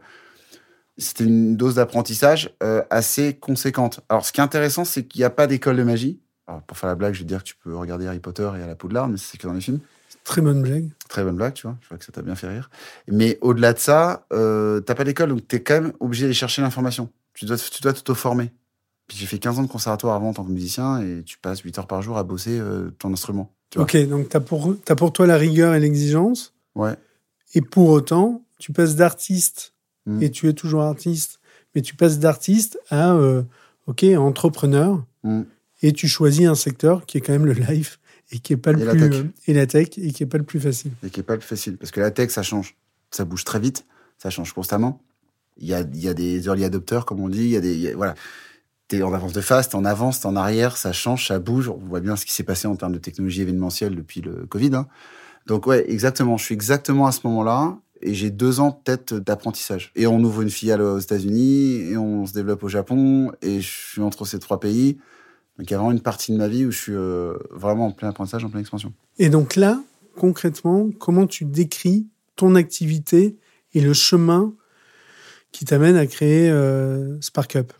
c'était 0.97 1.25
une 1.25 1.55
dose 1.57 1.75
d'apprentissage 1.75 2.55
euh, 2.63 2.81
assez 2.89 3.35
conséquente. 3.35 3.99
Alors, 4.09 4.25
ce 4.25 4.31
qui 4.31 4.39
est 4.39 4.43
intéressant, 4.43 4.83
c'est 4.83 5.03
qu'il 5.03 5.19
n'y 5.19 5.25
a 5.25 5.29
pas 5.29 5.45
d'école 5.45 5.77
de 5.77 5.83
magie. 5.83 6.19
Alors, 6.47 6.61
pour 6.63 6.77
faire 6.77 6.89
la 6.89 6.95
blague, 6.95 7.13
je 7.13 7.19
vais 7.19 7.25
dire 7.25 7.39
que 7.43 7.49
tu 7.49 7.55
peux 7.55 7.75
regarder 7.75 8.07
Harry 8.07 8.19
Potter 8.19 8.49
et 8.57 8.63
à 8.63 8.67
la 8.67 8.75
Poudlard, 8.75 9.07
mais 9.09 9.17
c'est 9.17 9.37
que 9.37 9.45
dans 9.45 9.53
les 9.53 9.61
films. 9.61 9.79
Très 10.23 10.41
bonne 10.41 10.61
blague. 10.61 10.89
Très 11.09 11.23
bonne 11.23 11.35
blague, 11.35 11.53
tu 11.53 11.63
vois. 11.67 11.77
Je 11.81 11.87
vois 11.89 11.97
que 11.97 12.03
ça 12.05 12.11
t'a 12.11 12.21
bien 12.21 12.35
fait 12.35 12.47
rire. 12.47 12.69
Mais 13.07 13.37
au-delà 13.41 13.73
de 13.73 13.79
ça, 13.79 14.25
euh, 14.33 14.79
t'as 14.81 14.95
pas 14.95 15.03
d'école, 15.03 15.29
donc 15.29 15.47
t'es 15.47 15.61
quand 15.61 15.81
même 15.81 15.93
obligé 15.99 16.23
d'aller 16.25 16.33
chercher 16.33 16.61
l'information. 16.61 17.09
Tu 17.33 17.45
dois, 17.45 17.57
tu 17.57 17.81
dois 17.81 17.93
t'auto-former. 17.93 18.51
Puis 19.07 19.17
j'ai 19.17 19.25
fait 19.25 19.39
15 19.39 19.59
ans 19.59 19.63
de 19.63 19.67
conservatoire 19.69 20.15
avant 20.15 20.29
en 20.29 20.33
tant 20.33 20.43
que 20.43 20.51
musicien 20.51 20.99
et 21.01 21.23
tu 21.23 21.37
passes 21.37 21.59
8 21.61 21.79
heures 21.79 21.87
par 21.87 22.01
jour 22.01 22.17
à 22.17 22.23
bosser 22.23 22.59
euh, 22.59 22.89
ton 22.99 23.13
instrument. 23.13 23.53
Tu 23.69 23.77
vois 23.77 23.83
Ok, 23.85 23.95
donc 24.09 24.27
tu 24.29 24.35
as 24.35 24.41
pour, 24.41 24.75
t'as 24.83 24.95
pour 24.95 25.13
toi 25.13 25.27
la 25.27 25.37
rigueur 25.37 25.73
et 25.75 25.79
l'exigence, 25.79 26.53
Ouais. 26.75 26.95
et 27.53 27.61
pour 27.61 27.89
autant, 27.89 28.43
tu 28.59 28.73
passes 28.73 28.95
d'artiste, 28.95 29.73
Mm. 30.05 30.23
et 30.23 30.31
tu 30.31 30.47
es 30.49 30.53
toujours 30.53 30.83
artiste, 30.83 31.39
mais 31.75 31.81
tu 31.81 31.95
passes 31.95 32.17
d'artiste 32.19 32.79
à, 32.89 33.13
euh, 33.13 33.43
OK, 33.87 34.03
entrepreneur, 34.17 35.03
Mm. 35.23 35.41
et 35.83 35.91
tu 35.93 36.07
choisis 36.07 36.45
un 36.47 36.55
secteur 36.55 37.05
qui 37.05 37.17
est 37.17 37.21
quand 37.21 37.33
même 37.33 37.45
le 37.45 37.53
live, 37.53 37.97
et 38.31 38.39
qui 38.39 38.53
est 38.53 38.57
pas 38.57 38.71
le 38.71 38.81
Et 38.81 38.85
la 38.85 38.91
plus... 38.93 39.09
tech. 39.09 39.19
euh, 39.19 39.23
et 39.47 39.53
la 39.53 39.65
tech, 39.67 39.89
et 39.97 40.11
qui 40.11 40.23
est 40.23 40.27
pas 40.27 40.37
le 40.37 40.43
plus 40.43 40.59
facile. 40.59 40.91
et 41.03 41.09
qui 41.09 41.19
est 41.19 41.23
pas 41.23 41.33
le 41.33 41.39
plus 41.39 41.47
facile. 41.47 41.77
Parce 41.77 41.91
que 41.91 41.99
la 41.99 42.11
tech, 42.11 42.29
ça 42.31 42.43
change. 42.43 42.75
Ça 43.11 43.23
bouge 43.25 43.43
très 43.45 43.59
vite, 43.59 43.85
ça 44.17 44.29
change 44.29 44.51
constamment. 44.53 45.01
Il 45.57 45.67
y 45.67 45.73
a, 45.73 45.79
il 45.81 45.99
y 46.01 46.07
a 46.09 46.13
des 46.13 46.45
early 46.45 46.65
adopters, 46.65 47.05
comme 47.05 47.19
on 47.21 47.29
dit. 47.29 47.43
Il 47.43 47.49
y 47.49 47.55
a 47.55 47.61
des, 47.61 47.73
il 47.73 47.81
y 47.81 47.87
a- 47.87 47.95
voilà. 47.95 48.15
T'es 48.89 49.01
en 49.01 49.13
avance 49.13 49.33
de 49.33 49.41
phase, 49.41 49.67
t'es 49.69 49.75
en 49.75 49.83
avance, 49.85 50.21
t'es 50.21 50.27
en 50.27 50.35
arrière, 50.35 50.77
ça 50.77 50.93
change, 50.93 51.27
ça 51.27 51.39
bouge. 51.39 51.67
On 51.69 51.77
voit 51.77 51.99
bien 51.99 52.15
ce 52.15 52.25
qui 52.25 52.33
s'est 52.33 52.43
passé 52.43 52.67
en 52.67 52.75
termes 52.75 52.93
de 52.93 52.99
technologie 52.99 53.41
événementielle 53.41 53.95
depuis 53.95 54.21
le 54.21 54.45
Covid. 54.45 54.75
hein. 54.75 54.87
Donc 55.45 55.67
ouais, 55.67 55.89
exactement. 55.91 56.37
Je 56.37 56.43
suis 56.45 56.53
exactement 56.53 57.07
à 57.07 57.11
ce 57.11 57.21
moment-là. 57.25 57.77
Et 58.01 58.13
j'ai 58.13 58.29
deux 58.29 58.59
ans 58.59 58.71
peut-être 58.71 59.15
d'apprentissage. 59.15 59.91
Et 59.95 60.05
on 60.05 60.19
ouvre 60.23 60.43
une 60.43 60.51
filiale 60.51 60.81
aux 60.81 60.99
États-Unis, 60.99 61.77
et 61.89 61.97
on 61.97 62.27
se 62.27 62.33
développe 62.33 62.61
au 62.63 62.69
Japon, 62.69 63.31
et 63.41 63.59
je 63.59 63.67
suis 63.67 64.01
entre 64.01 64.23
ces 64.23 64.37
trois 64.37 64.59
pays. 64.59 64.99
Donc 65.57 65.69
il 65.69 65.71
y 65.71 65.73
a 65.73 65.77
vraiment 65.77 65.91
une 65.91 66.01
partie 66.01 66.31
de 66.31 66.37
ma 66.37 66.47
vie 66.47 66.65
où 66.65 66.71
je 66.71 66.77
suis 66.77 66.93
euh, 66.93 67.33
vraiment 67.51 67.87
en 67.87 67.91
plein 67.91 68.09
apprentissage, 68.09 68.43
en 68.45 68.49
pleine 68.49 68.61
expansion. 68.61 68.93
Et 69.17 69.29
donc 69.29 69.55
là, 69.55 69.81
concrètement, 70.15 70.89
comment 70.99 71.25
tu 71.25 71.45
décris 71.45 72.07
ton 72.35 72.55
activité 72.55 73.37
et 73.73 73.81
le 73.81 73.93
chemin 73.93 74.53
qui 75.51 75.65
t'amène 75.65 75.95
à 75.95 76.05
créer 76.05 76.49
euh, 76.49 77.19
SparkUp 77.21 77.73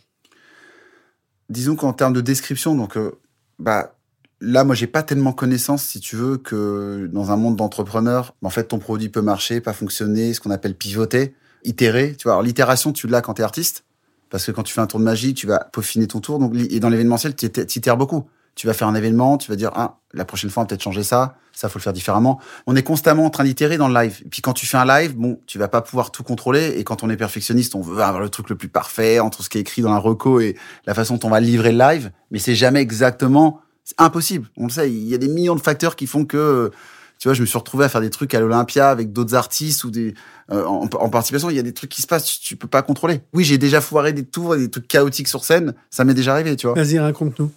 disons 1.50 1.76
qu'en 1.76 1.94
termes 1.94 2.14
de 2.14 2.22
description, 2.22 2.76
donc 2.76 2.98
euh, 2.98 3.12
bah 3.60 3.96
là 4.40 4.64
moi 4.64 4.76
j'ai 4.76 4.88
pas 4.88 5.04
tellement 5.04 5.34
connaissance 5.34 5.84
si 5.84 6.00
tu 6.00 6.16
veux 6.16 6.38
que 6.38 7.10
dans 7.12 7.32
un 7.32 7.38
monde 7.38 7.56
d'entrepreneurs, 7.56 8.36
en 8.44 8.50
fait 8.50 8.66
ton 8.66 8.80
produit 8.80 9.10
peut 9.10 9.22
marcher, 9.22 9.62
pas 9.62 9.74
fonctionner, 9.74 10.34
ce 10.34 10.40
qu'on 10.40 10.52
appelle 10.52 10.76
pivoter, 10.76 11.36
itérer, 11.64 12.16
tu 12.18 12.24
vois. 12.24 12.34
Alors 12.34 12.44
l'itération 12.44 12.94
tu 12.94 13.08
l'as 13.08 13.22
quand 13.22 13.36
tu 13.36 13.42
es 13.42 13.46
artiste 13.46 13.86
parce 14.30 14.46
que 14.46 14.52
quand 14.52 14.64
tu 14.64 14.74
fais 14.74 14.82
un 14.82 14.88
tour 14.88 15.00
de 15.00 15.06
magie, 15.06 15.34
tu 15.34 15.48
vas 15.48 15.60
peaufiner 15.72 16.08
ton 16.08 16.20
tour 16.20 16.40
donc 16.40 16.54
et 16.56 16.80
dans 16.80 16.90
l'événementiel 16.90 17.36
tu 17.36 17.46
itères 17.46 17.98
beaucoup. 17.98 18.30
Tu 18.56 18.66
vas 18.66 18.74
faire 18.74 18.88
un 18.88 18.96
événement, 18.96 19.38
tu 19.38 19.52
vas 19.52 19.56
dire 19.56 19.72
ah 19.76 20.00
la 20.14 20.26
prochaine 20.26 20.50
fois 20.50 20.62
on 20.62 20.64
va 20.64 20.68
peut-être 20.68 20.82
changer 20.82 21.04
ça, 21.04 21.36
ça 21.54 21.70
faut 21.70 21.78
le 21.78 21.84
faire 21.84 21.94
différemment. 21.94 22.40
On 22.66 22.76
est 22.76 22.82
constamment 22.82 23.26
en 23.26 23.30
train 23.30 23.44
d'itérer 23.44 23.78
dans 23.78 23.88
le 23.88 23.94
live. 23.94 24.22
Et 24.26 24.30
puis 24.30 24.42
quand 24.42 24.54
tu 24.54 24.66
fais 24.66 24.78
un 24.78 24.86
live, 24.86 25.16
bon, 25.16 25.40
tu 25.46 25.60
vas 25.60 25.68
pas 25.68 25.82
pouvoir 25.82 26.12
tout 26.12 26.24
contrôler 26.24 26.74
et 26.78 26.84
quand 26.84 27.04
on 27.04 27.10
est 27.10 27.18
perfectionniste, 27.18 27.76
on 27.76 27.82
veut 27.82 28.02
avoir 28.02 28.20
le 28.20 28.30
truc 28.30 28.50
le 28.50 28.56
plus 28.56 28.70
parfait 28.70 29.20
entre 29.20 29.44
ce 29.44 29.50
qui 29.50 29.60
est 29.60 29.62
écrit 29.62 29.84
dans 29.84 29.92
la 29.92 30.00
reco 30.00 30.40
et 30.40 30.56
la 30.88 30.96
façon 30.96 31.18
dont 31.18 31.28
on 31.28 31.32
va 31.32 31.40
livrer 31.40 31.72
le 31.72 31.78
live, 31.78 32.12
mais 32.32 32.40
c'est 32.40 32.56
jamais 32.56 32.82
exactement 32.82 33.62
c'est 33.88 33.96
impossible. 34.00 34.50
On 34.58 34.66
le 34.66 34.70
sait, 34.70 34.92
il 34.92 35.08
y 35.08 35.16
a 35.16 35.18
des 35.18 35.30
millions 35.30 35.56
de 35.56 35.62
facteurs 35.62 35.96
qui 35.96 36.08
font 36.08 36.26
que 36.26 36.72
tu 37.20 37.28
vois, 37.28 37.34
je 37.34 37.42
me 37.42 37.46
suis 37.46 37.58
retrouvé 37.58 37.86
à 37.86 37.90
faire 37.90 38.02
des 38.02 38.10
trucs 38.10 38.34
à 38.34 38.40
l'Olympia 38.40 38.90
avec 38.90 39.12
d'autres 39.12 39.36
artistes 39.36 39.84
ou 39.84 39.92
des 39.92 40.14
euh, 40.52 40.64
en, 40.66 40.86
en 40.86 41.10
participation, 41.10 41.50
il 41.50 41.56
y 41.56 41.60
a 41.60 41.64
des 41.64 41.74
trucs 41.74 41.90
qui 41.90 42.02
se 42.02 42.08
passent, 42.08 42.26
tu, 42.26 42.40
tu 42.40 42.56
peux 42.56 42.68
pas 42.68 42.82
contrôler. 42.82 43.22
Oui, 43.34 43.44
j'ai 43.44 43.58
déjà 43.58 43.82
foiré 43.82 44.14
des 44.14 44.24
tours 44.24 44.56
et 44.56 44.60
des 44.60 44.70
trucs 44.70 44.88
chaotiques 44.88 45.28
sur 45.28 45.44
scène, 45.44 45.74
ça 45.90 46.06
m'est 46.06 46.14
déjà 46.14 46.34
arrivé, 46.34 46.56
tu 46.56 46.68
vois. 46.68 46.76
Vas-y, 46.76 47.00
raconte-nous. 47.00 47.52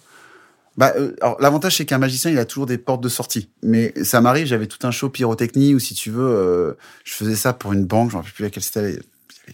Bah, 0.77 0.93
euh, 0.95 1.13
alors 1.21 1.35
l'avantage 1.41 1.77
c'est 1.77 1.85
qu'un 1.85 1.97
magicien 1.97 2.31
il 2.31 2.39
a 2.39 2.45
toujours 2.45 2.65
des 2.65 2.77
portes 2.77 3.03
de 3.03 3.09
sortie. 3.09 3.49
Mais 3.61 3.93
ça 4.03 4.21
m'arrive, 4.21 4.47
j'avais 4.47 4.67
tout 4.67 4.85
un 4.87 4.91
show 4.91 5.09
pyrotechnie 5.09 5.75
où 5.75 5.79
si 5.79 5.93
tu 5.93 6.11
veux, 6.11 6.23
euh, 6.23 6.73
je 7.03 7.13
faisais 7.13 7.35
ça 7.35 7.53
pour 7.53 7.73
une 7.73 7.85
banque, 7.85 8.11
je 8.11 8.15
me 8.15 8.19
rappelle 8.19 8.33
plus 8.33 8.43
laquelle 8.43 8.63
c'était, 8.63 8.99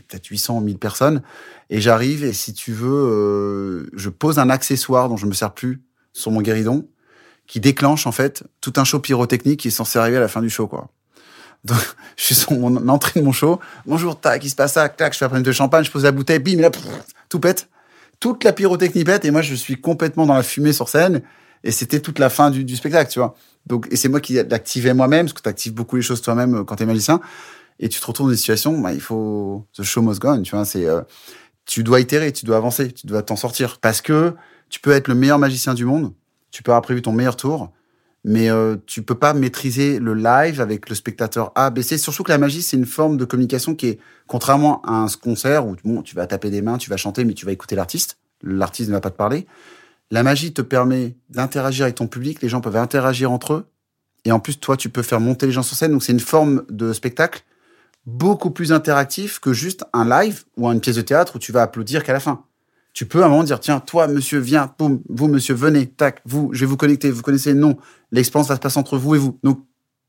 peut-être 0.07 0.25
800 0.27 0.57
ou 0.57 0.61
1000 0.61 0.77
personnes, 0.77 1.21
et 1.69 1.81
j'arrive 1.81 2.23
et 2.23 2.33
si 2.33 2.53
tu 2.53 2.71
veux, 2.71 2.89
euh, 2.89 3.89
je 3.93 4.09
pose 4.09 4.37
un 4.37 4.49
accessoire 4.49 5.09
dont 5.09 5.17
je 5.17 5.25
me 5.25 5.33
sers 5.33 5.53
plus 5.53 5.81
sur 6.13 6.31
mon 6.31 6.41
guéridon, 6.41 6.87
qui 7.47 7.59
déclenche 7.59 8.05
en 8.07 8.11
fait 8.11 8.43
tout 8.61 8.73
un 8.77 8.83
show 8.83 8.99
pyrotechnique 8.99 9.61
qui 9.61 9.69
est 9.69 9.71
censé 9.71 9.97
arriver 9.97 10.17
à 10.17 10.21
la 10.21 10.27
fin 10.27 10.41
du 10.41 10.49
show 10.49 10.67
quoi. 10.67 10.89
Donc 11.63 11.79
je 12.15 12.23
suis 12.23 12.35
sur 12.35 12.51
mon 12.51 12.87
entrée 12.89 13.19
de 13.19 13.25
mon 13.25 13.31
show, 13.31 13.59
bonjour, 13.85 14.19
tac, 14.19 14.43
il 14.43 14.49
se 14.49 14.55
passe 14.55 14.73
ça, 14.73 14.89
tac, 14.89 15.13
je 15.13 15.17
fais 15.17 15.25
un 15.25 15.41
de 15.41 15.51
champagne, 15.51 15.83
je 15.83 15.91
pose 15.91 16.03
la 16.03 16.11
bouteille, 16.11 16.39
bim, 16.39 16.61
là, 16.61 16.69
tout 17.29 17.39
pète 17.39 17.67
toute 18.19 18.43
la 18.43 18.53
pyrotechnie 18.53 19.03
pète 19.03 19.25
et 19.25 19.31
moi 19.31 19.41
je 19.41 19.55
suis 19.55 19.79
complètement 19.79 20.25
dans 20.25 20.33
la 20.33 20.43
fumée 20.43 20.73
sur 20.73 20.89
scène 20.89 21.21
et 21.63 21.71
c'était 21.71 21.99
toute 21.99 22.19
la 22.19 22.29
fin 22.29 22.51
du, 22.51 22.75
spectacle, 22.75 23.11
tu 23.11 23.19
vois. 23.19 23.35
Donc 23.65 23.87
et 23.91 23.95
c'est 23.95 24.09
moi 24.09 24.21
qui 24.21 24.33
l'activais 24.33 24.93
moi-même 24.93 25.25
parce 25.25 25.33
que 25.33 25.41
tu 25.41 25.49
actives 25.49 25.73
beaucoup 25.73 25.95
les 25.95 26.01
choses 26.01 26.21
toi-même 26.21 26.55
euh, 26.55 26.63
quand 26.63 26.77
tu 26.77 26.83
es 26.83 26.85
magicien 26.85 27.19
et 27.79 27.89
tu 27.89 27.99
te 27.99 28.05
retrouves 28.05 28.27
dans 28.27 28.31
des 28.31 28.37
situations 28.37 28.79
bah, 28.79 28.93
il 28.93 29.01
faut 29.01 29.65
the 29.77 29.83
show 29.83 30.01
must 30.01 30.19
go 30.19 30.29
on, 30.29 30.41
tu 30.41 30.55
vois, 30.55 30.65
c'est 30.65 30.85
euh, 30.85 31.01
tu 31.65 31.83
dois 31.83 31.99
itérer, 31.99 32.31
tu 32.31 32.45
dois 32.45 32.57
avancer, 32.57 32.91
tu 32.91 33.07
dois 33.07 33.21
t'en 33.21 33.35
sortir 33.35 33.79
parce 33.79 34.01
que 34.01 34.33
tu 34.69 34.79
peux 34.79 34.91
être 34.91 35.07
le 35.07 35.15
meilleur 35.15 35.39
magicien 35.39 35.73
du 35.73 35.85
monde, 35.85 36.13
tu 36.51 36.63
peux 36.63 36.71
avoir 36.71 36.81
prévu 36.81 37.01
ton 37.01 37.11
meilleur 37.11 37.35
tour 37.35 37.71
mais 38.27 38.49
euh, 38.49 38.75
tu 38.85 39.03
peux 39.03 39.15
pas 39.15 39.33
maîtriser 39.33 39.99
le 39.99 40.13
live 40.13 40.59
avec 40.59 40.89
le 40.89 40.95
spectateur 40.95 41.53
A, 41.55 41.69
B, 41.69 41.81
C. 41.81 41.97
Surtout 41.97 42.23
que 42.23 42.31
la 42.31 42.37
magie, 42.37 42.61
c'est 42.61 42.75
une 42.75 42.85
forme 42.85 43.15
de 43.15 43.23
communication 43.23 43.73
qui 43.73 43.87
est, 43.87 43.99
contrairement 44.27 44.81
à 44.81 44.95
un 44.95 45.07
concert 45.07 45.65
où 45.65 45.77
bon, 45.85 46.01
tu 46.01 46.13
vas 46.13 46.27
taper 46.27 46.49
des 46.49 46.61
mains, 46.61 46.77
tu 46.77 46.89
vas 46.89 46.97
chanter, 46.97 47.23
mais 47.23 47.33
tu 47.33 47.45
vas 47.45 47.53
écouter 47.53 47.77
l'artiste. 47.77 48.17
L'artiste 48.43 48.89
ne 48.89 48.95
va 48.95 48.99
pas 48.99 49.11
te 49.11 49.15
parler. 49.15 49.47
La 50.11 50.23
magie 50.23 50.51
te 50.51 50.61
permet 50.61 51.15
d'interagir 51.29 51.83
avec 51.83 51.95
ton 51.95 52.07
public. 52.07 52.41
Les 52.41 52.49
gens 52.49 52.59
peuvent 52.59 52.75
interagir 52.75 53.31
entre 53.31 53.53
eux. 53.53 53.67
Et 54.25 54.33
en 54.33 54.41
plus, 54.41 54.59
toi, 54.59 54.75
tu 54.75 54.89
peux 54.89 55.03
faire 55.03 55.21
monter 55.21 55.45
les 55.45 55.53
gens 55.53 55.63
sur 55.63 55.77
scène. 55.77 55.93
Donc, 55.93 56.03
c'est 56.03 56.11
une 56.11 56.19
forme 56.19 56.65
de 56.69 56.91
spectacle 56.91 57.45
beaucoup 58.05 58.51
plus 58.51 58.73
interactif 58.73 59.39
que 59.39 59.53
juste 59.53 59.85
un 59.93 60.03
live 60.03 60.43
ou 60.57 60.67
une 60.67 60.81
pièce 60.81 60.97
de 60.97 61.01
théâtre 61.01 61.37
où 61.37 61.39
tu 61.39 61.53
vas 61.53 61.61
applaudir 61.61 62.03
qu'à 62.03 62.11
la 62.11 62.19
fin. 62.19 62.43
Tu 62.97 63.05
peux 63.05 63.21
à 63.21 63.27
un 63.27 63.29
moment 63.29 63.43
dire, 63.43 63.59
tiens, 63.59 63.79
toi, 63.79 64.07
monsieur, 64.07 64.39
viens, 64.39 64.73
boum, 64.79 65.03
vous, 65.07 65.27
monsieur, 65.27 65.53
venez, 65.53 65.85
tac, 65.85 66.19
vous, 66.25 66.49
je 66.51 66.61
vais 66.61 66.65
vous 66.65 66.77
connecter, 66.77 67.11
vous 67.11 67.21
connaissez 67.21 67.53
nom, 67.53 67.77
l'expérience 68.11 68.47
va 68.47 68.55
se 68.55 68.59
passer 68.59 68.79
entre 68.79 68.97
vous 68.97 69.13
et 69.13 69.19
vous. 69.19 69.37
Donc, 69.43 69.63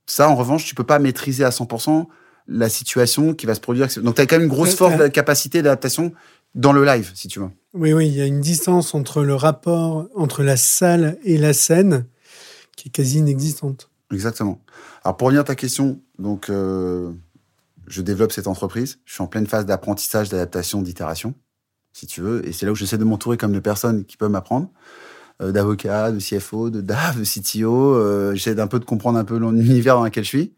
ça, 0.07 0.31
en 0.31 0.35
revanche, 0.35 0.65
tu 0.65 0.75
peux 0.75 0.85
pas 0.85 0.99
maîtriser 0.99 1.45
à 1.45 1.51
100% 1.51 2.07
la 2.47 2.71
situation 2.71 3.35
qui 3.35 3.45
va 3.45 3.55
se 3.55 3.61
produire. 3.61 3.89
Donc, 3.99 4.15
tu 4.15 4.23
as 4.23 4.27
quand 4.27 4.37
même 4.37 4.45
une 4.45 4.49
grosse 4.49 4.75
force 4.75 4.97
de 4.97 5.07
capacité 5.09 5.61
d'adaptation 5.61 6.15
dans 6.55 6.73
le 6.73 6.83
live, 6.83 7.11
si 7.15 7.29
tu 7.29 7.41
veux. 7.41 7.51
Oui, 7.75 7.93
oui, 7.93 8.09
il 8.09 8.15
y 8.15 8.23
a 8.23 8.25
une 8.25 8.41
distance 8.41 8.95
entre 8.95 9.23
le 9.23 9.35
rapport 9.35 10.09
entre 10.17 10.43
la 10.43 10.57
salle 10.57 11.19
et 11.25 11.37
la 11.37 11.53
scène 11.53 12.07
qui 12.75 12.89
est 12.89 12.91
quasi 12.91 13.19
inexistante. 13.19 13.91
Exactement. 14.11 14.63
Alors, 15.05 15.19
pour 15.19 15.27
revenir 15.27 15.43
à 15.43 15.45
ta 15.45 15.57
question, 15.57 16.01
donc, 16.19 16.49
euh, 16.49 17.13
je 17.87 18.01
développe 18.01 18.33
cette 18.33 18.47
entreprise. 18.47 18.99
Je 19.05 19.13
suis 19.13 19.23
en 19.23 19.27
pleine 19.27 19.47
phase 19.47 19.67
d'apprentissage, 19.67 20.31
d'adaptation, 20.31 20.81
d'itération, 20.81 21.35
si 21.99 22.07
tu 22.07 22.21
veux. 22.21 22.47
Et 22.47 22.53
c'est 22.53 22.67
là 22.67 22.73
où 22.73 22.75
j'essaie 22.75 22.99
de 22.99 23.05
m'entourer 23.05 23.37
comme 23.37 23.53
de 23.53 23.61
personnes 23.61 24.05
qui 24.05 24.17
peuvent 24.17 24.31
m'apprendre. 24.31 24.71
Euh, 25.41 25.53
d'avocats, 25.53 26.11
de 26.11 26.19
CFO, 26.19 26.71
de 26.71 26.81
DAF, 26.81 27.17
de 27.19 27.25
CTO. 27.25 27.95
Euh, 27.95 28.35
j'essaie 28.35 28.57
d'un 28.57 28.67
peu 28.67 28.81
de 28.81 28.85
comprendre 28.85 29.19
un 29.19 29.25
peu 29.25 29.39
l'univers 29.39 29.95
dans 29.95 30.05
lequel 30.05 30.25
je 30.25 30.29
suis. 30.29 30.53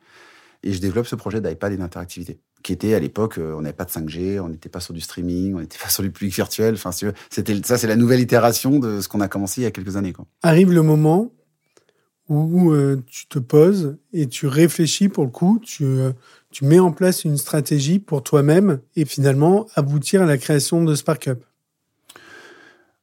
Et 0.62 0.72
je 0.72 0.81
développe 0.81 1.07
ce 1.07 1.16
projet 1.16 1.40
d'iPad 1.40 1.72
et 1.72 1.76
d'interactivité, 1.76 2.38
qui 2.62 2.72
était 2.72 2.94
à 2.94 2.98
l'époque, 2.98 3.38
euh, 3.38 3.55
on 3.57 3.62
n'avait 3.62 3.74
pas 3.74 3.87
de 3.87 3.90
5G, 3.90 4.40
on 4.40 4.48
n'était 4.48 4.68
pas 4.68 4.81
sur 4.81 4.92
du 4.92 5.00
streaming, 5.00 5.55
on 5.55 5.61
n'était 5.61 5.79
pas 5.79 5.88
sur 5.88 6.03
du 6.03 6.11
public 6.11 6.35
virtuel. 6.35 6.74
Enfin, 6.74 6.92
si 6.92 7.07
c'était 7.31 7.59
ça, 7.64 7.79
c'est 7.79 7.87
la 7.87 7.96
nouvelle 7.96 8.20
itération 8.20 8.79
de 8.79 9.00
ce 9.00 9.09
qu'on 9.09 9.20
a 9.20 9.29
commencé 9.29 9.62
il 9.62 9.64
y 9.64 9.66
a 9.66 9.70
quelques 9.70 9.96
années. 9.96 10.12
Arrive 10.42 10.72
le 10.72 10.83
moment 10.83 11.33
où 12.29 12.72
tu 13.07 13.26
te 13.26 13.40
poses 13.40 13.98
et 14.12 14.29
tu 14.29 14.46
réfléchis 14.46 15.09
pour 15.09 15.24
le 15.24 15.31
coup, 15.31 15.59
tu, 15.61 15.85
tu 16.50 16.64
mets 16.64 16.78
en 16.78 16.92
place 16.92 17.24
une 17.24 17.36
stratégie 17.36 17.98
pour 17.98 18.22
toi-même 18.22 18.80
et 18.96 19.04
finalement 19.04 19.66
aboutir 19.74 20.22
à 20.22 20.26
la 20.26 20.38
création 20.38 20.82
de 20.84 20.94
SparkUp. 20.94 21.44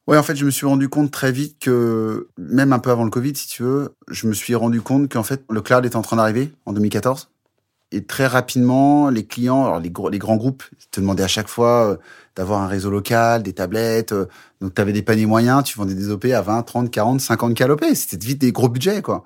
Ouais, 0.07 0.17
en 0.17 0.23
fait, 0.23 0.35
je 0.37 0.45
me 0.45 0.51
suis 0.51 0.65
rendu 0.65 0.87
compte 0.87 1.11
très 1.11 1.33
vite 1.33 1.57
que, 1.59 2.29
même 2.37 2.71
un 2.71 2.79
peu 2.79 2.91
avant 2.91 3.03
le 3.03 3.09
Covid, 3.09 3.35
si 3.35 3.47
tu 3.47 3.63
veux, 3.63 3.93
je 4.09 4.27
me 4.27 4.33
suis 4.33 4.55
rendu 4.55 4.81
compte 4.81 5.11
qu'en 5.11 5.23
fait, 5.23 5.43
le 5.49 5.61
cloud 5.61 5.85
était 5.85 5.97
en 5.97 6.01
train 6.01 6.15
d'arriver 6.15 6.53
en 6.65 6.71
2014. 6.71 7.29
Et 7.91 8.03
très 8.05 8.27
rapidement, 8.27 9.09
les 9.09 9.25
clients, 9.25 9.79
les, 9.79 9.89
grands 9.89 10.35
groupes, 10.37 10.63
te 10.91 11.01
demandaient 11.01 11.23
à 11.23 11.29
chaque 11.29 11.47
fois 11.47 11.91
euh, 11.91 11.97
d'avoir 12.35 12.61
un 12.61 12.67
réseau 12.67 12.89
local, 12.89 13.43
des 13.43 13.53
tablettes. 13.53 14.11
euh, 14.13 14.25
donc, 14.61 14.73
tu 14.75 14.81
avais 14.81 14.93
des 14.93 15.01
paniers 15.01 15.25
moyens, 15.25 15.63
tu 15.63 15.77
vendais 15.77 15.93
des 15.93 16.09
OP 16.09 16.25
à 16.25 16.41
20, 16.41 16.63
30, 16.63 16.91
40, 16.91 17.21
50 17.21 17.53
KLOP. 17.53 17.83
C'était 17.93 18.25
vite 18.25 18.39
des 18.39 18.51
gros 18.51 18.69
budgets, 18.69 19.01
quoi. 19.01 19.25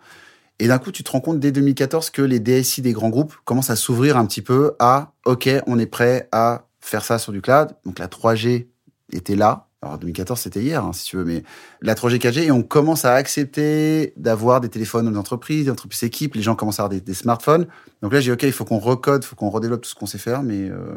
Et 0.62 0.68
d'un 0.68 0.78
coup, 0.78 0.92
tu 0.92 1.04
te 1.04 1.10
rends 1.10 1.22
compte 1.22 1.40
dès 1.40 1.52
2014 1.52 2.12
que 2.12 2.22
les 2.22 2.40
DSI 2.40 2.84
des 2.84 2.94
grands 2.94 3.10
groupes 3.10 3.34
commencent 3.46 3.72
à 3.72 3.76
s'ouvrir 3.76 4.16
un 4.16 4.28
petit 4.28 4.44
peu 4.44 4.74
à 4.78 5.12
OK, 5.26 5.50
on 5.66 5.80
est 5.80 5.88
prêt 5.88 6.30
à 6.32 6.68
faire 6.80 7.04
ça 7.04 7.18
sur 7.18 7.32
du 7.32 7.42
cloud. 7.42 7.70
Donc 7.84 7.98
la 7.98 8.08
3G 8.08 8.68
était 9.12 9.36
là. 9.36 9.70
Alors 9.82 9.98
2014, 9.98 10.40
c'était 10.40 10.62
hier, 10.62 10.86
hein, 10.86 10.94
si 10.94 11.06
tu 11.06 11.18
veux, 11.18 11.26
mais 11.26 11.42
la 11.82 11.96
3G, 11.96 12.20
4G, 12.20 12.44
et 12.44 12.52
on 12.52 12.62
commence 12.62 13.06
à 13.06 13.16
accepter 13.16 14.14
d'avoir 14.18 14.62
des 14.62 14.70
téléphones 14.70 15.10
les 15.10 15.18
entreprises, 15.18 15.66
des 15.66 15.72
entreprises 15.72 16.04
équipes, 16.04 16.36
les 16.36 16.44
gens 16.44 16.54
commencent 16.54 16.80
à 16.80 16.84
avoir 16.84 16.92
des, 16.92 17.02
des 17.02 17.16
smartphones. 17.16 17.66
Donc 18.04 18.14
là, 18.14 18.20
j'ai 18.20 18.30
dit, 18.30 18.34
OK, 18.34 18.44
il 18.44 18.52
faut 18.52 18.64
qu'on 18.64 18.78
recode, 18.78 19.24
il 19.24 19.26
faut 19.26 19.36
qu'on 19.36 19.50
redéveloppe 19.50 19.82
tout 19.82 19.90
ce 19.90 19.96
qu'on 19.96 20.06
sait 20.06 20.20
faire, 20.20 20.44
mais 20.44 20.70
euh, 20.70 20.94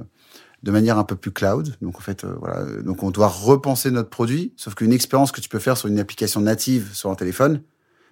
de 0.63 0.71
manière 0.71 0.99
un 0.99 1.05
peu 1.05 1.17
plus 1.17 1.31
cloud. 1.31 1.75
Donc 1.81 1.97
en 1.97 2.03
fait, 2.03 2.25
euh, 2.25 2.35
voilà, 2.39 2.67
donc 2.83 3.03
on 3.03 3.11
doit 3.11 3.29
repenser 3.29 3.91
notre 3.91 4.11
produit, 4.11 4.53
sauf 4.59 4.75
qu'une 4.75 4.93
expérience 4.93 5.33
que 5.33 5.41
tu 5.41 5.49
peux 5.49 5.59
faire 5.59 5.79
sur 5.79 5.89
une 5.89 5.99
application 5.99 6.43
native 6.43 6.91
sur 6.93 7.11
un 7.11 7.15
téléphone 7.15 7.63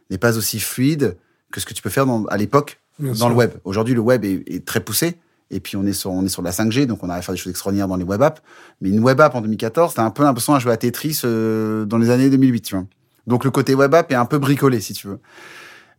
n'est 0.09 0.17
pas 0.17 0.39
aussi 0.39 0.59
fluide 0.59 1.19
que 1.53 1.61
ce 1.61 1.67
que 1.67 1.75
tu 1.75 1.83
peux 1.83 1.91
faire 1.91 2.07
dans, 2.07 2.25
à 2.25 2.37
l'époque 2.37 2.81
dans 2.99 3.15
sûr. 3.15 3.29
le 3.29 3.35
web. 3.35 3.53
Aujourd'hui, 3.65 3.95
le 3.95 4.01
web 4.01 4.25
est, 4.25 4.43
est 4.47 4.65
très 4.65 4.81
poussé. 4.81 5.17
Et 5.53 5.61
puis, 5.61 5.77
on 5.77 5.85
est 5.85 5.93
sur, 5.93 6.11
on 6.11 6.25
est 6.25 6.31
sur 6.31 6.43
la 6.43 6.51
5G, 6.51 6.87
donc 6.87 7.05
on 7.05 7.11
arrive 7.11 7.21
à 7.21 7.23
faire 7.23 7.35
des 7.35 7.41
choses 7.41 7.51
extraordinaires 7.51 7.87
dans 7.87 7.97
les 7.97 8.05
web 8.05 8.23
apps. 8.23 8.41
Mais 8.81 8.89
une 8.89 9.01
web 9.01 9.21
app 9.21 9.35
en 9.35 9.43
2014, 9.43 9.95
t'as 9.95 10.03
un 10.03 10.11
peu 10.11 10.23
l'impression 10.23 10.55
à 10.55 10.59
jouer 10.59 10.73
à 10.73 10.79
Tetris 10.79 11.21
euh, 11.25 11.85
dans 11.85 11.99
les 11.99 12.09
années 12.11 12.31
2008, 12.31 12.63
tu 12.63 12.75
vois. 12.75 12.87
Donc, 13.27 13.45
le 13.45 13.51
côté 13.51 13.75
web 13.75 13.95
app 13.95 14.11
est 14.11 14.17
un 14.17 14.25
peu 14.25 14.39
bricolé, 14.39 14.81
si 14.81 14.95
tu 14.95 15.09
veux. 15.09 15.21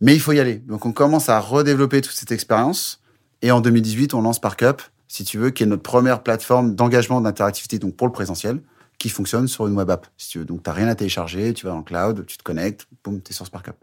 Mais 0.01 0.15
il 0.15 0.19
faut 0.19 0.31
y 0.31 0.39
aller. 0.39 0.55
Donc, 0.55 0.85
on 0.87 0.91
commence 0.91 1.29
à 1.29 1.39
redévelopper 1.39 2.01
toute 2.01 2.15
cette 2.15 2.31
expérience. 2.31 2.99
Et 3.43 3.51
en 3.51 3.61
2018, 3.61 4.15
on 4.15 4.21
lance 4.21 4.37
SparkUp, 4.37 4.81
si 5.07 5.23
tu 5.23 5.37
veux, 5.37 5.51
qui 5.51 5.63
est 5.63 5.67
notre 5.67 5.83
première 5.83 6.23
plateforme 6.23 6.73
d'engagement 6.73 7.21
d'interactivité, 7.21 7.77
donc 7.77 7.95
pour 7.95 8.07
le 8.07 8.13
présentiel. 8.13 8.59
qui 8.99 9.09
fonctionne 9.09 9.47
sur 9.47 9.67
une 9.67 9.75
web 9.75 9.89
app, 9.89 10.07
si 10.17 10.29
tu 10.29 10.39
veux. 10.39 10.45
Donc, 10.45 10.63
tu 10.63 10.69
n'as 10.69 10.75
rien 10.75 10.87
à 10.87 10.95
télécharger, 10.95 11.53
tu 11.53 11.65
vas 11.65 11.73
dans 11.73 11.79
le 11.79 11.83
cloud, 11.83 12.25
tu 12.25 12.37
te 12.37 12.43
connectes, 12.43 12.87
boum, 13.03 13.21
tu 13.21 13.31
es 13.31 13.33
sur 13.33 13.45
SparkUp. 13.45 13.75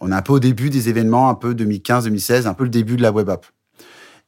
On 0.00 0.12
est 0.12 0.14
un 0.14 0.22
peu 0.22 0.32
au 0.32 0.40
début 0.40 0.70
des 0.70 0.88
événements, 0.88 1.28
un 1.28 1.34
peu 1.34 1.54
2015-2016, 1.54 2.46
un 2.46 2.54
peu 2.54 2.64
le 2.64 2.70
début 2.70 2.96
de 2.96 3.02
la 3.02 3.12
web 3.12 3.28
app. 3.28 3.46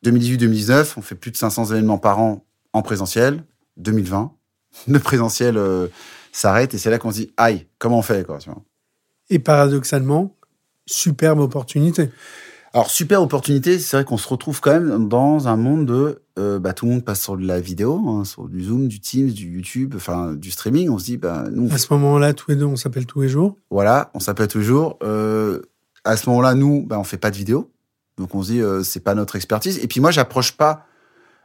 2018-2019, 0.04 0.94
on 0.96 1.02
fait 1.02 1.14
plus 1.14 1.30
de 1.30 1.36
500 1.36 1.66
événements 1.66 1.98
par 1.98 2.18
an 2.20 2.44
en 2.72 2.82
présentiel. 2.82 3.44
2020, 3.78 4.32
le 4.88 4.98
présentiel 4.98 5.56
euh, 5.56 5.88
s'arrête 6.32 6.74
et 6.74 6.78
c'est 6.78 6.90
là 6.90 6.98
qu'on 6.98 7.10
se 7.10 7.16
dit, 7.16 7.32
aïe, 7.36 7.66
comment 7.78 7.98
on 7.98 8.02
fait 8.02 8.26
quoi, 8.26 8.38
Et 9.30 9.38
paradoxalement, 9.38 10.36
superbe 10.86 11.40
opportunité. 11.40 12.10
Alors, 12.74 12.88
super 12.88 13.20
opportunité, 13.20 13.78
c'est 13.78 13.98
vrai 13.98 14.04
qu'on 14.04 14.16
se 14.16 14.26
retrouve 14.26 14.60
quand 14.62 14.72
même 14.72 15.06
dans 15.08 15.46
un 15.46 15.56
monde 15.56 15.84
de... 15.84 16.22
Euh, 16.38 16.58
bah, 16.58 16.72
tout 16.72 16.86
le 16.86 16.92
monde 16.92 17.04
passe 17.04 17.20
sur 17.20 17.36
de 17.36 17.46
la 17.46 17.60
vidéo, 17.60 18.02
hein, 18.08 18.24
sur 18.24 18.48
du 18.48 18.64
Zoom, 18.64 18.88
du 18.88 18.98
Teams, 18.98 19.28
du 19.28 19.56
YouTube, 19.56 19.92
enfin 19.94 20.32
du 20.32 20.50
streaming. 20.50 20.88
On 20.88 20.98
se 20.98 21.04
dit, 21.04 21.16
bah, 21.18 21.44
nous... 21.52 21.70
À 21.70 21.76
ce 21.76 21.92
moment-là, 21.92 22.32
tous 22.32 22.50
les 22.50 22.56
deux, 22.56 22.64
on 22.64 22.76
s'appelle 22.76 23.04
tous 23.04 23.20
les 23.20 23.28
jours. 23.28 23.58
Voilà, 23.70 24.10
on 24.14 24.20
s'appelle 24.20 24.48
tous 24.48 24.58
les 24.58 24.64
jours. 24.64 24.96
Euh, 25.02 25.60
à 26.04 26.16
ce 26.16 26.30
moment-là, 26.30 26.54
nous, 26.54 26.86
bah, 26.86 26.98
on 26.98 27.04
fait 27.04 27.18
pas 27.18 27.30
de 27.30 27.36
vidéo. 27.36 27.70
Donc, 28.16 28.34
on 28.34 28.42
se 28.42 28.52
dit, 28.52 28.62
euh, 28.62 28.82
c'est 28.82 29.00
pas 29.00 29.14
notre 29.14 29.36
expertise. 29.36 29.78
Et 29.82 29.86
puis, 29.86 30.00
moi, 30.00 30.10
j'approche 30.10 30.52
pas 30.52 30.86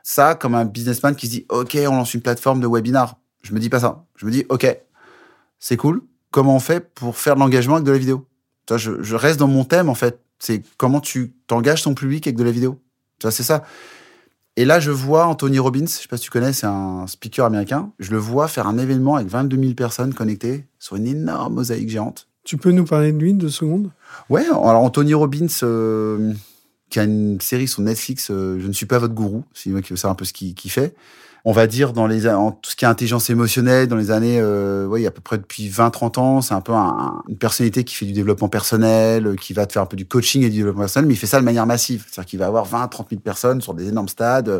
ça 0.04 0.34
comme 0.34 0.56
un 0.56 0.63
businessman 0.63 1.13
qui 1.13 1.26
se 1.26 1.32
dit, 1.32 1.46
OK, 1.50 1.78
on 1.90 1.96
lance 1.98 2.13
une 2.13 2.22
plateforme 2.22 2.62
de 2.62 2.68
webinar. 2.68 3.20
Je 3.42 3.54
me 3.54 3.60
dis 3.60 3.68
pas 3.68 3.82
ça. 3.82 4.06
Je 4.16 4.26
me 4.26 4.32
dis, 4.32 4.46
OK, 4.48 4.66
c'est 5.60 5.76
cool. 5.76 6.04
Comment 6.32 6.56
on 6.56 6.62
fait 6.62 6.80
pour 6.94 7.18
faire 7.18 7.36
de 7.36 7.42
l'engagement 7.42 7.76
avec 7.76 7.86
de 7.86 7.92
la 7.92 7.98
vidéo? 7.98 8.26
Je, 8.74 9.02
je 9.02 9.16
reste 9.16 9.40
dans 9.40 9.48
mon 9.50 9.66
thème, 9.66 9.90
en 9.90 9.96
fait 9.96 10.22
c'est 10.39 10.63
comment 10.78 11.00
tu 11.00 11.34
t'engages 11.47 11.84
ton 11.84 11.93
public 11.93 12.28
avec 12.28 12.38
de 12.38 12.43
la 12.43 12.52
vidéo. 12.52 12.80
Tu 13.19 13.23
vois, 13.23 13.32
c'est 13.32 13.43
ça. 13.43 13.63
Et 14.56 14.65
là, 14.65 14.80
je 14.80 14.89
vois 14.89 15.28
Anthony 15.28 15.60
Robbins, 15.60 15.86
je 15.86 15.91
sais 15.91 16.08
pas 16.08 16.17
si 16.17 16.23
tu 16.23 16.32
connais, 16.32 16.52
c'est 16.52 16.65
un 16.65 17.06
speaker 17.06 17.45
américain. 17.45 17.91
Je 18.00 18.12
le 18.12 18.17
vois 18.17 18.47
faire 18.47 18.65
un 18.65 18.78
événement 18.80 19.15
avec 19.15 19.28
22 19.28 19.58
000 19.58 19.73
personnes 19.73 20.13
connectées 20.15 20.65
sur 20.80 20.95
une 20.95 21.06
énorme 21.06 21.56
mosaïque 21.56 21.89
géante. 21.89 22.28
Tu 22.43 22.58
peux 22.58 22.71
nous 22.71 22.86
parler 22.86 23.12
de 23.12 23.19
lui 23.19 23.34
deux 23.34 23.50
secondes? 23.50 23.91
Ouais, 24.30 24.45
alors 24.45 24.82
Anthony 24.82 25.13
Robbins, 25.13 25.47
euh, 25.62 26.34
qui 26.89 27.00
a 27.00 27.04
une 27.04 27.39
série 27.39 27.67
sur 27.67 27.82
Netflix, 27.82 28.30
euh, 28.32 28.58
Je 28.60 28.67
ne 28.67 28.73
suis 28.73 28.86
pas 28.88 28.97
votre 28.97 29.13
gourou, 29.13 29.43
c'est 29.54 29.69
moi 29.69 29.82
qui 29.82 29.91
veux 29.91 29.97
savoir 29.97 30.13
un 30.13 30.15
peu 30.15 30.26
ce 30.26 30.34
qu'il 30.34 30.71
fait 30.71 30.95
on 31.49 31.53
va 31.53 31.65
dire, 31.65 31.93
dans 31.93 32.07
les, 32.07 32.27
en 32.27 32.51
tout 32.51 32.71
ce 32.71 32.75
qui 32.75 32.83
est 32.83 32.89
intelligence 32.89 33.29
émotionnelle, 33.29 33.88
dans 33.88 33.95
les 33.95 34.12
années, 34.12 34.38
euh, 34.41 34.86
ouais, 34.86 35.05
à 35.05 35.12
peu 35.12 35.21
près 35.21 35.38
depuis 35.38 35.69
20-30 35.69 36.19
ans, 36.19 36.41
c'est 36.41 36.53
un 36.53 36.60
peu 36.60 36.73
une 36.73 37.38
personnalité 37.38 37.86
qui 37.86 37.95
fait 37.95 38.05
du 38.05 38.12
développement 38.12 38.49
personnel, 38.49 39.27
euh, 39.27 39.36
qui 39.36 39.53
va 39.53 39.65
te 39.65 39.71
faire 39.71 39.81
un 39.81 39.86
peu 39.86 39.95
du 39.95 40.05
coaching 40.05 40.43
et 40.43 40.49
du 40.49 40.57
développement 40.57 40.81
personnel, 40.81 41.07
mais 41.07 41.13
il 41.13 41.17
fait 41.17 41.25
ça 41.25 41.39
de 41.39 41.45
manière 41.45 41.65
massive. 41.65 42.03
C'est-à-dire 42.05 42.29
qu'il 42.29 42.39
va 42.39 42.47
avoir 42.47 42.67
20-30 42.67 43.12
000 43.12 43.21
personnes 43.21 43.62
sur 43.62 43.73
des 43.73 43.88
énormes 43.88 44.10
stades, 44.10 44.49
euh, 44.49 44.60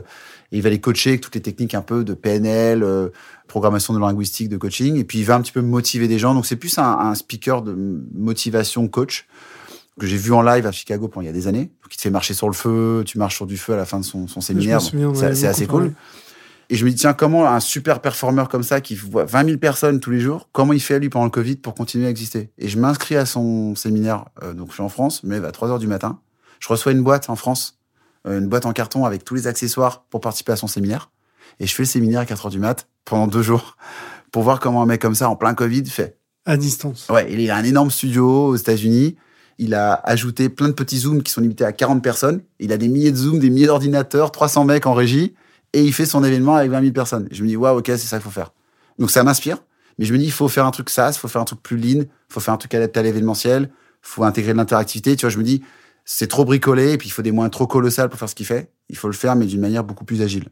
et 0.54 0.60
il 0.60 0.62
va 0.62 0.70
les 0.70 0.80
coacher 0.80 1.10
avec 1.10 1.20
toutes 1.20 1.36
les 1.36 1.42
techniques 1.42 1.76
un 1.76 1.82
peu 1.82 2.06
de 2.06 2.14
PNL, 2.14 2.84
euh, 2.84 3.10
programmation 3.50 3.94
de 3.94 4.00
linguistique, 4.00 4.48
de 4.48 4.56
coaching, 4.56 4.96
et 4.96 5.04
puis 5.04 5.20
il 5.20 5.26
va 5.26 5.36
un 5.36 5.42
petit 5.42 5.52
peu 5.52 5.62
motiver 5.62 6.08
des 6.08 6.20
gens. 6.20 6.34
Donc 6.34 6.46
c'est 6.46 6.56
plus 6.56 6.78
un, 6.78 7.00
un 7.00 7.16
speaker 7.16 7.64
de 7.64 7.76
motivation 8.16 8.88
coach 8.88 9.28
que 10.00 10.08
j'ai 10.08 10.16
vu 10.16 10.32
en 10.32 10.42
live 10.42 10.66
à 10.66 10.72
Chicago 10.72 11.10
pendant 11.10 11.24
il 11.24 11.28
y 11.28 11.32
a 11.32 11.34
des 11.34 11.48
années. 11.48 11.70
Il 11.92 11.98
te 11.98 12.02
fait 12.02 12.10
marcher 12.10 12.34
sur 12.34 12.48
le 12.48 12.54
feu, 12.54 13.04
tu 13.06 13.18
marches 13.18 13.36
sur 13.36 13.46
du 13.46 13.58
feu 13.58 13.74
à 13.74 13.78
la 13.78 13.86
fin 13.86 14.00
de 14.00 14.06
son, 14.06 14.30
son 14.30 14.40
séminaire. 14.40 14.80
C'est 14.82 15.48
assez 15.48 15.68
cool. 15.68 15.92
Et 16.70 16.76
je 16.76 16.84
me 16.84 16.90
dis, 16.90 16.98
tiens, 16.98 17.14
comment 17.14 17.48
un 17.48 17.62
super 17.62 18.02
performeur 18.02 18.50
comme 18.50 18.64
ça, 18.64 18.82
qui 18.82 18.96
voit 18.96 19.24
20 19.24 19.46
000 19.46 19.58
personnes 19.58 20.00
tous 20.00 20.12
les 20.12 20.20
jours, 20.20 20.50
comment 20.52 20.74
il 20.74 20.82
fait, 20.82 21.00
lui, 21.00 21.10
pendant 21.10 21.26
le 21.26 21.32
Covid, 21.32 21.56
pour 21.58 21.74
continuer 21.74 22.08
à 22.08 22.10
exister? 22.10 22.52
Et 22.58 22.68
je 22.68 22.78
m'inscris 22.78 23.16
à 23.16 23.26
son 23.26 23.74
séminaire, 23.76 24.26
euh, 24.44 24.54
donc 24.54 24.70
je 24.70 24.74
suis 24.74 24.84
en 24.84 24.90
France, 24.90 25.24
mais 25.24 25.38
à 25.38 25.52
3 25.52 25.70
heures 25.70 25.80
du 25.80 25.88
matin. 25.88 26.20
Je 26.60 26.68
reçois 26.68 26.92
une 26.92 27.04
boîte 27.04 27.30
en 27.30 27.38
France, 27.38 27.78
euh, 28.28 28.40
une 28.40 28.48
boîte 28.48 28.66
en 28.66 28.74
carton 28.74 29.06
avec 29.06 29.24
tous 29.24 29.36
les 29.36 29.48
accessoires 29.48 30.04
pour 30.10 30.20
participer 30.20 30.52
à 30.52 30.56
son 30.58 30.68
séminaire. 30.68 31.10
Et 31.62 31.68
je 31.68 31.74
fais 31.74 31.84
le 31.84 31.88
séminaire 31.88 32.20
à 32.20 32.26
4 32.26 32.48
heures 32.48 32.52
du 32.52 32.60
mat, 32.60 32.88
pendant 33.06 33.28
deux 33.28 33.44
jours, 33.44 33.78
pour 34.32 34.44
voir 34.44 34.60
comment 34.60 34.82
un 34.82 34.86
mec 34.86 35.02
comme 35.02 35.16
ça, 35.16 35.30
en 35.30 35.38
plein 35.38 35.54
Covid, 35.54 35.86
fait. 35.86 36.18
À 36.46 36.58
distance. 36.58 37.08
Ouais, 37.10 37.32
il 37.32 37.50
a 37.50 37.56
un 37.56 37.64
énorme 37.64 37.92
studio 37.92 38.48
aux 38.48 38.56
États-Unis. 38.56 39.16
Il 39.58 39.74
a 39.74 39.94
ajouté 39.94 40.50
plein 40.50 40.68
de 40.68 40.74
petits 40.74 41.00
zooms 41.00 41.24
qui 41.24 41.32
sont 41.32 41.42
limités 41.42 41.66
à 41.66 41.72
40 41.72 42.04
personnes. 42.04 42.42
Il 42.60 42.72
a 42.72 42.78
des 42.78 42.88
milliers 42.88 43.12
de 43.12 43.18
zooms, 43.18 43.40
des 43.40 43.50
milliers 43.50 43.66
d'ordinateurs, 43.66 44.32
300 44.32 44.66
mecs 44.66 44.86
en 44.86 44.94
régie 44.94 45.34
et 45.74 45.84
il 45.84 45.94
fait 45.94 46.06
son 46.06 46.24
événement 46.24 46.56
avec 46.56 46.72
20 46.72 46.82
000 46.82 46.94
personnes. 46.94 47.28
Je 47.32 47.44
me 47.44 47.48
dis, 47.48 47.56
waouh, 47.56 47.80
ok, 47.80 47.88
c'est 47.88 47.98
ça 47.98 48.18
qu'il 48.18 48.24
faut 48.24 48.32
faire. 48.32 48.54
Donc 49.00 49.12
ça 49.12 49.24
m'inspire, 49.24 49.58
mais 49.98 50.06
je 50.06 50.14
me 50.14 50.18
dis, 50.18 50.26
il 50.26 50.32
faut 50.32 50.48
faire 50.48 50.66
un 50.66 50.72
truc 50.72 50.90
SaaS, 50.90 51.14
il 51.16 51.20
faut 51.20 51.28
faire 51.28 51.42
un 51.42 51.46
truc 51.46 51.62
plus 51.62 51.78
lean, 51.78 52.02
il 52.02 52.08
faut 52.30 52.40
faire 52.40 52.54
un 52.54 52.58
truc 52.58 52.74
adapté 52.74 53.00
à 53.00 53.04
l'événementiel, 53.04 53.70
il 53.72 53.98
faut 54.02 54.24
intégrer 54.24 54.54
de 54.54 54.58
l'interactivité. 54.58 55.16
Tu 55.16 55.26
vois, 55.26 55.30
je 55.30 55.38
me 55.38 55.44
dis, 55.44 55.62
c'est 56.06 56.28
trop 56.28 56.46
bricolé, 56.46 56.94
et 56.94 56.98
puis 56.98 57.10
il 57.10 57.12
faut 57.12 57.22
des 57.22 57.32
moyens 57.32 57.52
trop 57.52 57.68
colossales 57.68 58.10
pour 58.10 58.18
faire 58.18 58.30
ce 58.30 58.36
qu'il 58.36 58.46
fait. 58.46 58.72
Il 58.90 58.98
faut 58.98 59.08
le 59.08 59.14
faire, 59.14 59.36
mais 59.36 59.46
d'une 59.46 59.62
manière 59.62 59.84
beaucoup 59.84 60.06
plus 60.06 60.22
agile. 60.22 60.50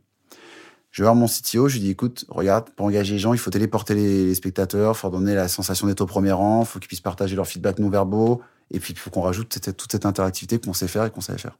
Je 0.91 1.01
vais 1.01 1.05
voir 1.05 1.15
mon 1.15 1.27
CTO, 1.27 1.67
je 1.67 1.75
lui 1.75 1.81
dis, 1.81 1.89
écoute, 1.89 2.25
regarde, 2.29 2.69
pour 2.69 2.85
engager 2.85 3.13
les 3.13 3.19
gens, 3.19 3.33
il 3.33 3.39
faut 3.39 3.51
téléporter 3.51 3.95
les, 3.95 4.33
spectateurs, 4.33 4.93
il 4.95 4.97
faut 4.97 5.09
leur 5.09 5.19
donner 5.19 5.35
la 5.35 5.47
sensation 5.47 5.87
d'être 5.87 6.01
au 6.01 6.05
premier 6.05 6.31
rang, 6.31 6.61
il 6.61 6.65
faut 6.65 6.79
qu'ils 6.79 6.87
puissent 6.87 7.01
partager 7.01 7.35
leurs 7.35 7.47
feedback 7.47 7.79
non 7.79 7.89
verbaux, 7.89 8.41
et 8.71 8.79
puis 8.79 8.93
il 8.93 8.99
faut 8.99 9.09
qu'on 9.09 9.21
rajoute 9.21 9.49
toute 9.75 9.91
cette 9.91 10.05
interactivité 10.05 10.57
qu'on 10.57 10.73
sait 10.73 10.87
faire 10.87 11.05
et 11.05 11.09
qu'on 11.09 11.21
savait 11.21 11.39
faire 11.39 11.57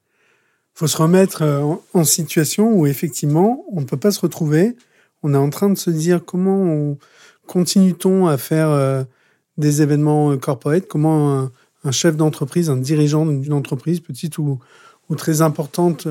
faut 0.75 0.88
se 0.88 0.97
remettre 0.97 1.41
euh, 1.41 1.75
en 1.93 2.03
situation 2.03 2.71
où 2.73 2.85
effectivement, 2.85 3.65
on 3.71 3.79
ne 3.79 3.85
peut 3.85 3.97
pas 3.97 4.11
se 4.11 4.19
retrouver. 4.19 4.75
On 5.23 5.33
est 5.33 5.38
en 5.38 5.49
train 5.49 5.69
de 5.69 5.77
se 5.77 5.89
dire 5.89 6.23
comment 6.23 6.97
continue-t-on 7.47 8.27
à 8.27 8.38
faire 8.38 8.69
euh, 8.69 9.03
des 9.57 9.81
événements 9.81 10.31
euh, 10.31 10.38
corporate, 10.38 10.85
comment 10.88 11.49
un, 11.83 11.91
chef 11.91 12.17
d'entreprise, 12.17 12.69
un 12.69 12.77
dirigeant 12.77 13.25
d'une 13.25 13.53
entreprise 13.53 14.01
petite 14.01 14.38
ou 14.38 14.59
très 15.17 15.43
importante 15.43 16.07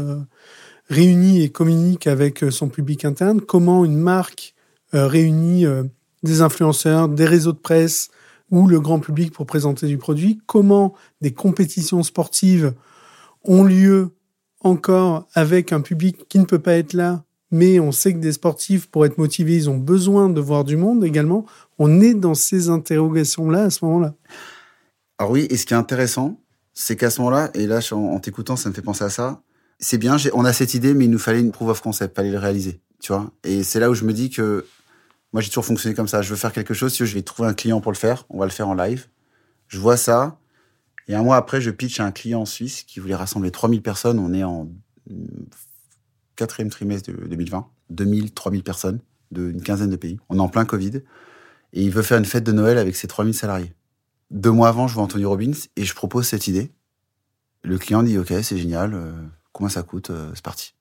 réunit 0.88 1.42
et 1.42 1.48
communique 1.48 2.07
avec 2.07 2.44
son 2.50 2.68
public 2.68 3.05
interne, 3.05 3.40
comment 3.40 3.85
une 3.85 3.96
marque 3.96 4.55
réunit 4.92 5.64
des 6.22 6.42
influenceurs, 6.42 7.09
des 7.09 7.24
réseaux 7.27 7.50
de 7.50 7.59
presse 7.59 8.11
ou 8.53 8.68
le 8.68 8.79
grand 8.79 9.00
public 9.00 9.33
pour 9.33 9.46
présenter 9.46 9.88
du 9.88 9.98
produit, 9.98 10.40
comment 10.46 10.94
des 11.22 11.33
compétitions 11.33 12.05
sportives 12.05 12.72
ont 13.42 13.64
lieu 13.64 14.12
encore 14.64 15.29
avec 15.35 15.72
un 15.72 15.81
public 15.81 16.27
qui 16.29 16.38
ne 16.38 16.44
peut 16.44 16.59
pas 16.59 16.74
être 16.74 16.92
là, 16.92 17.22
mais 17.50 17.79
on 17.79 17.92
sait 17.92 18.12
que 18.12 18.18
des 18.18 18.33
sportifs, 18.33 18.88
pour 18.88 19.07
être 19.07 19.18
motivés, 19.18 19.55
ils 19.55 19.70
ont 19.70 19.77
besoin 19.77 20.29
de 20.29 20.40
voir 20.40 20.64
du 20.64 20.77
monde 20.77 21.05
également. 21.05 21.46
On 21.79 22.00
est 22.00 22.14
dans 22.14 22.35
ces 22.35 22.68
interrogations-là 22.68 23.64
à 23.64 23.70
ce 23.70 23.85
moment-là. 23.85 24.14
Alors 25.18 25.31
oui, 25.31 25.46
et 25.50 25.57
ce 25.57 25.64
qui 25.64 25.74
est 25.74 25.77
intéressant, 25.77 26.40
c'est 26.72 26.96
qu'à 26.96 27.11
ce 27.11 27.20
moment-là, 27.20 27.50
et 27.55 27.66
là, 27.66 27.81
en, 27.92 28.18
t'écoutant, 28.18 28.57
ça 28.57 28.68
me 28.68 28.74
fait 28.74 28.83
penser 28.83 29.05
à 29.05 29.11
ça, 29.11 29.40
c'est 29.79 29.98
bien, 29.98 30.16
on 30.33 30.44
a 30.44 30.53
cette 30.53 30.74
idée, 30.74 30.94
mais 30.94 31.05
il 31.05 31.11
nous 31.11 31.18
fallait 31.18 31.40
une 31.40 31.53
proof 31.53 31.68
of 31.68 31.81
concept, 31.81 32.16
fallait 32.16 32.33
le 32.33 32.38
réaliser, 32.38 32.81
tu 33.00 33.12
vois. 33.12 33.31
Et 33.44 33.62
c'est 33.62 33.79
là 33.79 33.90
où 33.90 33.94
je 33.94 34.05
me 34.05 34.12
dis 34.12 34.31
que 34.31 34.66
moi, 35.33 35.40
j'ai 35.40 35.48
toujours 35.48 35.64
fonctionné 35.64 35.96
comme 35.96 36.09
ça. 36.09 36.22
Je 36.22 36.31
veux 36.31 36.37
faire 36.37 36.53
quelque 36.53 36.74
chose, 36.74 36.92
si 36.92 37.05
je 37.05 37.14
vais 37.14 37.22
trouver 37.22 37.48
un 37.48 37.55
client 37.55 37.81
pour 37.81 37.92
le 37.92 37.96
faire, 37.96 38.24
on 38.31 38.38
va 38.38 38.46
le 38.46 38.53
faire 38.53 38.68
en 38.68 38.74
live. 38.74 39.07
Je 39.68 39.79
vois 39.79 39.96
ça, 39.96 40.38
et 41.09 41.14
un 41.14 41.23
mois 41.23 41.37
après, 41.37 41.61
je 41.61 41.71
pitch 41.71 42.01
à 42.01 42.07
un 42.07 42.12
client 42.12 42.43
en 42.43 42.47
Suisse 42.47 42.83
qui 42.83 43.01
voulait 43.01 43.14
rassembler 43.14 43.51
3000 43.51 43.83
personnes. 43.83 44.19
On 44.19 44.33
est 44.33 44.45
en 44.45 44.71
quatrième 46.37 46.71
trimestre 46.71 47.11
de 47.11 47.27
2020. 47.27 47.69
2000, 47.90 48.33
3000 48.33 48.62
personnes 48.62 49.01
d'une 49.31 49.62
quinzaine 49.62 49.90
de 49.90 49.97
pays. 49.97 50.19
On 50.29 50.38
est 50.38 50.40
en 50.40 50.49
plein 50.49 50.64
Covid. 50.64 51.03
Et 51.73 51.83
il 51.83 51.90
veut 51.90 52.03
faire 52.03 52.19
une 52.19 52.25
fête 52.25 52.45
de 52.45 52.53
Noël 52.53 52.79
avec 52.79 52.97
ses 52.97 53.07
3000 53.07 53.35
salariés. 53.35 53.75
Deux 54.31 54.51
mois 54.51 54.69
avant, 54.69 54.88
je 54.88 54.95
vois 54.95 55.03
Anthony 55.03 55.25
Robbins 55.25 55.53
et 55.77 55.85
je 55.85 55.95
propose 55.95 56.27
cette 56.27 56.47
idée. 56.47 56.73
Le 57.62 57.79
client 57.79 58.03
dit, 58.03 58.17
OK, 58.17 58.33
c'est 58.43 58.57
génial. 58.57 58.95
Euh, 58.95 59.12
combien 59.53 59.69
ça 59.69 59.83
coûte? 59.83 60.11
Euh, 60.11 60.31
c'est 60.35 60.45
parti. 60.45 60.75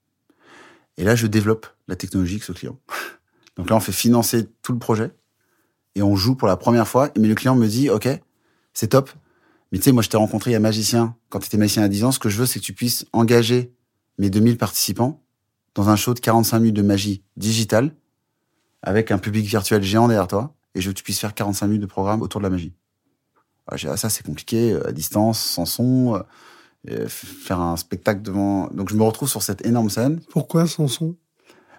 Et 0.97 1.03
là, 1.03 1.15
je 1.15 1.27
développe 1.27 1.67
la 1.87 1.95
technologie 1.95 2.35
avec 2.35 2.43
ce 2.43 2.51
client. 2.51 2.79
Donc 3.57 3.69
là, 3.69 3.75
on 3.75 3.79
fait 3.79 3.91
financer 3.91 4.47
tout 4.61 4.71
le 4.71 4.79
projet 4.79 5.11
et 5.95 6.01
on 6.01 6.15
joue 6.15 6.35
pour 6.35 6.47
la 6.47 6.57
première 6.57 6.87
fois. 6.87 7.09
Mais 7.17 7.27
le 7.27 7.35
client 7.35 7.55
me 7.55 7.67
dit, 7.67 7.89
OK, 7.89 8.07
c'est 8.73 8.87
top. 8.87 9.11
Mais 9.73 9.79
tu 9.79 9.85
sais, 9.85 9.91
moi, 9.91 10.03
je 10.03 10.09
t'ai 10.09 10.17
rencontré 10.17 10.53
à 10.53 10.59
Magicien. 10.59 11.15
Quand 11.29 11.39
tu 11.39 11.47
étais 11.47 11.57
magicien 11.57 11.81
à 11.81 11.87
10 11.87 12.03
ans, 12.03 12.11
ce 12.11 12.19
que 12.19 12.29
je 12.29 12.37
veux, 12.37 12.45
c'est 12.45 12.59
que 12.59 12.63
tu 12.63 12.73
puisses 12.73 13.07
engager 13.11 13.73
mes 14.19 14.29
2000 14.29 14.55
participants 14.59 15.19
dans 15.73 15.89
un 15.89 15.95
show 15.95 16.13
de 16.13 16.19
45 16.19 16.59
minutes 16.59 16.75
de 16.75 16.83
magie 16.83 17.23
digitale 17.37 17.95
avec 18.83 19.09
un 19.09 19.17
public 19.17 19.47
virtuel 19.47 19.81
géant 19.81 20.07
derrière 20.07 20.27
toi. 20.27 20.53
Et 20.75 20.81
je 20.81 20.87
veux 20.87 20.93
que 20.93 20.99
tu 20.99 21.03
puisses 21.03 21.19
faire 21.19 21.33
45 21.33 21.65
minutes 21.65 21.81
de 21.81 21.87
programme 21.87 22.21
autour 22.21 22.39
de 22.39 22.43
la 22.43 22.51
magie. 22.51 22.75
Ah, 23.65 23.75
j'ai 23.75 23.89
ah, 23.89 23.97
ça, 23.97 24.11
c'est 24.11 24.23
compliqué, 24.23 24.73
euh, 24.73 24.87
à 24.87 24.91
distance, 24.91 25.39
sans 25.39 25.65
son, 25.65 26.23
euh, 26.91 27.07
faire 27.07 27.59
un 27.59 27.75
spectacle 27.75 28.21
devant. 28.21 28.67
Donc, 28.67 28.91
je 28.91 28.95
me 28.95 29.01
retrouve 29.01 29.27
sur 29.27 29.41
cette 29.41 29.65
énorme 29.65 29.89
scène. 29.89 30.21
Pourquoi 30.29 30.67
sans 30.67 30.87
son? 30.87 31.15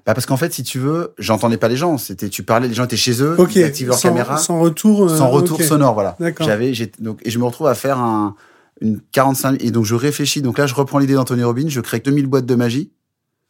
Bah 0.07 0.13
parce 0.13 0.27
qu'en 0.27 0.37
fait, 0.37 0.53
si 0.53 0.63
tu 0.63 0.79
veux, 0.79 1.15
j'entendais 1.19 1.57
pas 1.57 1.69
les 1.69 1.77
gens. 1.77 1.97
C'était, 1.97 2.29
tu 2.29 2.43
parlais, 2.43 2.69
les 2.69 2.75
gens 2.75 2.85
étaient 2.85 2.97
chez 2.97 3.23
eux, 3.23 3.37
ils 3.55 3.65
activent 3.65 3.89
leur 3.89 4.01
caméra, 4.01 4.37
sans 4.37 4.61
retour, 4.61 5.05
euh, 5.05 5.17
sans 5.17 5.31
retour 5.31 5.63
sonore, 5.63 5.95
voilà. 5.95 6.17
J'avais, 6.41 6.73
donc, 6.99 7.21
et 7.25 7.31
je 7.31 7.39
me 7.39 7.45
retrouve 7.45 7.69
à 7.69 7.75
faire 7.75 7.99
un, 7.99 8.37
une 8.81 9.01
45 9.13 9.63
et 9.63 9.71
donc 9.71 9.85
je 9.85 9.95
réfléchis. 9.95 10.43
Donc 10.43 10.59
là, 10.59 10.67
je 10.67 10.75
reprends 10.75 10.99
l'idée 10.99 11.15
d'Anthony 11.15 11.43
Robbins, 11.43 11.69
je 11.69 11.81
crée 11.81 12.01
2000 12.01 12.27
boîtes 12.27 12.47
de 12.47 12.55
magie 12.55 12.93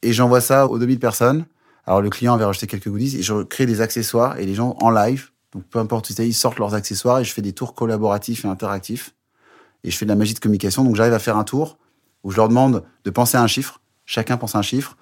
et 0.02 0.12
j'envoie 0.12 0.40
ça 0.40 0.68
aux 0.68 0.78
2000 0.78 1.00
personnes. 1.00 1.44
Alors 1.86 2.00
le 2.00 2.08
client 2.08 2.34
avait 2.34 2.44
rajouté 2.44 2.66
quelques 2.66 2.88
goodies 2.88 3.18
et 3.18 3.22
je 3.22 3.42
crée 3.42 3.66
des 3.66 3.80
accessoires 3.80 4.38
et 4.38 4.46
les 4.46 4.54
gens 4.54 4.76
en 4.80 4.90
live, 4.90 5.30
donc 5.52 5.64
peu 5.64 5.78
importe 5.78 6.08
où 6.08 6.22
ils 6.22 6.34
sortent 6.34 6.58
leurs 6.58 6.74
accessoires 6.74 7.18
et 7.18 7.24
je 7.24 7.32
fais 7.32 7.42
des 7.42 7.52
tours 7.52 7.74
collaboratifs 7.74 8.44
et 8.44 8.48
interactifs 8.48 9.14
et 9.82 9.90
je 9.90 9.96
fais 9.96 10.06
de 10.06 10.10
la 10.10 10.16
magie 10.16 10.34
de 10.34 10.38
communication. 10.38 10.84
Donc 10.84 10.96
j'arrive 10.96 11.12
à 11.12 11.18
faire 11.18 11.36
un 11.36 11.44
tour 11.44 11.78
où 12.22 12.30
je 12.30 12.36
leur 12.36 12.48
demande 12.48 12.84
de 13.04 13.10
penser 13.10 13.36
à 13.36 13.42
un 13.42 13.46
chiffre. 13.46 13.80
Chacun 14.06 14.36
pense 14.36 14.54
à 14.54 14.58
un 14.58 14.62
chiffre 14.62 14.96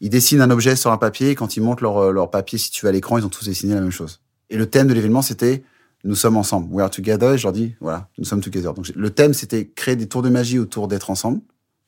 Ils 0.00 0.10
dessinent 0.10 0.40
un 0.40 0.50
objet 0.50 0.76
sur 0.76 0.92
un 0.92 0.98
papier. 0.98 1.30
Et 1.30 1.34
quand 1.34 1.56
ils 1.56 1.62
montent 1.62 1.80
leur, 1.80 2.12
leur 2.12 2.30
papier, 2.30 2.58
si 2.58 2.70
tu 2.70 2.84
vas 2.84 2.90
à 2.90 2.92
l'écran, 2.92 3.18
ils 3.18 3.24
ont 3.24 3.30
tous 3.30 3.44
dessiné 3.44 3.74
la 3.74 3.80
même 3.80 3.90
chose. 3.90 4.20
Et 4.50 4.56
le 4.56 4.66
thème 4.66 4.86
de 4.86 4.94
l'événement, 4.94 5.22
c'était 5.22 5.62
nous 6.04 6.14
sommes 6.14 6.36
ensemble. 6.36 6.72
We 6.72 6.82
are 6.82 6.90
together. 6.90 7.34
Et 7.34 7.38
je 7.38 7.44
leur 7.44 7.52
dis, 7.52 7.74
voilà, 7.80 8.08
nous 8.18 8.24
sommes 8.24 8.40
together. 8.40 8.72
Donc, 8.74 8.88
le 8.94 9.10
thème, 9.10 9.34
c'était 9.34 9.66
créer 9.66 9.96
des 9.96 10.06
tours 10.06 10.22
de 10.22 10.28
magie 10.28 10.58
autour 10.58 10.88
d'être 10.88 11.10
ensemble, 11.10 11.40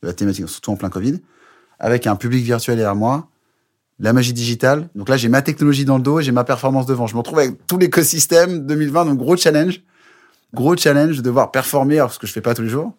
de 0.02 0.08
la 0.08 0.12
thématique, 0.12 0.48
surtout 0.48 0.72
en 0.72 0.76
plein 0.76 0.90
Covid, 0.90 1.20
avec 1.78 2.06
un 2.06 2.16
public 2.16 2.44
virtuel 2.44 2.76
derrière 2.76 2.96
moi, 2.96 3.28
la 3.98 4.12
magie 4.12 4.32
digitale. 4.32 4.88
Donc 4.94 5.08
là, 5.08 5.16
j'ai 5.16 5.28
ma 5.28 5.42
technologie 5.42 5.84
dans 5.84 5.96
le 5.96 6.02
dos 6.02 6.20
et 6.20 6.22
j'ai 6.22 6.32
ma 6.32 6.44
performance 6.44 6.86
devant. 6.86 7.06
Je 7.06 7.14
me 7.14 7.18
retrouve 7.18 7.38
avec 7.38 7.66
tout 7.66 7.78
l'écosystème 7.78 8.66
2020, 8.66 9.06
donc 9.06 9.18
gros 9.18 9.36
challenge. 9.36 9.82
Gros 10.52 10.76
challenge 10.76 11.18
de 11.18 11.22
devoir 11.22 11.52
performer, 11.52 11.98
alors 11.98 12.12
ce 12.12 12.18
que 12.18 12.26
je 12.26 12.32
fais 12.32 12.40
pas 12.40 12.54
tous 12.54 12.62
les 12.62 12.68
jours, 12.68 12.92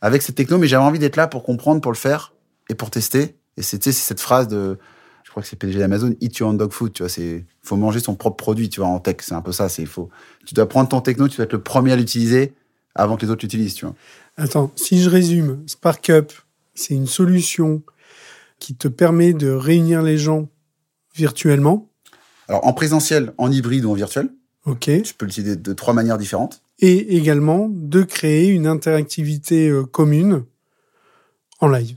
avec 0.00 0.22
cette 0.22 0.36
techno, 0.36 0.56
mais 0.56 0.68
j'avais 0.68 0.84
envie 0.84 0.98
d'être 0.98 1.16
là 1.16 1.26
pour 1.26 1.42
comprendre, 1.42 1.82
pour 1.82 1.92
le 1.92 1.98
faire 1.98 2.32
et 2.70 2.74
pour 2.74 2.90
tester. 2.90 3.36
Et 3.56 3.62
c'était 3.62 3.92
cette 3.92 4.20
phrase 4.20 4.48
de, 4.48 4.78
je 5.24 5.30
crois 5.30 5.42
que 5.42 5.48
c'est 5.48 5.56
PDG 5.56 5.78
d'Amazon, 5.78 6.14
eat 6.20 6.36
your 6.38 6.50
own 6.50 6.56
dog 6.56 6.72
food, 6.72 6.92
tu 6.92 7.02
vois, 7.02 7.08
c'est, 7.08 7.44
faut 7.62 7.76
manger 7.76 8.00
son 8.00 8.14
propre 8.14 8.36
produit, 8.36 8.68
tu 8.68 8.80
vois, 8.80 8.88
en 8.88 9.00
tech, 9.00 9.16
c'est 9.20 9.34
un 9.34 9.42
peu 9.42 9.52
ça, 9.52 9.68
c'est 9.68 9.86
faux. 9.86 10.10
Tu 10.46 10.54
dois 10.54 10.68
prendre 10.68 10.88
ton 10.88 11.00
techno, 11.00 11.28
tu 11.28 11.36
dois 11.36 11.44
être 11.44 11.52
le 11.52 11.62
premier 11.62 11.92
à 11.92 11.96
l'utiliser 11.96 12.52
avant 12.94 13.16
que 13.16 13.24
les 13.24 13.30
autres 13.30 13.44
l'utilisent, 13.44 13.74
tu 13.74 13.86
vois. 13.86 13.94
Attends, 14.36 14.72
si 14.76 15.02
je 15.02 15.08
résume, 15.08 15.62
SparkUp, 15.66 16.32
c'est 16.74 16.94
une 16.94 17.06
solution 17.06 17.82
qui 18.58 18.74
te 18.74 18.88
permet 18.88 19.32
de 19.32 19.50
réunir 19.50 20.02
les 20.02 20.18
gens 20.18 20.48
virtuellement. 21.14 21.88
Alors, 22.48 22.66
en 22.66 22.72
présentiel, 22.72 23.32
en 23.38 23.50
hybride 23.50 23.84
ou 23.84 23.90
en 23.90 23.94
virtuel. 23.94 24.30
OK. 24.66 24.90
Tu 25.02 25.14
peux 25.14 25.26
l'utiliser 25.26 25.56
de 25.56 25.72
trois 25.72 25.94
manières 25.94 26.18
différentes. 26.18 26.62
Et 26.80 27.16
également 27.16 27.68
de 27.70 28.02
créer 28.02 28.48
une 28.48 28.66
interactivité 28.66 29.68
euh, 29.68 29.84
commune 29.84 30.44
en 31.60 31.68
live. 31.68 31.96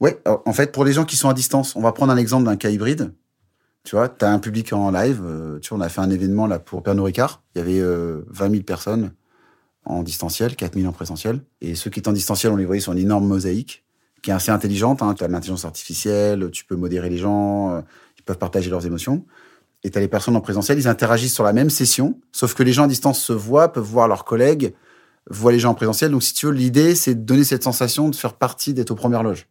Ouais, 0.00 0.20
en 0.26 0.52
fait, 0.52 0.72
pour 0.72 0.84
les 0.84 0.92
gens 0.92 1.04
qui 1.04 1.16
sont 1.16 1.28
à 1.28 1.34
distance, 1.34 1.74
on 1.74 1.80
va 1.80 1.92
prendre 1.92 2.12
un 2.12 2.16
exemple 2.16 2.44
d'un 2.44 2.56
cas 2.56 2.70
hybride. 2.70 3.12
Tu 3.86 3.94
vois, 3.96 4.08
tu 4.08 4.24
as 4.24 4.30
un 4.30 4.38
public 4.38 4.72
en 4.72 4.90
live. 4.90 5.22
Euh, 5.24 5.58
tu 5.60 5.70
vois, 5.70 5.78
on 5.78 5.80
a 5.80 5.88
fait 5.88 6.00
un 6.00 6.10
événement 6.10 6.46
là 6.46 6.58
pour 6.58 6.82
Pernod 6.82 7.06
Ricard. 7.06 7.42
Il 7.54 7.58
y 7.58 7.60
avait 7.62 7.80
euh, 7.80 8.22
20 8.28 8.50
000 8.50 8.62
personnes 8.64 9.12
en 9.84 10.02
distanciel, 10.02 10.56
4 10.56 10.74
000 10.74 10.88
en 10.88 10.92
présentiel. 10.92 11.40
Et 11.60 11.76
ceux 11.76 11.88
qui 11.88 12.00
étaient 12.00 12.08
en 12.08 12.12
distanciel, 12.12 12.52
on 12.52 12.56
les 12.56 12.66
voyait 12.66 12.80
sur 12.80 12.92
une 12.92 12.98
énorme 12.98 13.26
mosaïque 13.26 13.84
qui 14.22 14.30
est 14.30 14.34
assez 14.34 14.50
intelligente. 14.50 15.02
Hein. 15.02 15.14
Tu 15.14 15.22
as 15.22 15.28
l'intelligence 15.28 15.64
artificielle, 15.64 16.50
tu 16.50 16.64
peux 16.64 16.74
modérer 16.74 17.08
les 17.08 17.16
gens, 17.16 17.76
euh, 17.76 17.80
ils 18.18 18.22
peuvent 18.24 18.38
partager 18.38 18.70
leurs 18.70 18.84
émotions. 18.84 19.24
Et 19.84 19.90
tu 19.90 19.98
as 19.98 20.00
les 20.00 20.08
personnes 20.08 20.34
en 20.34 20.40
présentiel, 20.40 20.78
ils 20.78 20.88
interagissent 20.88 21.34
sur 21.34 21.44
la 21.44 21.52
même 21.52 21.70
session, 21.70 22.18
sauf 22.32 22.54
que 22.54 22.64
les 22.64 22.72
gens 22.72 22.84
à 22.84 22.88
distance 22.88 23.22
se 23.22 23.32
voient, 23.32 23.72
peuvent 23.72 23.84
voir 23.84 24.08
leurs 24.08 24.24
collègues, 24.24 24.74
voient 25.30 25.52
les 25.52 25.60
gens 25.60 25.70
en 25.70 25.74
présentiel. 25.74 26.10
Donc, 26.10 26.24
si 26.24 26.34
tu 26.34 26.46
veux, 26.46 26.52
l'idée, 26.52 26.96
c'est 26.96 27.14
de 27.14 27.20
donner 27.20 27.44
cette 27.44 27.62
sensation 27.62 28.08
de 28.08 28.16
faire 28.16 28.34
partie, 28.34 28.74
d'être 28.74 28.90
aux 28.90 28.96
premières 28.96 29.22
loges. 29.22 29.46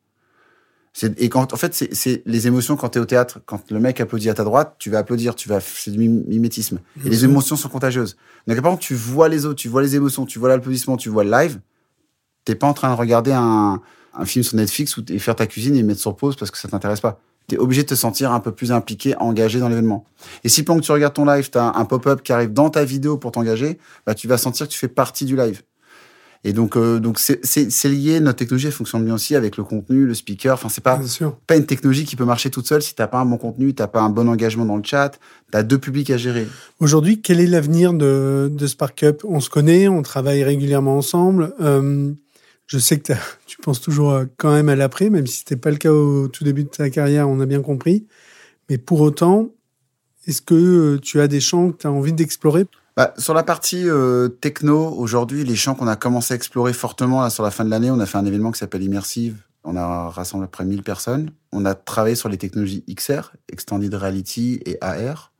Et 1.17 1.27
quand, 1.27 1.53
en 1.53 1.57
fait, 1.57 1.73
c'est 1.73 2.23
les 2.25 2.47
émotions 2.47 2.77
quand 2.77 2.89
tu 2.89 2.99
es 2.99 3.01
au 3.01 3.05
théâtre. 3.05 3.39
Quand 3.45 3.69
le 3.69 3.79
mec 3.79 3.99
applaudit 3.99 4.29
à 4.29 4.33
ta 4.33 4.45
droite, 4.45 4.75
tu 4.79 4.89
vas 4.89 4.99
applaudir, 4.99 5.35
tu 5.35 5.49
vas, 5.49 5.59
c'est 5.59 5.91
du 5.91 5.97
mimétisme. 5.97 6.79
Et 7.05 7.09
les 7.09 7.25
émotions 7.25 7.57
sont 7.57 7.67
contagieuses. 7.67 8.15
Donc, 8.47 8.61
par 8.61 8.71
contre, 8.71 8.83
tu 8.83 8.95
vois 8.95 9.27
les 9.27 9.45
autres, 9.45 9.59
tu 9.59 9.67
vois 9.67 9.81
les 9.81 9.95
émotions, 9.95 10.25
tu 10.25 10.39
vois 10.39 10.49
l'applaudissement, 10.49 10.95
tu 10.95 11.09
vois 11.09 11.25
le 11.25 11.31
live. 11.31 11.59
T'es 12.45 12.55
pas 12.55 12.67
en 12.67 12.73
train 12.73 12.89
de 12.93 12.97
regarder 12.97 13.33
un, 13.33 13.81
un 14.13 14.25
film 14.25 14.43
sur 14.43 14.55
Netflix 14.55 14.97
ou 14.97 15.03
et 15.09 15.19
faire 15.19 15.35
ta 15.35 15.47
cuisine 15.47 15.75
et 15.75 15.83
mettre 15.83 15.99
sur 15.99 16.15
pause 16.15 16.35
parce 16.35 16.51
que 16.51 16.57
ça 16.57 16.67
t'intéresse 16.67 17.01
pas. 17.01 17.19
Tu 17.47 17.55
es 17.55 17.57
obligé 17.57 17.83
de 17.83 17.87
te 17.89 17.95
sentir 17.95 18.31
un 18.31 18.39
peu 18.39 18.51
plus 18.51 18.71
impliqué, 18.71 19.15
engagé 19.17 19.59
dans 19.59 19.69
l'événement. 19.69 20.05
Et 20.43 20.49
si 20.49 20.63
pendant 20.63 20.79
que 20.79 20.85
tu 20.85 20.91
regardes 20.91 21.13
ton 21.13 21.25
live, 21.25 21.49
tu 21.49 21.57
as 21.57 21.73
un 21.75 21.85
pop-up 21.85 22.23
qui 22.23 22.31
arrive 22.33 22.53
dans 22.53 22.69
ta 22.69 22.83
vidéo 22.85 23.17
pour 23.17 23.31
t'engager, 23.31 23.77
bah, 24.05 24.15
tu 24.15 24.27
vas 24.27 24.37
sentir 24.37 24.67
que 24.67 24.71
tu 24.71 24.79
fais 24.79 24.87
partie 24.87 25.25
du 25.25 25.35
live. 25.35 25.61
Et 26.47 26.53
donc, 26.53 26.77
euh, 26.77 26.99
donc 26.99 27.17
c'est 27.19 27.89
lié. 27.89 28.19
Notre 28.19 28.37
technologie 28.37 28.67
elle 28.67 28.71
fonctionne 28.71 29.03
bien 29.03 29.15
aussi 29.15 29.35
avec 29.35 29.57
le 29.57 29.63
contenu, 29.63 30.05
le 30.05 30.13
speaker. 30.13 30.53
Enfin, 30.53 30.69
c'est 30.69 30.83
pas 30.83 31.01
pas 31.47 31.55
une 31.55 31.65
technologie 31.65 32.05
qui 32.05 32.15
peut 32.15 32.23
marcher 32.23 32.51
toute 32.51 32.67
seule 32.67 32.83
si 32.83 32.93
t'as 32.93 33.07
pas 33.07 33.17
un 33.17 33.25
bon 33.25 33.37
contenu, 33.37 33.73
t'as 33.73 33.87
pas 33.87 34.01
un 34.01 34.11
bon 34.11 34.29
engagement 34.29 34.63
dans 34.63 34.77
le 34.77 34.83
chat, 34.83 35.19
t'as 35.51 35.63
deux 35.63 35.79
publics 35.79 36.11
à 36.11 36.17
gérer. 36.17 36.47
Aujourd'hui, 36.79 37.19
quel 37.19 37.39
est 37.39 37.47
l'avenir 37.47 37.93
de, 37.93 38.51
de 38.53 38.67
SparkUp 38.67 39.25
On 39.25 39.39
se 39.39 39.49
connaît, 39.49 39.87
on 39.87 40.03
travaille 40.03 40.43
régulièrement 40.43 40.97
ensemble. 40.97 41.55
Euh, 41.61 42.13
je 42.67 42.77
sais 42.77 42.99
que 42.99 43.13
tu 43.47 43.57
penses 43.57 43.81
toujours 43.81 44.11
euh, 44.11 44.25
quand 44.37 44.51
même 44.51 44.69
à 44.69 44.75
l'après, 44.75 45.09
même 45.09 45.25
si 45.25 45.39
c'était 45.39 45.55
pas 45.55 45.71
le 45.71 45.77
cas 45.77 45.91
au 45.91 46.27
tout 46.27 46.43
début 46.43 46.65
de 46.65 46.69
ta 46.69 46.91
carrière, 46.91 47.27
on 47.27 47.39
a 47.39 47.47
bien 47.47 47.63
compris. 47.63 48.05
Mais 48.69 48.77
pour 48.77 49.01
autant, 49.01 49.49
est-ce 50.27 50.43
que 50.43 50.53
euh, 50.53 50.99
tu 50.99 51.21
as 51.21 51.27
des 51.27 51.39
champs 51.39 51.71
que 51.71 51.77
tu 51.77 51.87
as 51.87 51.91
envie 51.91 52.13
d'explorer? 52.13 52.67
Bah, 52.95 53.13
sur 53.17 53.33
la 53.33 53.43
partie 53.43 53.89
euh, 53.89 54.29
techno, 54.29 54.89
aujourd'hui, 54.89 55.43
les 55.43 55.55
champs 55.55 55.75
qu'on 55.75 55.87
a 55.87 55.95
commencé 55.95 56.33
à 56.33 56.37
explorer 56.37 56.73
fortement 56.73 57.21
là, 57.21 57.29
sur 57.29 57.43
la 57.43 57.51
fin 57.51 57.65
de 57.65 57.69
l'année, 57.69 57.91
on 57.91 57.99
a 57.99 58.05
fait 58.05 58.17
un 58.17 58.25
événement 58.25 58.51
qui 58.51 58.59
s'appelle 58.59 58.83
Immersive. 58.83 59.37
On 59.63 59.75
a 59.75 60.09
rassemblé 60.09 60.47
près 60.47 60.63
de 60.63 60.69
1000 60.69 60.83
personnes. 60.83 61.31
On 61.51 61.65
a 61.65 61.73
travaillé 61.73 62.15
sur 62.15 62.29
les 62.29 62.37
technologies 62.37 62.83
XR, 62.87 63.33
Extended 63.51 63.93
Reality 63.93 64.61
et 64.65 64.77
AR. 64.81 65.33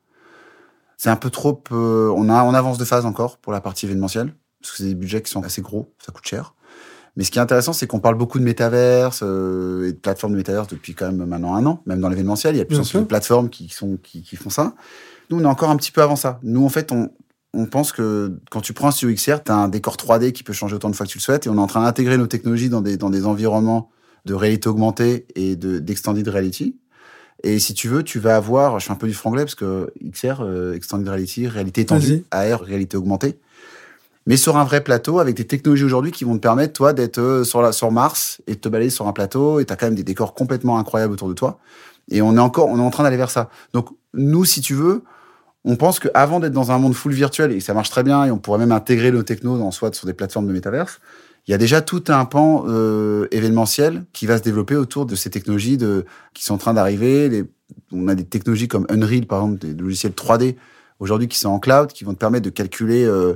C'est 0.97 1.09
un 1.09 1.15
peu 1.15 1.29
trop... 1.29 1.61
on, 1.71 2.29
a, 2.29 2.43
on 2.43 2.53
avance 2.53 2.77
de 2.77 2.85
phase 2.85 3.05
encore 3.05 3.37
pour 3.37 3.53
la 3.53 3.61
partie 3.61 3.85
événementielle, 3.85 4.33
parce 4.61 4.71
que 4.71 4.77
c'est 4.77 4.85
des 4.85 4.95
budgets 4.95 5.21
qui 5.21 5.29
sont 5.31 5.43
assez 5.43 5.61
gros, 5.61 5.93
ça 6.03 6.11
coûte 6.11 6.25
cher. 6.25 6.55
Mais 7.15 7.23
ce 7.23 7.31
qui 7.31 7.39
est 7.39 7.41
intéressant, 7.41 7.71
c'est 7.71 7.87
qu'on 7.87 7.99
parle 7.99 8.15
beaucoup 8.15 8.39
de 8.39 8.43
métaverse 8.43 9.21
euh, 9.23 9.87
et 9.87 9.93
de 9.93 9.97
plateformes 9.97 10.33
de 10.33 10.37
métaverse 10.37 10.67
depuis 10.67 10.93
quand 10.93 11.05
même 11.05 11.25
maintenant 11.25 11.55
un 11.55 11.65
an, 11.65 11.81
même 11.85 12.01
dans 12.01 12.09
l'événementiel. 12.09 12.55
Il 12.55 12.57
y 12.57 12.61
a 12.61 12.65
plusieurs 12.65 13.01
de 13.01 13.07
plateformes 13.07 13.49
qui, 13.49 13.69
sont, 13.69 13.97
qui, 14.01 14.21
qui, 14.21 14.35
font 14.35 14.49
ça. 14.49 14.73
Nous, 15.29 15.37
on 15.39 15.43
est 15.43 15.47
encore 15.47 15.69
un 15.69 15.77
petit 15.77 15.91
peu 15.91 16.01
avant 16.01 16.17
ça. 16.17 16.39
Nous, 16.43 16.65
en 16.65 16.69
fait, 16.69 16.91
on, 16.91 17.09
on 17.55 17.65
pense 17.65 17.91
que 17.91 18.39
quand 18.51 18.61
tu 18.61 18.73
prends 18.73 18.89
un 18.89 18.91
studio 18.91 19.15
XR, 19.15 19.43
tu 19.43 19.51
as 19.51 19.55
un 19.55 19.67
décor 19.67 19.95
3D 19.95 20.31
qui 20.31 20.43
peut 20.43 20.53
changer 20.53 20.75
autant 20.75 20.89
de 20.89 20.95
fois 20.95 21.05
que 21.05 21.11
tu 21.11 21.17
le 21.17 21.23
souhaites. 21.23 21.47
Et 21.47 21.49
on 21.49 21.55
est 21.55 21.59
en 21.59 21.67
train 21.67 21.83
d'intégrer 21.83 22.17
nos 22.17 22.27
technologies 22.27 22.69
dans 22.69 22.81
des, 22.81 22.97
dans 22.97 23.09
des 23.09 23.25
environnements 23.25 23.89
de 24.25 24.33
réalité 24.33 24.69
augmentée 24.69 25.25
et 25.35 25.55
de, 25.55 25.79
d'extended 25.79 26.27
reality. 26.27 26.77
Et 27.43 27.59
si 27.59 27.73
tu 27.73 27.87
veux, 27.87 28.03
tu 28.03 28.19
vas 28.19 28.35
avoir, 28.35 28.79
je 28.79 28.85
fais 28.85 28.91
un 28.91 28.95
peu 28.95 29.07
du 29.07 29.13
franglais 29.13 29.43
parce 29.43 29.55
que 29.55 29.91
XR, 30.11 30.41
euh, 30.41 30.73
extended 30.73 31.07
reality, 31.07 31.47
réalité 31.47 31.81
étendue, 31.81 32.25
AR, 32.31 32.61
réalité 32.61 32.97
augmentée 32.97 33.39
mais 34.27 34.37
sur 34.37 34.57
un 34.57 34.63
vrai 34.63 34.83
plateau 34.83 35.19
avec 35.19 35.35
des 35.35 35.45
technologies 35.45 35.83
aujourd'hui 35.83 36.11
qui 36.11 36.23
vont 36.23 36.35
te 36.35 36.41
permettre, 36.41 36.73
toi, 36.73 36.93
d'être 36.93 37.19
euh, 37.19 37.43
sur, 37.43 37.61
la, 37.61 37.71
sur 37.71 37.91
Mars 37.91 38.41
et 38.47 38.55
de 38.55 38.59
te 38.59 38.69
balader 38.69 38.89
sur 38.89 39.07
un 39.07 39.13
plateau 39.13 39.59
et 39.59 39.65
tu 39.65 39.73
as 39.73 39.75
quand 39.75 39.85
même 39.85 39.95
des 39.95 40.03
décors 40.03 40.33
complètement 40.33 40.79
incroyables 40.79 41.13
autour 41.13 41.27
de 41.27 41.33
toi. 41.33 41.59
Et 42.09 42.21
on 42.21 42.35
est 42.35 42.39
encore, 42.39 42.67
on 42.69 42.77
est 42.77 42.81
en 42.81 42.89
train 42.89 43.03
d'aller 43.03 43.17
vers 43.17 43.29
ça. 43.29 43.49
Donc, 43.73 43.89
nous, 44.13 44.45
si 44.45 44.61
tu 44.61 44.73
veux, 44.73 45.03
on 45.65 45.75
pense 45.75 45.99
qu'avant 45.99 46.39
d'être 46.39 46.53
dans 46.53 46.71
un 46.71 46.77
monde 46.77 46.93
full 46.93 47.11
virtuel, 47.11 47.51
et 47.51 47.59
ça 47.59 47.73
marche 47.73 47.89
très 47.89 48.03
bien, 48.03 48.23
et 48.25 48.31
on 48.31 48.37
pourrait 48.37 48.59
même 48.59 48.71
intégrer 48.71 49.11
nos 49.11 49.23
technos 49.23 49.59
en 49.61 49.71
soit 49.71 49.93
sur 49.95 50.05
des 50.05 50.13
plateformes 50.13 50.47
de 50.47 50.53
métaverse, 50.53 51.01
il 51.47 51.51
y 51.51 51.53
a 51.53 51.57
déjà 51.57 51.81
tout 51.81 52.03
un 52.07 52.25
pan 52.25 52.65
euh, 52.67 53.27
événementiel 53.31 54.05
qui 54.13 54.25
va 54.25 54.37
se 54.37 54.43
développer 54.43 54.75
autour 54.75 55.05
de 55.05 55.15
ces 55.15 55.29
technologies 55.29 55.77
de, 55.77 56.05
qui 56.33 56.43
sont 56.43 56.55
en 56.55 56.57
train 56.57 56.73
d'arriver. 56.73 57.45
On 57.91 58.07
a 58.07 58.15
des 58.15 58.25
technologies 58.25 58.67
comme 58.67 58.87
Unreal, 58.89 59.25
par 59.25 59.41
exemple, 59.41 59.59
des 59.59 59.73
logiciels 59.73 60.13
3D 60.13 60.55
aujourd'hui 60.99 61.27
qui 61.27 61.37
sont 61.37 61.49
en 61.49 61.59
cloud, 61.59 61.91
qui 61.91 62.03
vont 62.03 62.13
te 62.13 62.19
permettre 62.19 62.45
de 62.45 62.49
calculer 62.49 63.03
euh, 63.03 63.35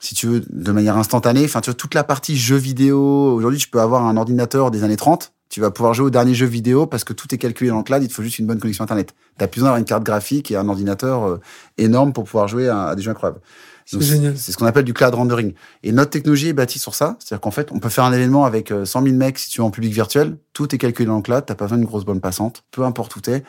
si 0.00 0.14
tu 0.14 0.26
veux, 0.26 0.40
de 0.40 0.72
manière 0.72 0.96
instantanée. 0.96 1.44
Enfin, 1.44 1.60
tu 1.60 1.70
vois, 1.70 1.74
toute 1.74 1.94
la 1.94 2.04
partie 2.04 2.36
jeux 2.36 2.56
vidéo. 2.56 3.32
Aujourd'hui, 3.34 3.58
tu 3.58 3.68
peux 3.68 3.80
avoir 3.80 4.04
un 4.04 4.16
ordinateur 4.16 4.70
des 4.70 4.84
années 4.84 4.96
30. 4.96 5.32
Tu 5.48 5.60
vas 5.60 5.70
pouvoir 5.70 5.94
jouer 5.94 6.06
au 6.06 6.10
dernier 6.10 6.34
jeu 6.34 6.46
vidéo 6.46 6.86
parce 6.86 7.04
que 7.04 7.12
tout 7.12 7.32
est 7.34 7.38
calculé 7.38 7.70
dans 7.70 7.78
le 7.78 7.82
cloud. 7.82 8.02
Il 8.02 8.08
te 8.08 8.12
faut 8.12 8.22
juste 8.22 8.38
une 8.38 8.46
bonne 8.46 8.58
connexion 8.58 8.84
Internet. 8.84 9.14
Tu 9.38 9.44
as 9.44 9.48
plus 9.48 9.60
besoin 9.60 9.68
d'avoir 9.68 9.78
une 9.78 9.84
carte 9.84 10.02
graphique 10.02 10.50
et 10.50 10.56
un 10.56 10.68
ordinateur 10.68 11.24
euh, 11.24 11.40
énorme 11.78 12.12
pour 12.12 12.24
pouvoir 12.24 12.48
jouer 12.48 12.68
à, 12.68 12.94
des 12.94 13.02
jeux 13.02 13.10
incroyables. 13.10 13.40
C'est 13.84 14.00
génial. 14.02 14.36
C'est 14.36 14.50
ce 14.50 14.56
qu'on 14.56 14.66
appelle 14.66 14.84
du 14.84 14.92
cloud 14.92 15.14
rendering. 15.14 15.54
Et 15.84 15.92
notre 15.92 16.10
technologie 16.10 16.48
est 16.48 16.52
bâtie 16.52 16.80
sur 16.80 16.94
ça. 16.94 17.16
C'est-à-dire 17.20 17.40
qu'en 17.40 17.52
fait, 17.52 17.70
on 17.70 17.78
peut 17.78 17.88
faire 17.88 18.04
un 18.04 18.12
événement 18.12 18.44
avec 18.44 18.68
100 18.68 18.74
euh, 18.74 19.04
000 19.04 19.16
mecs 19.16 19.38
si 19.38 19.48
tu 19.48 19.60
es 19.60 19.64
en 19.64 19.70
public 19.70 19.92
virtuel. 19.92 20.36
Tout 20.52 20.74
est 20.74 20.78
calculé 20.78 21.06
dans 21.06 21.16
le 21.16 21.22
cloud. 21.22 21.44
T'as 21.46 21.54
pas 21.54 21.66
besoin 21.66 21.78
d'une 21.78 21.86
grosse 21.86 22.04
bonne 22.04 22.20
passante. 22.20 22.64
Peu 22.72 22.82
importe 22.82 23.14
où 23.14 23.20
t'es. 23.20 23.44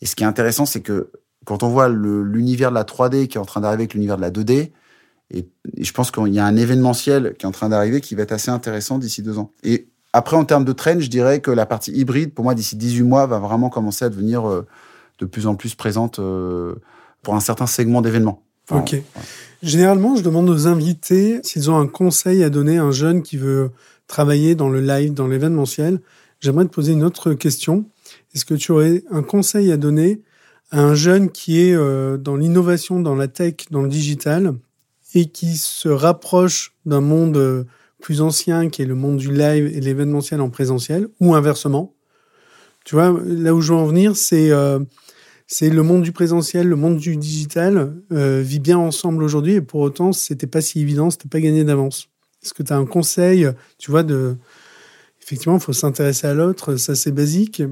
Et 0.00 0.06
ce 0.06 0.16
qui 0.16 0.24
est 0.24 0.26
intéressant, 0.26 0.66
c'est 0.66 0.80
que 0.80 1.10
quand 1.44 1.62
on 1.62 1.68
voit 1.68 1.88
l'univers 1.88 2.70
de 2.70 2.74
la 2.74 2.84
3D 2.84 3.28
qui 3.28 3.38
est 3.38 3.40
en 3.40 3.44
train 3.44 3.60
d'arriver 3.60 3.82
avec 3.82 3.94
l'univers 3.94 4.16
de 4.16 4.22
la 4.22 4.30
2D, 4.30 4.72
et, 5.30 5.48
je 5.78 5.92
pense 5.92 6.10
qu'il 6.10 6.32
y 6.32 6.38
a 6.38 6.44
un 6.44 6.56
événementiel 6.56 7.34
qui 7.38 7.46
est 7.46 7.48
en 7.48 7.52
train 7.52 7.68
d'arriver 7.68 8.00
qui 8.00 8.14
va 8.14 8.22
être 8.22 8.32
assez 8.32 8.50
intéressant 8.50 8.98
d'ici 8.98 9.22
deux 9.22 9.38
ans. 9.38 9.52
Et 9.62 9.88
après, 10.16 10.34
en 10.34 10.46
termes 10.46 10.64
de 10.64 10.72
trend, 10.72 10.98
je 10.98 11.10
dirais 11.10 11.40
que 11.40 11.50
la 11.50 11.66
partie 11.66 11.92
hybride, 11.92 12.32
pour 12.32 12.42
moi, 12.42 12.54
d'ici 12.54 12.74
18 12.74 13.02
mois, 13.02 13.26
va 13.26 13.38
vraiment 13.38 13.68
commencer 13.68 14.02
à 14.02 14.08
devenir 14.08 14.48
euh, 14.48 14.66
de 15.18 15.26
plus 15.26 15.46
en 15.46 15.56
plus 15.56 15.74
présente 15.74 16.20
euh, 16.20 16.74
pour 17.22 17.34
un 17.34 17.40
certain 17.40 17.66
segment 17.66 18.00
d'événements. 18.00 18.42
ok. 18.70 18.96
Généralement, 19.62 20.16
je 20.16 20.22
demande 20.22 20.48
aux 20.48 20.68
invités 20.68 21.40
s'ils 21.42 21.70
ont 21.70 21.76
un 21.76 21.86
conseil 21.86 22.42
à 22.44 22.48
donner 22.48 22.78
à 22.78 22.84
un 22.84 22.92
jeune 22.92 23.22
qui 23.22 23.36
veut 23.36 23.72
travailler 24.06 24.54
dans 24.54 24.70
le 24.70 24.80
live, 24.80 25.12
dans 25.12 25.26
l'événementiel. 25.26 26.00
J'aimerais 26.40 26.64
te 26.64 26.70
poser 26.70 26.92
une 26.92 27.04
autre 27.04 27.34
question. 27.34 27.84
Est-ce 28.34 28.46
que 28.46 28.54
tu 28.54 28.72
aurais 28.72 29.04
un 29.10 29.22
conseil 29.22 29.70
à 29.70 29.76
donner 29.76 30.22
à 30.70 30.80
un 30.80 30.94
jeune 30.94 31.30
qui 31.30 31.60
est 31.60 31.74
euh, 31.74 32.16
dans 32.16 32.36
l'innovation, 32.36 33.00
dans 33.00 33.16
la 33.16 33.28
tech, 33.28 33.66
dans 33.70 33.82
le 33.82 33.90
digital, 33.90 34.54
et 35.14 35.26
qui 35.26 35.58
se 35.58 35.90
rapproche 35.90 36.72
d'un 36.86 37.02
monde 37.02 37.66
plus 38.00 38.20
ancien 38.20 38.68
qui 38.68 38.82
est 38.82 38.86
le 38.86 38.94
monde 38.94 39.16
du 39.16 39.32
live 39.32 39.66
et 39.66 39.80
l'événementiel 39.80 40.40
en 40.40 40.50
présentiel 40.50 41.08
ou 41.20 41.34
inversement. 41.34 41.94
Tu 42.84 42.94
vois, 42.94 43.18
là 43.24 43.54
où 43.54 43.60
je 43.60 43.72
veux 43.72 43.78
en 43.78 43.86
venir, 43.86 44.16
c'est 44.16 44.50
euh, 44.50 44.78
c'est 45.46 45.70
le 45.70 45.82
monde 45.82 46.02
du 46.02 46.12
présentiel, 46.12 46.68
le 46.68 46.76
monde 46.76 46.98
du 46.98 47.16
digital 47.16 47.94
euh, 48.12 48.42
vit 48.44 48.60
bien 48.60 48.78
ensemble 48.78 49.22
aujourd'hui 49.22 49.54
et 49.54 49.60
pour 49.60 49.80
autant, 49.80 50.12
c'était 50.12 50.46
pas 50.46 50.60
si 50.60 50.80
évident, 50.80 51.10
c'était 51.10 51.28
pas 51.28 51.40
gagné 51.40 51.64
d'avance. 51.64 52.08
Est-ce 52.42 52.54
que 52.54 52.62
tu 52.62 52.72
as 52.72 52.76
un 52.76 52.86
conseil, 52.86 53.48
tu 53.78 53.90
vois, 53.90 54.02
de 54.02 54.36
effectivement, 55.22 55.56
il 55.56 55.62
faut 55.62 55.72
s'intéresser 55.72 56.26
à 56.26 56.34
l'autre, 56.34 56.76
ça 56.76 56.94
c'est 56.94 57.12
basique. 57.12 57.62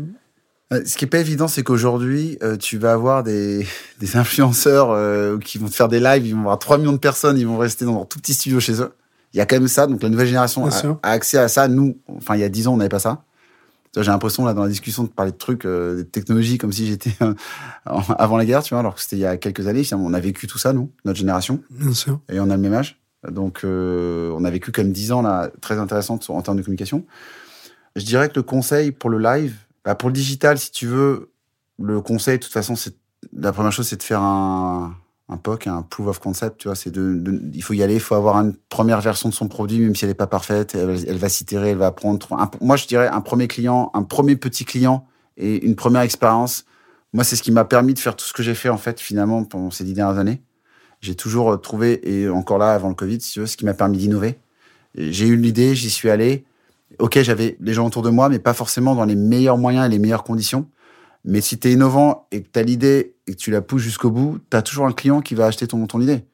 Ce 0.71 0.97
qui 0.97 1.05
est 1.05 1.09
pas 1.09 1.19
évident, 1.19 1.47
c'est 1.47 1.63
qu'aujourd'hui, 1.63 2.39
euh, 2.43 2.57
tu 2.57 2.79
vas 2.79 2.93
avoir 2.93 3.23
des, 3.23 3.67
des 4.01 4.17
influenceurs 4.17 4.91
euh, 4.91 5.39
qui 5.39 5.59
vont 5.59 5.69
te 5.69 5.75
faire 5.75 5.89
des 5.89 6.01
lives, 6.01 6.27
ils 6.27 6.35
vont 6.35 6.41
avoir 6.41 6.59
3 6.59 6.79
millions 6.79 6.93
de 6.93 6.99
personnes, 6.99 7.39
ils 7.39 7.47
vont 7.47 7.59
rester 7.59 7.85
dans 7.85 7.95
leur 7.95 8.09
tout 8.09 8.19
petit 8.19 8.35
studio 8.35 8.61
chez 8.61 8.81
eux. 8.81 8.91
Il 9.35 9.39
y 9.39 9.41
a 9.41 9.47
quand 9.47 9.57
même 9.57 9.67
ça, 9.67 9.89
donc 9.89 10.01
la 10.01 10.09
nouvelle 10.09 10.29
génération 10.29 10.65
a, 10.65 10.97
accès 11.03 11.39
à 11.39 11.49
ça. 11.49 11.67
Nous, 11.67 11.99
enfin, 12.07 12.37
il 12.37 12.41
y 12.41 12.45
a 12.45 12.49
10 12.49 12.69
ans, 12.69 12.75
on 12.75 12.77
n'avait 12.77 12.89
pas 12.89 13.01
ça. 13.01 13.25
J'ai 13.97 14.11
l'impression, 14.11 14.45
là, 14.45 14.55
dans 14.55 14.63
la 14.63 14.69
discussion, 14.69 15.03
de 15.03 15.09
parler 15.09 15.33
de 15.33 15.37
trucs, 15.37 15.67
euh, 15.67 15.99
de 15.99 16.03
technologie, 16.03 16.57
comme 16.57 16.73
si 16.73 16.87
j'étais 16.87 17.13
euh, 17.21 17.35
avant 17.85 18.37
la 18.37 18.45
guerre, 18.45 18.63
tu 18.63 18.75
vois, 18.75 18.81
alors 18.81 18.95
que 18.95 19.01
c'était 19.01 19.17
il 19.17 19.21
y 19.21 19.27
a 19.27 19.37
quelques 19.37 19.67
années. 19.67 19.83
On 19.93 20.15
a 20.15 20.21
vécu 20.21 20.47
tout 20.47 20.59
ça, 20.59 20.73
nous, 20.73 20.93
notre 21.05 21.19
génération, 21.19 21.61
Bien 21.71 21.93
sûr. 21.93 22.21
et 22.29 22.39
on 22.39 22.49
a 22.49 22.57
le 22.57 22.63
même 22.63 22.75
âge. 22.75 23.01
Donc, 23.29 23.63
euh, 23.65 24.33
on 24.37 24.45
a 24.45 24.51
vécu 24.51 24.73
même 24.77 24.93
10 24.93 25.13
ans, 25.13 25.23
là, 25.23 25.51
très 25.61 25.79
intéressantes 25.79 26.29
en 26.29 26.41
termes 26.41 26.57
de 26.57 26.63
communication. 26.63 27.05
Je 27.97 28.05
dirais 28.05 28.29
que 28.29 28.35
le 28.37 28.43
conseil 28.43 28.93
pour 28.93 29.11
le 29.11 29.19
live, 29.19 29.57
bah, 29.85 29.97
pour 29.97 30.11
le 30.11 30.15
digital, 30.15 30.59
si 30.59 30.71
tu 30.71 30.87
veux, 30.87 31.33
le 31.81 32.01
conseil, 32.01 32.39
de 32.39 32.45
toute 32.45 32.53
façon, 32.53 32.77
c'est 32.77 32.95
la 33.33 33.53
première 33.53 33.73
chose, 33.73 33.89
c'est 33.89 33.97
de 33.97 34.03
faire 34.03 34.21
un, 34.21 34.95
un 35.29 35.37
POC, 35.39 35.67
un 35.69 35.83
proof 35.83 36.07
of 36.09 36.19
concept. 36.21 36.59
Tu 36.59 36.69
vois, 36.69 36.75
c'est 36.75 36.91
de, 36.91 37.15
de- 37.15 37.41
il 37.55 37.63
faut 37.63 37.73
y 37.75 37.83
aller, 37.83 37.95
il 37.95 38.01
faut 38.01 38.15
avoir 38.15 38.37
une 38.37 38.55
première 38.69 39.01
version 39.01 39.29
de 39.29 39.35
son 39.35 39.49
produit, 39.49 39.79
même 39.81 39.95
si 39.97 40.05
elle 40.05 40.11
n'est 40.11 40.15
pas 40.15 40.27
parfaite. 40.27 40.75
Elle, 40.75 41.17
va 41.19 41.29
s'itérer, 41.29 41.71
elle 41.71 41.79
va 41.79 41.87
apprendre. 41.89 42.27
Un- 42.33 42.51
moi, 42.61 42.77
je 42.77 42.87
dirais 42.87 43.09
un 43.09 43.21
premier 43.21 43.49
client, 43.49 43.91
un 43.95 44.03
premier 44.03 44.37
petit 44.37 44.65
client 44.65 45.07
et 45.37 45.65
une 45.65 45.77
première 45.77 46.03
expérience. 46.03 46.65
Moi, 47.13 47.25
c'est 47.25 47.37
ce 47.37 47.43
qui 47.43 47.53
m'a 47.53 47.65
permis 47.65 47.95
de 47.95 47.99
faire 47.99 48.17
tout 48.17 48.25
ce 48.27 48.33
que 48.33 48.43
j'ai 48.43 48.55
fait 48.55 48.69
en 48.69 48.77
fait 48.79 49.01
finalement 49.01 49.45
pendant 49.45 49.71
ces 49.71 49.85
dix 49.85 49.95
dernières 49.95 50.19
années. 50.19 50.43
J'ai 51.01 51.15
toujours 51.15 51.53
euh, 51.53 51.57
trouvé 51.57 52.01
et 52.09 52.29
encore 52.29 52.59
là 52.59 52.73
avant 52.75 52.89
le 52.89 52.95
Covid, 52.95 53.21
si 53.21 53.33
tu 53.33 53.41
veux, 53.41 53.47
ce 53.47 53.57
qui 53.57 53.65
m'a 53.65 53.75
permis 53.75 53.99
d'innover. 53.99 54.39
J'ai 54.97 55.27
eu 55.27 55.37
l'idée, 55.37 55.75
j'y 55.75 55.91
suis 55.91 56.11
allé. 56.11 56.45
Ok, 56.99 57.19
j'avais 57.23 57.57
les 57.61 57.73
gens 57.73 57.87
autour 57.87 58.03
de 58.03 58.11
moi, 58.11 58.29
mais 58.29 58.39
pas 58.39 58.55
forcément 58.55 58.95
dans 58.95 59.05
les 59.05 59.17
meilleurs 59.17 59.59
moyens 59.59 59.87
et 59.87 59.89
les 59.89 59.99
meilleures 59.99 60.23
conditions. 60.25 60.67
Mais 61.25 61.41
si 61.41 61.59
tu 61.59 61.69
es 61.69 61.73
innovant 61.73 62.27
et 62.31 62.43
que 62.43 62.49
tu 62.53 62.59
as 62.59 62.63
l'idée 62.63 63.14
et 63.27 63.33
que 63.33 63.39
tu 63.39 63.51
la 63.51 63.63
pousses 63.63 63.83
jusqu'au 63.83 64.11
bout, 64.11 64.39
tu 64.51 64.57
as 64.57 64.63
toujours 64.63 64.87
un 64.87 64.93
client 64.93 65.21
qui 65.21 65.35
va 65.35 65.47
acheter 65.47 65.67
ton, 65.67 65.87
ton 65.87 66.01
idée. 66.01 66.25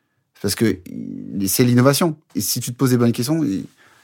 Parce 0.43 0.55
que 0.55 0.79
c'est 1.47 1.65
l'innovation. 1.65 2.17
Et 2.35 2.41
si 2.41 2.61
tu 2.61 2.73
te 2.73 2.77
poses 2.77 2.91
des 2.91 2.97
bonnes 2.97 3.13
questions, 3.13 3.45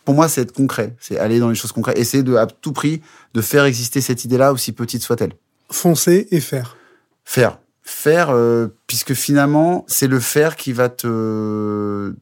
pour 0.05 0.15
moi, 0.15 0.29
c'est 0.29 0.43
être 0.43 0.53
concret. 0.53 0.95
C'est 1.01 1.19
aller 1.19 1.39
dans 1.39 1.49
les 1.49 1.55
choses 1.55 1.73
concrètes. 1.73 1.99
Essayer 1.99 2.23
de, 2.23 2.37
à 2.37 2.47
tout 2.47 2.73
prix 2.73 3.01
de 3.35 3.41
faire 3.41 3.65
exister 3.65 4.01
cette 4.01 4.25
idée-là, 4.25 4.53
aussi 4.53 4.73
petite 4.73 5.03
soit-elle. 5.03 5.33
Foncer 5.71 6.29
et 6.31 6.41
faire. 6.41 6.77
Faire. 7.25 7.59
Faire, 7.83 8.31
euh, 8.31 8.69
puisque 8.87 9.15
finalement, 9.15 9.85
c'est 9.89 10.09
le 10.09 10.21
faire 10.21 10.57
qui 10.57 10.73
va 10.73 10.89
te 10.89 12.15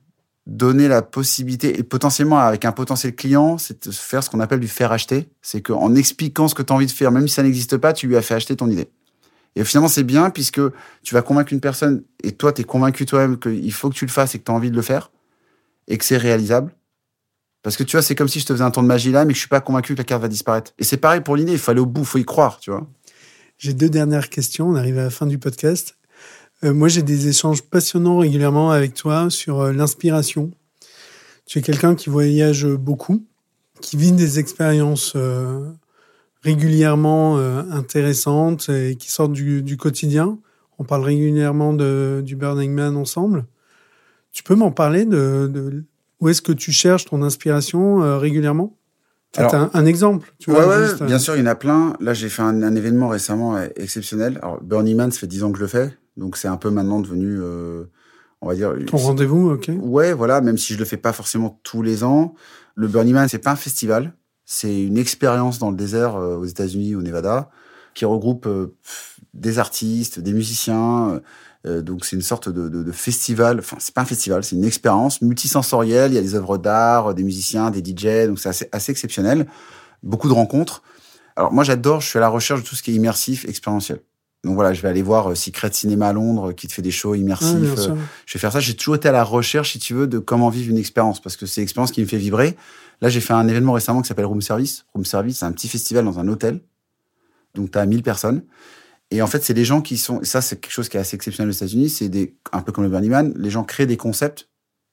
donner 0.46 0.88
la 0.88 1.00
possibilité, 1.00 1.78
et 1.78 1.82
potentiellement 1.82 2.38
avec 2.38 2.66
un 2.66 2.72
potentiel 2.72 3.14
client, 3.14 3.56
c'est 3.56 3.88
de 3.88 3.92
faire 3.92 4.22
ce 4.22 4.28
qu'on 4.28 4.40
appelle 4.40 4.60
du 4.60 4.68
faire 4.68 4.92
acheter. 4.92 5.28
C'est 5.40 5.62
qu'en 5.62 5.94
expliquant 5.94 6.48
ce 6.48 6.54
que 6.54 6.62
tu 6.62 6.72
as 6.72 6.76
envie 6.76 6.86
de 6.86 6.92
faire, 6.92 7.10
même 7.10 7.26
si 7.28 7.34
ça 7.34 7.42
n'existe 7.42 7.78
pas, 7.78 7.94
tu 7.94 8.06
lui 8.06 8.16
as 8.16 8.22
fait 8.22 8.34
acheter 8.34 8.54
ton 8.54 8.68
idée. 8.68 8.88
Et 9.56 9.64
finalement, 9.64 9.88
c'est 9.88 10.02
bien 10.02 10.30
puisque 10.30 10.60
tu 11.02 11.14
vas 11.14 11.22
convaincre 11.22 11.52
une 11.52 11.60
personne, 11.60 12.02
et 12.22 12.32
toi, 12.32 12.52
tu 12.52 12.62
es 12.62 12.64
convaincu 12.64 13.06
toi-même 13.06 13.38
qu'il 13.38 13.72
faut 13.72 13.88
que 13.88 13.94
tu 13.94 14.04
le 14.04 14.10
fasses 14.10 14.34
et 14.34 14.38
que 14.38 14.44
tu 14.44 14.50
as 14.50 14.54
envie 14.54 14.70
de 14.70 14.76
le 14.76 14.82
faire, 14.82 15.10
et 15.86 15.98
que 15.98 16.04
c'est 16.04 16.16
réalisable. 16.16 16.74
Parce 17.62 17.76
que 17.76 17.82
tu 17.82 17.96
vois, 17.96 18.02
c'est 18.02 18.14
comme 18.14 18.28
si 18.28 18.40
je 18.40 18.46
te 18.46 18.52
faisais 18.52 18.64
un 18.64 18.70
tour 18.70 18.82
de 18.82 18.88
magie 18.88 19.10
là, 19.10 19.24
mais 19.24 19.32
que 19.32 19.36
je 19.36 19.40
suis 19.40 19.48
pas 19.48 19.60
convaincu 19.60 19.94
que 19.94 19.98
la 19.98 20.04
carte 20.04 20.20
va 20.20 20.28
disparaître. 20.28 20.72
Et 20.78 20.84
c'est 20.84 20.98
pareil 20.98 21.22
pour 21.22 21.36
l'idée, 21.36 21.52
il 21.52 21.58
faut 21.58 21.70
aller 21.70 21.80
au 21.80 21.86
bout, 21.86 22.02
il 22.02 22.06
faut 22.06 22.18
y 22.18 22.24
croire, 22.24 22.58
tu 22.60 22.70
vois. 22.70 22.86
J'ai 23.56 23.72
deux 23.72 23.88
dernières 23.88 24.28
questions. 24.28 24.68
On 24.68 24.74
arrive 24.74 24.98
à 24.98 25.04
la 25.04 25.10
fin 25.10 25.26
du 25.26 25.38
podcast. 25.38 25.96
Euh, 26.64 26.74
moi, 26.74 26.88
j'ai 26.88 27.02
des 27.02 27.28
échanges 27.28 27.62
passionnants 27.62 28.18
régulièrement 28.18 28.70
avec 28.70 28.94
toi 28.94 29.30
sur 29.30 29.60
euh, 29.60 29.72
l'inspiration. 29.72 30.50
Tu 31.46 31.58
es 31.58 31.62
quelqu'un 31.62 31.94
qui 31.94 32.10
voyage 32.10 32.66
beaucoup, 32.66 33.24
qui 33.80 33.96
vit 33.96 34.12
des 34.12 34.38
expériences 34.38 35.12
euh, 35.16 35.70
régulièrement 36.44 37.38
euh, 37.38 37.62
intéressantes 37.70 38.68
et 38.68 38.96
qui 38.96 39.10
sortent 39.10 39.32
du, 39.32 39.62
du 39.62 39.76
quotidien. 39.76 40.38
On 40.78 40.84
parle 40.84 41.02
régulièrement 41.04 41.72
de, 41.72 42.22
du 42.24 42.36
Burning 42.36 42.72
Man 42.72 42.96
ensemble. 42.96 43.46
Tu 44.32 44.42
peux 44.42 44.54
m'en 44.54 44.70
parler 44.70 45.04
de, 45.06 45.50
de 45.52 45.84
où 46.20 46.28
est-ce 46.28 46.42
que 46.42 46.52
tu 46.52 46.70
cherches 46.70 47.06
ton 47.06 47.22
inspiration 47.22 48.02
euh, 48.02 48.18
régulièrement? 48.18 48.76
Un, 49.36 49.44
Alors- 49.44 49.70
un 49.72 49.86
exemple. 49.86 50.32
Tu 50.38 50.50
ouais, 50.50 50.56
vois, 50.62 50.68
ouais, 50.78 50.86
juste, 50.86 51.02
euh, 51.02 51.06
bien 51.06 51.18
sûr, 51.18 51.34
il 51.36 51.40
y 51.40 51.42
en 51.42 51.46
a 51.46 51.54
plein. 51.54 51.94
Là, 52.00 52.12
j'ai 52.14 52.28
fait 52.28 52.42
un, 52.42 52.62
un 52.62 52.74
événement 52.76 53.08
récemment 53.08 53.58
exceptionnel. 53.76 54.38
Alors, 54.42 54.60
Burning 54.62 54.96
Man, 54.96 55.10
ça 55.12 55.20
fait 55.20 55.26
10 55.26 55.42
ans 55.44 55.50
que 55.50 55.58
je 55.58 55.62
le 55.62 55.68
fais. 55.68 55.96
Donc, 56.16 56.36
c'est 56.36 56.46
un 56.48 56.56
peu 56.56 56.70
maintenant 56.70 57.00
devenu, 57.00 57.38
euh, 57.40 57.84
on 58.40 58.48
va 58.48 58.54
dire... 58.54 58.74
Ton 58.86 58.98
rendez-vous, 58.98 59.50
ok. 59.50 59.70
Ouais, 59.80 60.12
voilà, 60.12 60.40
même 60.40 60.58
si 60.58 60.74
je 60.74 60.78
le 60.78 60.84
fais 60.84 60.96
pas 60.96 61.12
forcément 61.12 61.58
tous 61.64 61.82
les 61.82 62.04
ans. 62.04 62.34
Le 62.76 62.86
Burning 62.86 63.14
Man, 63.14 63.28
c'est 63.28 63.38
pas 63.38 63.52
un 63.52 63.56
festival. 63.56 64.14
C'est 64.46 64.82
une 64.82 64.98
expérience 64.98 65.58
dans 65.58 65.70
le 65.70 65.76
désert 65.76 66.16
euh, 66.16 66.36
aux 66.36 66.44
États-Unis, 66.44 66.94
au 66.94 67.02
Nevada, 67.02 67.48
qui 67.94 68.04
regroupe 68.04 68.46
euh, 68.46 68.74
des 69.32 69.58
artistes, 69.58 70.20
des 70.20 70.32
musiciens. 70.32 71.20
euh, 71.66 71.80
donc, 71.80 72.04
c'est 72.04 72.16
une 72.16 72.22
sorte 72.22 72.48
de, 72.48 72.68
de, 72.68 72.82
de 72.82 72.92
festival. 72.92 73.58
Enfin, 73.60 73.76
c'est 73.80 73.94
pas 73.94 74.02
un 74.02 74.06
festival, 74.06 74.44
c'est 74.44 74.56
une 74.56 74.64
expérience 74.64 75.22
multisensorielle. 75.22 76.12
Il 76.12 76.14
y 76.14 76.18
a 76.18 76.22
des 76.22 76.34
œuvres 76.34 76.58
d'art, 76.58 77.14
des 77.14 77.22
musiciens, 77.22 77.70
des 77.70 77.80
DJ. 77.82 78.26
Donc, 78.26 78.38
c'est 78.38 78.50
assez, 78.50 78.68
assez 78.72 78.92
exceptionnel. 78.92 79.46
Beaucoup 80.02 80.28
de 80.28 80.34
rencontres. 80.34 80.82
Alors, 81.36 81.52
moi, 81.52 81.64
j'adore. 81.64 82.00
Je 82.00 82.08
suis 82.08 82.18
à 82.18 82.20
la 82.20 82.28
recherche 82.28 82.62
de 82.62 82.66
tout 82.68 82.74
ce 82.76 82.82
qui 82.82 82.90
est 82.90 82.94
immersif, 82.94 83.44
expérientiel. 83.46 84.00
Donc 84.44 84.56
voilà, 84.56 84.74
je 84.74 84.82
vais 84.82 84.88
aller 84.88 85.00
voir 85.00 85.30
euh, 85.30 85.34
Secret 85.34 85.72
Cinéma 85.72 86.08
à 86.08 86.12
Londres, 86.12 86.52
qui 86.52 86.68
te 86.68 86.74
fait 86.74 86.82
des 86.82 86.90
shows 86.90 87.14
immersifs. 87.14 87.48
euh, 87.92 87.94
je 88.26 88.34
vais 88.34 88.38
faire 88.38 88.52
ça. 88.52 88.60
J'ai 88.60 88.74
toujours 88.76 88.94
été 88.96 89.08
à 89.08 89.12
la 89.12 89.24
recherche, 89.24 89.72
si 89.72 89.78
tu 89.78 89.94
veux, 89.94 90.06
de 90.06 90.18
comment 90.18 90.50
vivre 90.50 90.70
une 90.70 90.76
expérience, 90.76 91.18
parce 91.18 91.38
que 91.38 91.46
c'est 91.46 91.62
l'expérience 91.62 91.92
qui 91.92 92.02
me 92.02 92.06
fait 92.06 92.18
vibrer. 92.18 92.54
Là, 93.00 93.08
j'ai 93.08 93.20
fait 93.20 93.32
un 93.32 93.46
événement 93.48 93.72
récemment 93.72 94.02
qui 94.02 94.08
s'appelle 94.08 94.26
Room 94.26 94.40
Service. 94.40 94.86
Room 94.94 95.04
Service, 95.04 95.38
c'est 95.38 95.44
un 95.44 95.52
petit 95.52 95.68
festival 95.68 96.04
dans 96.04 96.18
un 96.18 96.28
hôtel. 96.28 96.60
Donc, 97.54 97.70
tu 97.70 97.78
as 97.78 97.86
1000 97.86 98.02
personnes. 98.02 98.42
Et 99.10 99.22
en 99.22 99.26
fait, 99.26 99.44
c'est 99.44 99.54
des 99.54 99.64
gens 99.64 99.80
qui 99.80 99.96
sont. 99.96 100.20
Ça, 100.22 100.40
c'est 100.40 100.60
quelque 100.60 100.72
chose 100.72 100.88
qui 100.88 100.96
est 100.96 101.00
assez 101.00 101.16
exceptionnel 101.16 101.50
aux 101.50 101.54
États-Unis. 101.54 101.88
C'est 101.88 102.08
des, 102.08 102.36
un 102.52 102.62
peu 102.62 102.72
comme 102.72 102.84
le 102.84 102.90
Burning 102.90 103.10
Man. 103.10 103.32
Les 103.36 103.50
gens 103.50 103.64
créent 103.64 103.86
des 103.86 103.96
concepts 103.96 104.48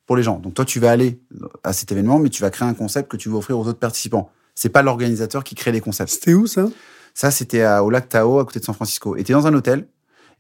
pour 0.06 0.16
les 0.16 0.24
gens. 0.24 0.40
Donc, 0.40 0.54
toi, 0.54 0.66
tu 0.66 0.80
vas 0.80 0.92
aller 0.92 1.22
à 1.64 1.74
cet 1.74 1.92
événement, 1.92 2.20
mais 2.20 2.30
tu 2.30 2.42
vas 2.42 2.50
créer 2.50 2.68
un 2.68 2.74
concept 2.74 3.10
que 3.10 3.18
tu 3.18 3.30
veux 3.30 3.36
offrir 3.36 3.58
aux 3.58 3.66
autres 3.68 3.80
participants. 3.80 4.30
C'est 4.56 4.70
pas 4.70 4.82
l'organisateur 4.82 5.44
qui 5.44 5.56
crée 5.56 5.72
les 5.72 5.82
concepts. 5.82 6.12
C'était 6.12 6.34
où 6.34 6.48
ça? 6.48 6.68
Ça, 7.14 7.32
c'était 7.32 7.66
au 7.66 7.90
lac 7.90 8.10
Tahoe, 8.10 8.40
à 8.40 8.46
côté 8.46 8.60
de 8.60 8.66
San 8.66 8.76
Francisco. 8.76 9.16
Et 9.16 9.24
t'es 9.24 9.34
dans 9.34 9.48
un 9.48 9.54
hôtel, 9.54 9.88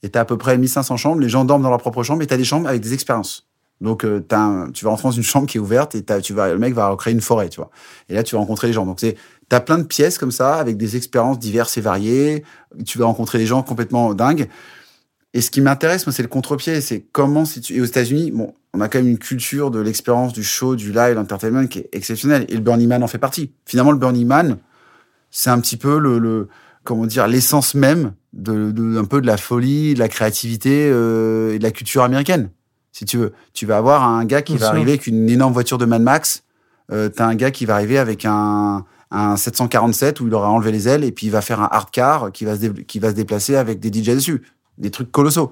et 0.04 0.10
t'as 0.10 0.22
à 0.22 0.26
peu 0.26 0.38
près 0.38 0.58
1500 0.58 0.98
chambres. 0.98 1.22
Les 1.22 1.30
gens 1.30 1.46
dorment 1.46 1.64
dans 1.64 1.70
leur 1.70 1.80
propre 1.80 2.04
chambre, 2.04 2.22
et 2.22 2.28
t'as 2.28 2.38
des 2.38 2.44
chambres 2.44 2.68
avec 2.68 2.82
des 2.82 2.94
expériences. 2.94 3.51
Donc, 3.82 4.06
euh, 4.06 4.24
un- 4.32 4.70
tu 4.72 4.86
vas 4.86 4.92
rentrer 4.92 5.08
dans 5.10 5.12
une 5.12 5.24
chambre 5.24 5.48
qui 5.48 5.58
est 5.58 5.60
ouverte, 5.60 5.96
et 5.96 6.04
tu 6.22 6.34
vas, 6.34 6.54
le 6.54 6.60
mec 6.60 6.74
va 6.74 6.96
créer 6.98 7.14
une 7.14 7.22
forêt, 7.22 7.50
tu 7.50 7.58
vois. 7.58 7.72
Et 8.08 8.14
là, 8.14 8.24
tu 8.24 8.36
vas 8.36 8.40
rencontrer 8.40 8.68
les 8.68 8.74
gens. 8.74 8.86
Donc, 8.86 9.00
c'est, 9.00 9.16
t'as 9.50 9.60
plein 9.60 9.80
de 9.80 9.84
pièces 9.84 10.18
comme 10.18 10.32
ça, 10.32 10.56
avec 10.56 10.78
des 10.78 10.96
expériences 10.96 11.40
diverses 11.40 11.78
et 11.78 11.82
variées. 11.82 12.44
Tu 12.86 12.98
vas 13.00 13.06
rencontrer 13.06 13.40
des 13.40 13.48
gens 13.48 13.64
complètement 13.64 14.14
dingues. 14.14 14.48
Et 15.34 15.42
ce 15.42 15.50
qui 15.50 15.62
m'intéresse, 15.62 16.06
moi, 16.06 16.14
c'est 16.14 16.22
le 16.22 16.28
contre-pied. 16.28 16.80
C'est 16.82 17.06
comment, 17.12 17.44
si 17.46 17.62
tu, 17.62 17.76
et 17.76 17.82
aux 17.82 17.86
États-Unis, 17.86 18.32
bon, 18.32 18.54
on 18.74 18.82
a 18.82 18.88
quand 18.88 19.00
même 19.00 19.08
une 19.08 19.18
culture 19.18 19.72
de 19.72 19.80
l'expérience, 19.80 20.34
du 20.34 20.44
show, 20.44 20.76
du 20.76 20.92
live, 20.92 21.16
l'entertainment 21.16 21.68
qui 21.68 21.80
est 21.80 21.90
exceptionnelle. 21.94 22.46
Et 22.50 22.54
le 22.54 22.62
Burning 22.62 22.88
Man 22.88 23.04
en 23.04 23.08
fait 23.08 23.18
partie. 23.18 23.52
Finalement, 23.66 23.92
le 23.92 23.98
Burning 23.98 24.28
Man, 24.28 24.58
c'est 25.30 25.50
un 25.50 25.60
petit 25.60 25.78
peu 25.78 25.98
le, 25.98 26.20
le 26.20 26.50
comment 26.84 27.06
dire, 27.06 27.28
l'essence 27.28 27.76
même 27.76 28.14
de, 28.34 28.72
de, 28.72 28.98
un 28.98 29.06
peu 29.06 29.22
de 29.22 29.28
la 29.28 29.38
folie, 29.38 29.94
de 29.94 30.00
la 30.00 30.08
créativité 30.10 30.90
euh, 30.92 31.54
et 31.54 31.60
de 31.60 31.64
la 31.64 31.72
culture 31.72 32.04
américaine. 32.04 32.50
Si 32.92 33.06
tu 33.06 33.18
veux, 33.18 33.34
tu 33.54 33.66
vas 33.66 33.78
avoir 33.78 34.04
un 34.04 34.26
gars 34.26 34.42
qui 34.42 34.54
Bien 34.54 34.60
va 34.62 34.66
sûr. 34.68 34.76
arriver 34.76 34.92
avec 34.92 35.08
une 35.08 35.30
énorme 35.30 35.54
voiture 35.54 35.78
de 35.78 35.86
Mad 35.86 36.02
Max. 36.02 36.44
Euh, 36.92 37.10
T'as 37.10 37.26
un 37.26 37.36
gars 37.36 37.52
qui 37.52 37.66
va 37.66 37.76
arriver 37.76 37.98
avec 37.98 38.26
un, 38.26 38.86
un 39.12 39.38
747 39.38 40.20
où 40.20 40.28
il 40.28 40.34
aura 40.34 40.50
enlevé 40.50 40.72
les 40.72 40.88
ailes 40.88 41.04
et 41.04 41.12
puis 41.12 41.28
il 41.28 41.30
va 41.32 41.42
faire 41.42 41.62
un 41.62 41.70
hard 41.72 41.90
car 41.92 42.32
qui 42.32 42.44
va 42.46 42.58
se, 42.58 42.66
qui 42.68 43.00
va 43.00 43.10
se 43.12 43.16
déplacer 43.16 43.56
avec 43.56 43.80
des 43.80 43.90
DJ 43.90 44.10
dessus. 44.16 44.42
Des 44.78 44.92
trucs 44.92 45.12
colossaux. 45.12 45.52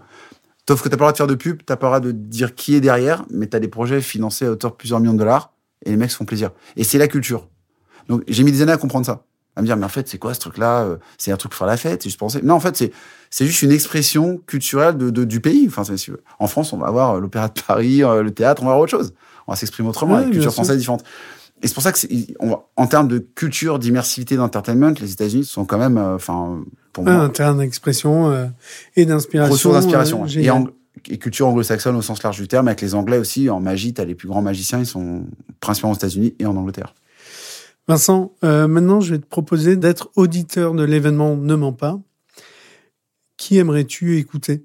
Sauf 0.68 0.82
que 0.84 0.90
t'as 0.90 0.98
pas 0.98 1.06
le 1.06 1.06
droit 1.08 1.12
de 1.14 1.18
faire 1.18 1.28
de 1.28 1.36
pub, 1.36 1.62
t'as 1.66 1.76
pas 1.78 1.88
le 1.88 1.90
droit 1.90 2.00
de 2.00 2.12
dire 2.12 2.54
qui 2.56 2.76
est 2.76 2.82
derrière, 2.82 3.26
mais 3.32 3.48
t'as 3.48 3.60
des 3.60 3.68
projets 3.70 4.02
financés 4.02 4.46
à 4.46 4.52
hauteur 4.52 4.72
de 4.72 4.76
plusieurs 4.76 5.00
millions 5.00 5.14
de 5.14 5.18
dollars 5.20 5.52
et 5.86 5.90
les 5.90 5.98
mecs 5.98 6.12
se 6.12 6.18
font 6.18 6.26
plaisir. 6.26 6.52
Et 6.76 6.84
c'est 6.84 6.98
la 7.00 7.08
culture. 7.08 7.48
Donc 8.08 8.24
j'ai 8.28 8.44
mis 8.44 8.52
des 8.52 8.62
années 8.62 8.72
à 8.74 8.78
comprendre 8.78 9.06
ça. 9.06 9.24
À 9.56 9.62
me 9.62 9.66
dire, 9.66 9.76
mais 9.78 9.86
en 9.86 9.90
fait, 9.90 10.08
c'est 10.08 10.18
quoi 10.18 10.34
ce 10.34 10.40
truc-là 10.40 10.84
Euh, 10.84 10.98
C'est 11.18 11.32
un 11.32 11.38
truc 11.38 11.52
pour 11.52 11.58
faire 11.60 11.68
la 11.68 11.76
fête 11.78 12.06
Et 12.06 12.10
je 12.10 12.18
pensais, 12.18 12.42
non, 12.42 12.54
en 12.56 12.60
fait, 12.60 12.78
c'est 12.78 12.92
c'est 13.30 13.46
juste 13.46 13.62
une 13.62 13.72
expression 13.72 14.38
culturelle 14.48 14.98
de, 14.98 15.10
de- 15.10 15.24
du 15.26 15.40
pays. 15.42 15.66
Enfin, 15.68 15.84
c'est- 15.84 15.98
si. 15.98 16.12
En 16.40 16.48
France, 16.48 16.72
on 16.74 16.78
va 16.78 16.88
avoir 16.88 17.16
euh, 17.16 17.20
l'opéra 17.20 17.48
de 17.50 17.60
Paris, 17.68 18.04
euh, 18.04 18.24
le 18.24 18.32
théâtre, 18.32 18.62
on 18.64 18.66
va 18.66 18.72
avoir 18.72 18.84
autre 18.84 18.92
chose. 18.98 19.14
On 19.48 19.52
va 19.52 19.56
s'exprimer 19.56 19.90
autrement, 19.90 20.16
avec 20.16 20.28
bien 20.28 20.34
culture 20.34 20.54
française 20.54 20.78
différente. 20.78 21.04
Et 21.62 21.68
c'est 21.68 21.74
pour 21.74 21.84
ça 21.84 21.92
que, 21.92 22.00
c'est- 22.00 22.10
on 22.40 22.50
va- 22.52 22.64
en 22.78 22.88
termes 22.88 23.08
de 23.10 23.18
culture, 23.20 23.80
d'immersivité, 23.80 24.38
d'entertainment, 24.38 24.94
les 25.02 25.12
États-Unis 25.12 25.44
sont 25.46 25.66
quand 25.66 25.78
même, 25.78 25.98
euh, 25.98 26.16
enfin, 26.16 26.64
pour 26.94 27.04
Ouais, 27.04 27.12
moi, 27.14 27.24
un 27.24 27.30
terrain 27.30 27.56
d'expression 27.56 28.32
euh, 28.32 28.46
et 28.96 29.06
d'inspiration. 29.06 29.52
ressource 29.52 29.76
d'inspiration. 29.76 30.24
euh, 30.24 30.28
et, 31.08 31.14
et 31.14 31.18
culture 31.18 31.48
anglo-saxonne 31.48 31.96
au 31.98 32.02
sens 32.02 32.24
large 32.24 32.38
du 32.38 32.48
terme, 32.48 32.68
avec 32.68 32.82
les 32.82 32.96
Anglais 32.96 33.18
aussi. 33.18 33.50
En 33.50 33.60
magie, 33.60 33.94
t'as 33.94 34.06
les 34.06 34.16
plus 34.16 34.28
grands 34.30 34.42
magiciens, 34.42 34.80
ils 34.80 34.86
sont 34.86 35.26
principalement 35.60 35.92
aux 35.94 35.98
États-Unis 35.98 36.34
et 36.40 36.46
en 36.46 36.56
Angleterre. 36.56 36.94
Vincent, 37.90 38.36
euh, 38.44 38.68
maintenant, 38.68 39.02
je 39.02 39.16
vais 39.16 39.20
te 39.20 39.26
proposer 39.26 39.76
d'être 39.76 40.12
auditeur 40.16 40.76
de 40.76 40.84
l'événement 40.84 41.36
Ne 41.36 41.56
ment 41.56 41.74
pas. 41.74 42.00
Qui 43.36 43.58
aimerais-tu 43.58 44.20
écouter? 44.20 44.64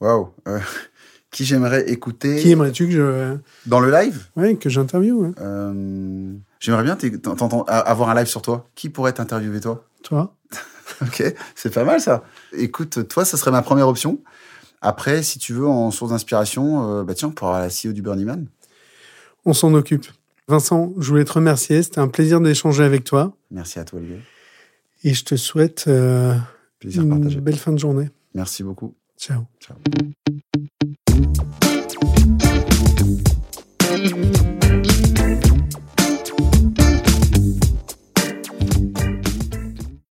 Waouh. 0.00 0.28
Euh, 0.46 0.60
qui 1.32 1.44
j'aimerais 1.44 1.90
écouter? 1.90 2.40
Qui 2.40 2.52
aimerais-tu 2.52 2.86
que 2.86 2.92
je, 2.92 3.36
dans 3.66 3.80
le 3.80 3.90
live? 3.90 4.28
Ouais, 4.36 4.54
que 4.54 4.70
j'interviewe 4.70 5.34
Euh, 5.40 6.34
J'aimerais 6.60 6.84
bien 6.84 6.96
avoir 7.66 8.10
un 8.10 8.14
live 8.14 8.28
sur 8.28 8.42
toi. 8.42 8.68
Qui 8.76 8.90
pourrait 8.90 9.14
t'interviewer 9.14 9.58
toi? 9.58 9.84
Toi 10.04 10.36
ok, 11.02 11.34
c'est 11.56 11.74
pas 11.74 11.82
mal 11.82 12.00
ça. 12.00 12.22
Écoute, 12.52 13.08
toi, 13.08 13.24
ça 13.24 13.36
serait 13.36 13.50
ma 13.50 13.62
première 13.62 13.88
option. 13.88 14.20
Après, 14.82 15.24
si 15.24 15.40
tu 15.40 15.52
veux, 15.52 15.66
en 15.66 15.90
source 15.90 16.12
d'inspiration, 16.12 16.98
euh, 17.00 17.02
bah 17.02 17.14
tiens, 17.14 17.30
pour 17.30 17.48
avoir 17.48 17.60
la 17.60 17.70
CEO 17.70 17.92
du 17.92 18.02
Burning 18.02 18.26
Man. 18.26 18.46
On 19.44 19.52
s'en 19.52 19.74
occupe. 19.74 20.06
Vincent, 20.48 20.92
je 20.98 21.08
voulais 21.08 21.24
te 21.24 21.32
remercier. 21.32 21.82
C'était 21.82 22.00
un 22.00 22.08
plaisir 22.08 22.40
d'échanger 22.40 22.84
avec 22.84 23.04
toi. 23.04 23.36
Merci 23.50 23.78
à 23.78 23.84
toi, 23.84 23.98
Olivier. 23.98 24.20
Et 25.04 25.14
je 25.14 25.24
te 25.24 25.36
souhaite 25.36 25.84
euh, 25.88 26.34
une 26.84 27.08
partagé. 27.08 27.40
belle 27.40 27.56
fin 27.56 27.72
de 27.72 27.78
journée. 27.78 28.10
Merci 28.34 28.62
beaucoup. 28.62 28.94
Ciao. 29.18 29.44
Ciao. 29.60 29.76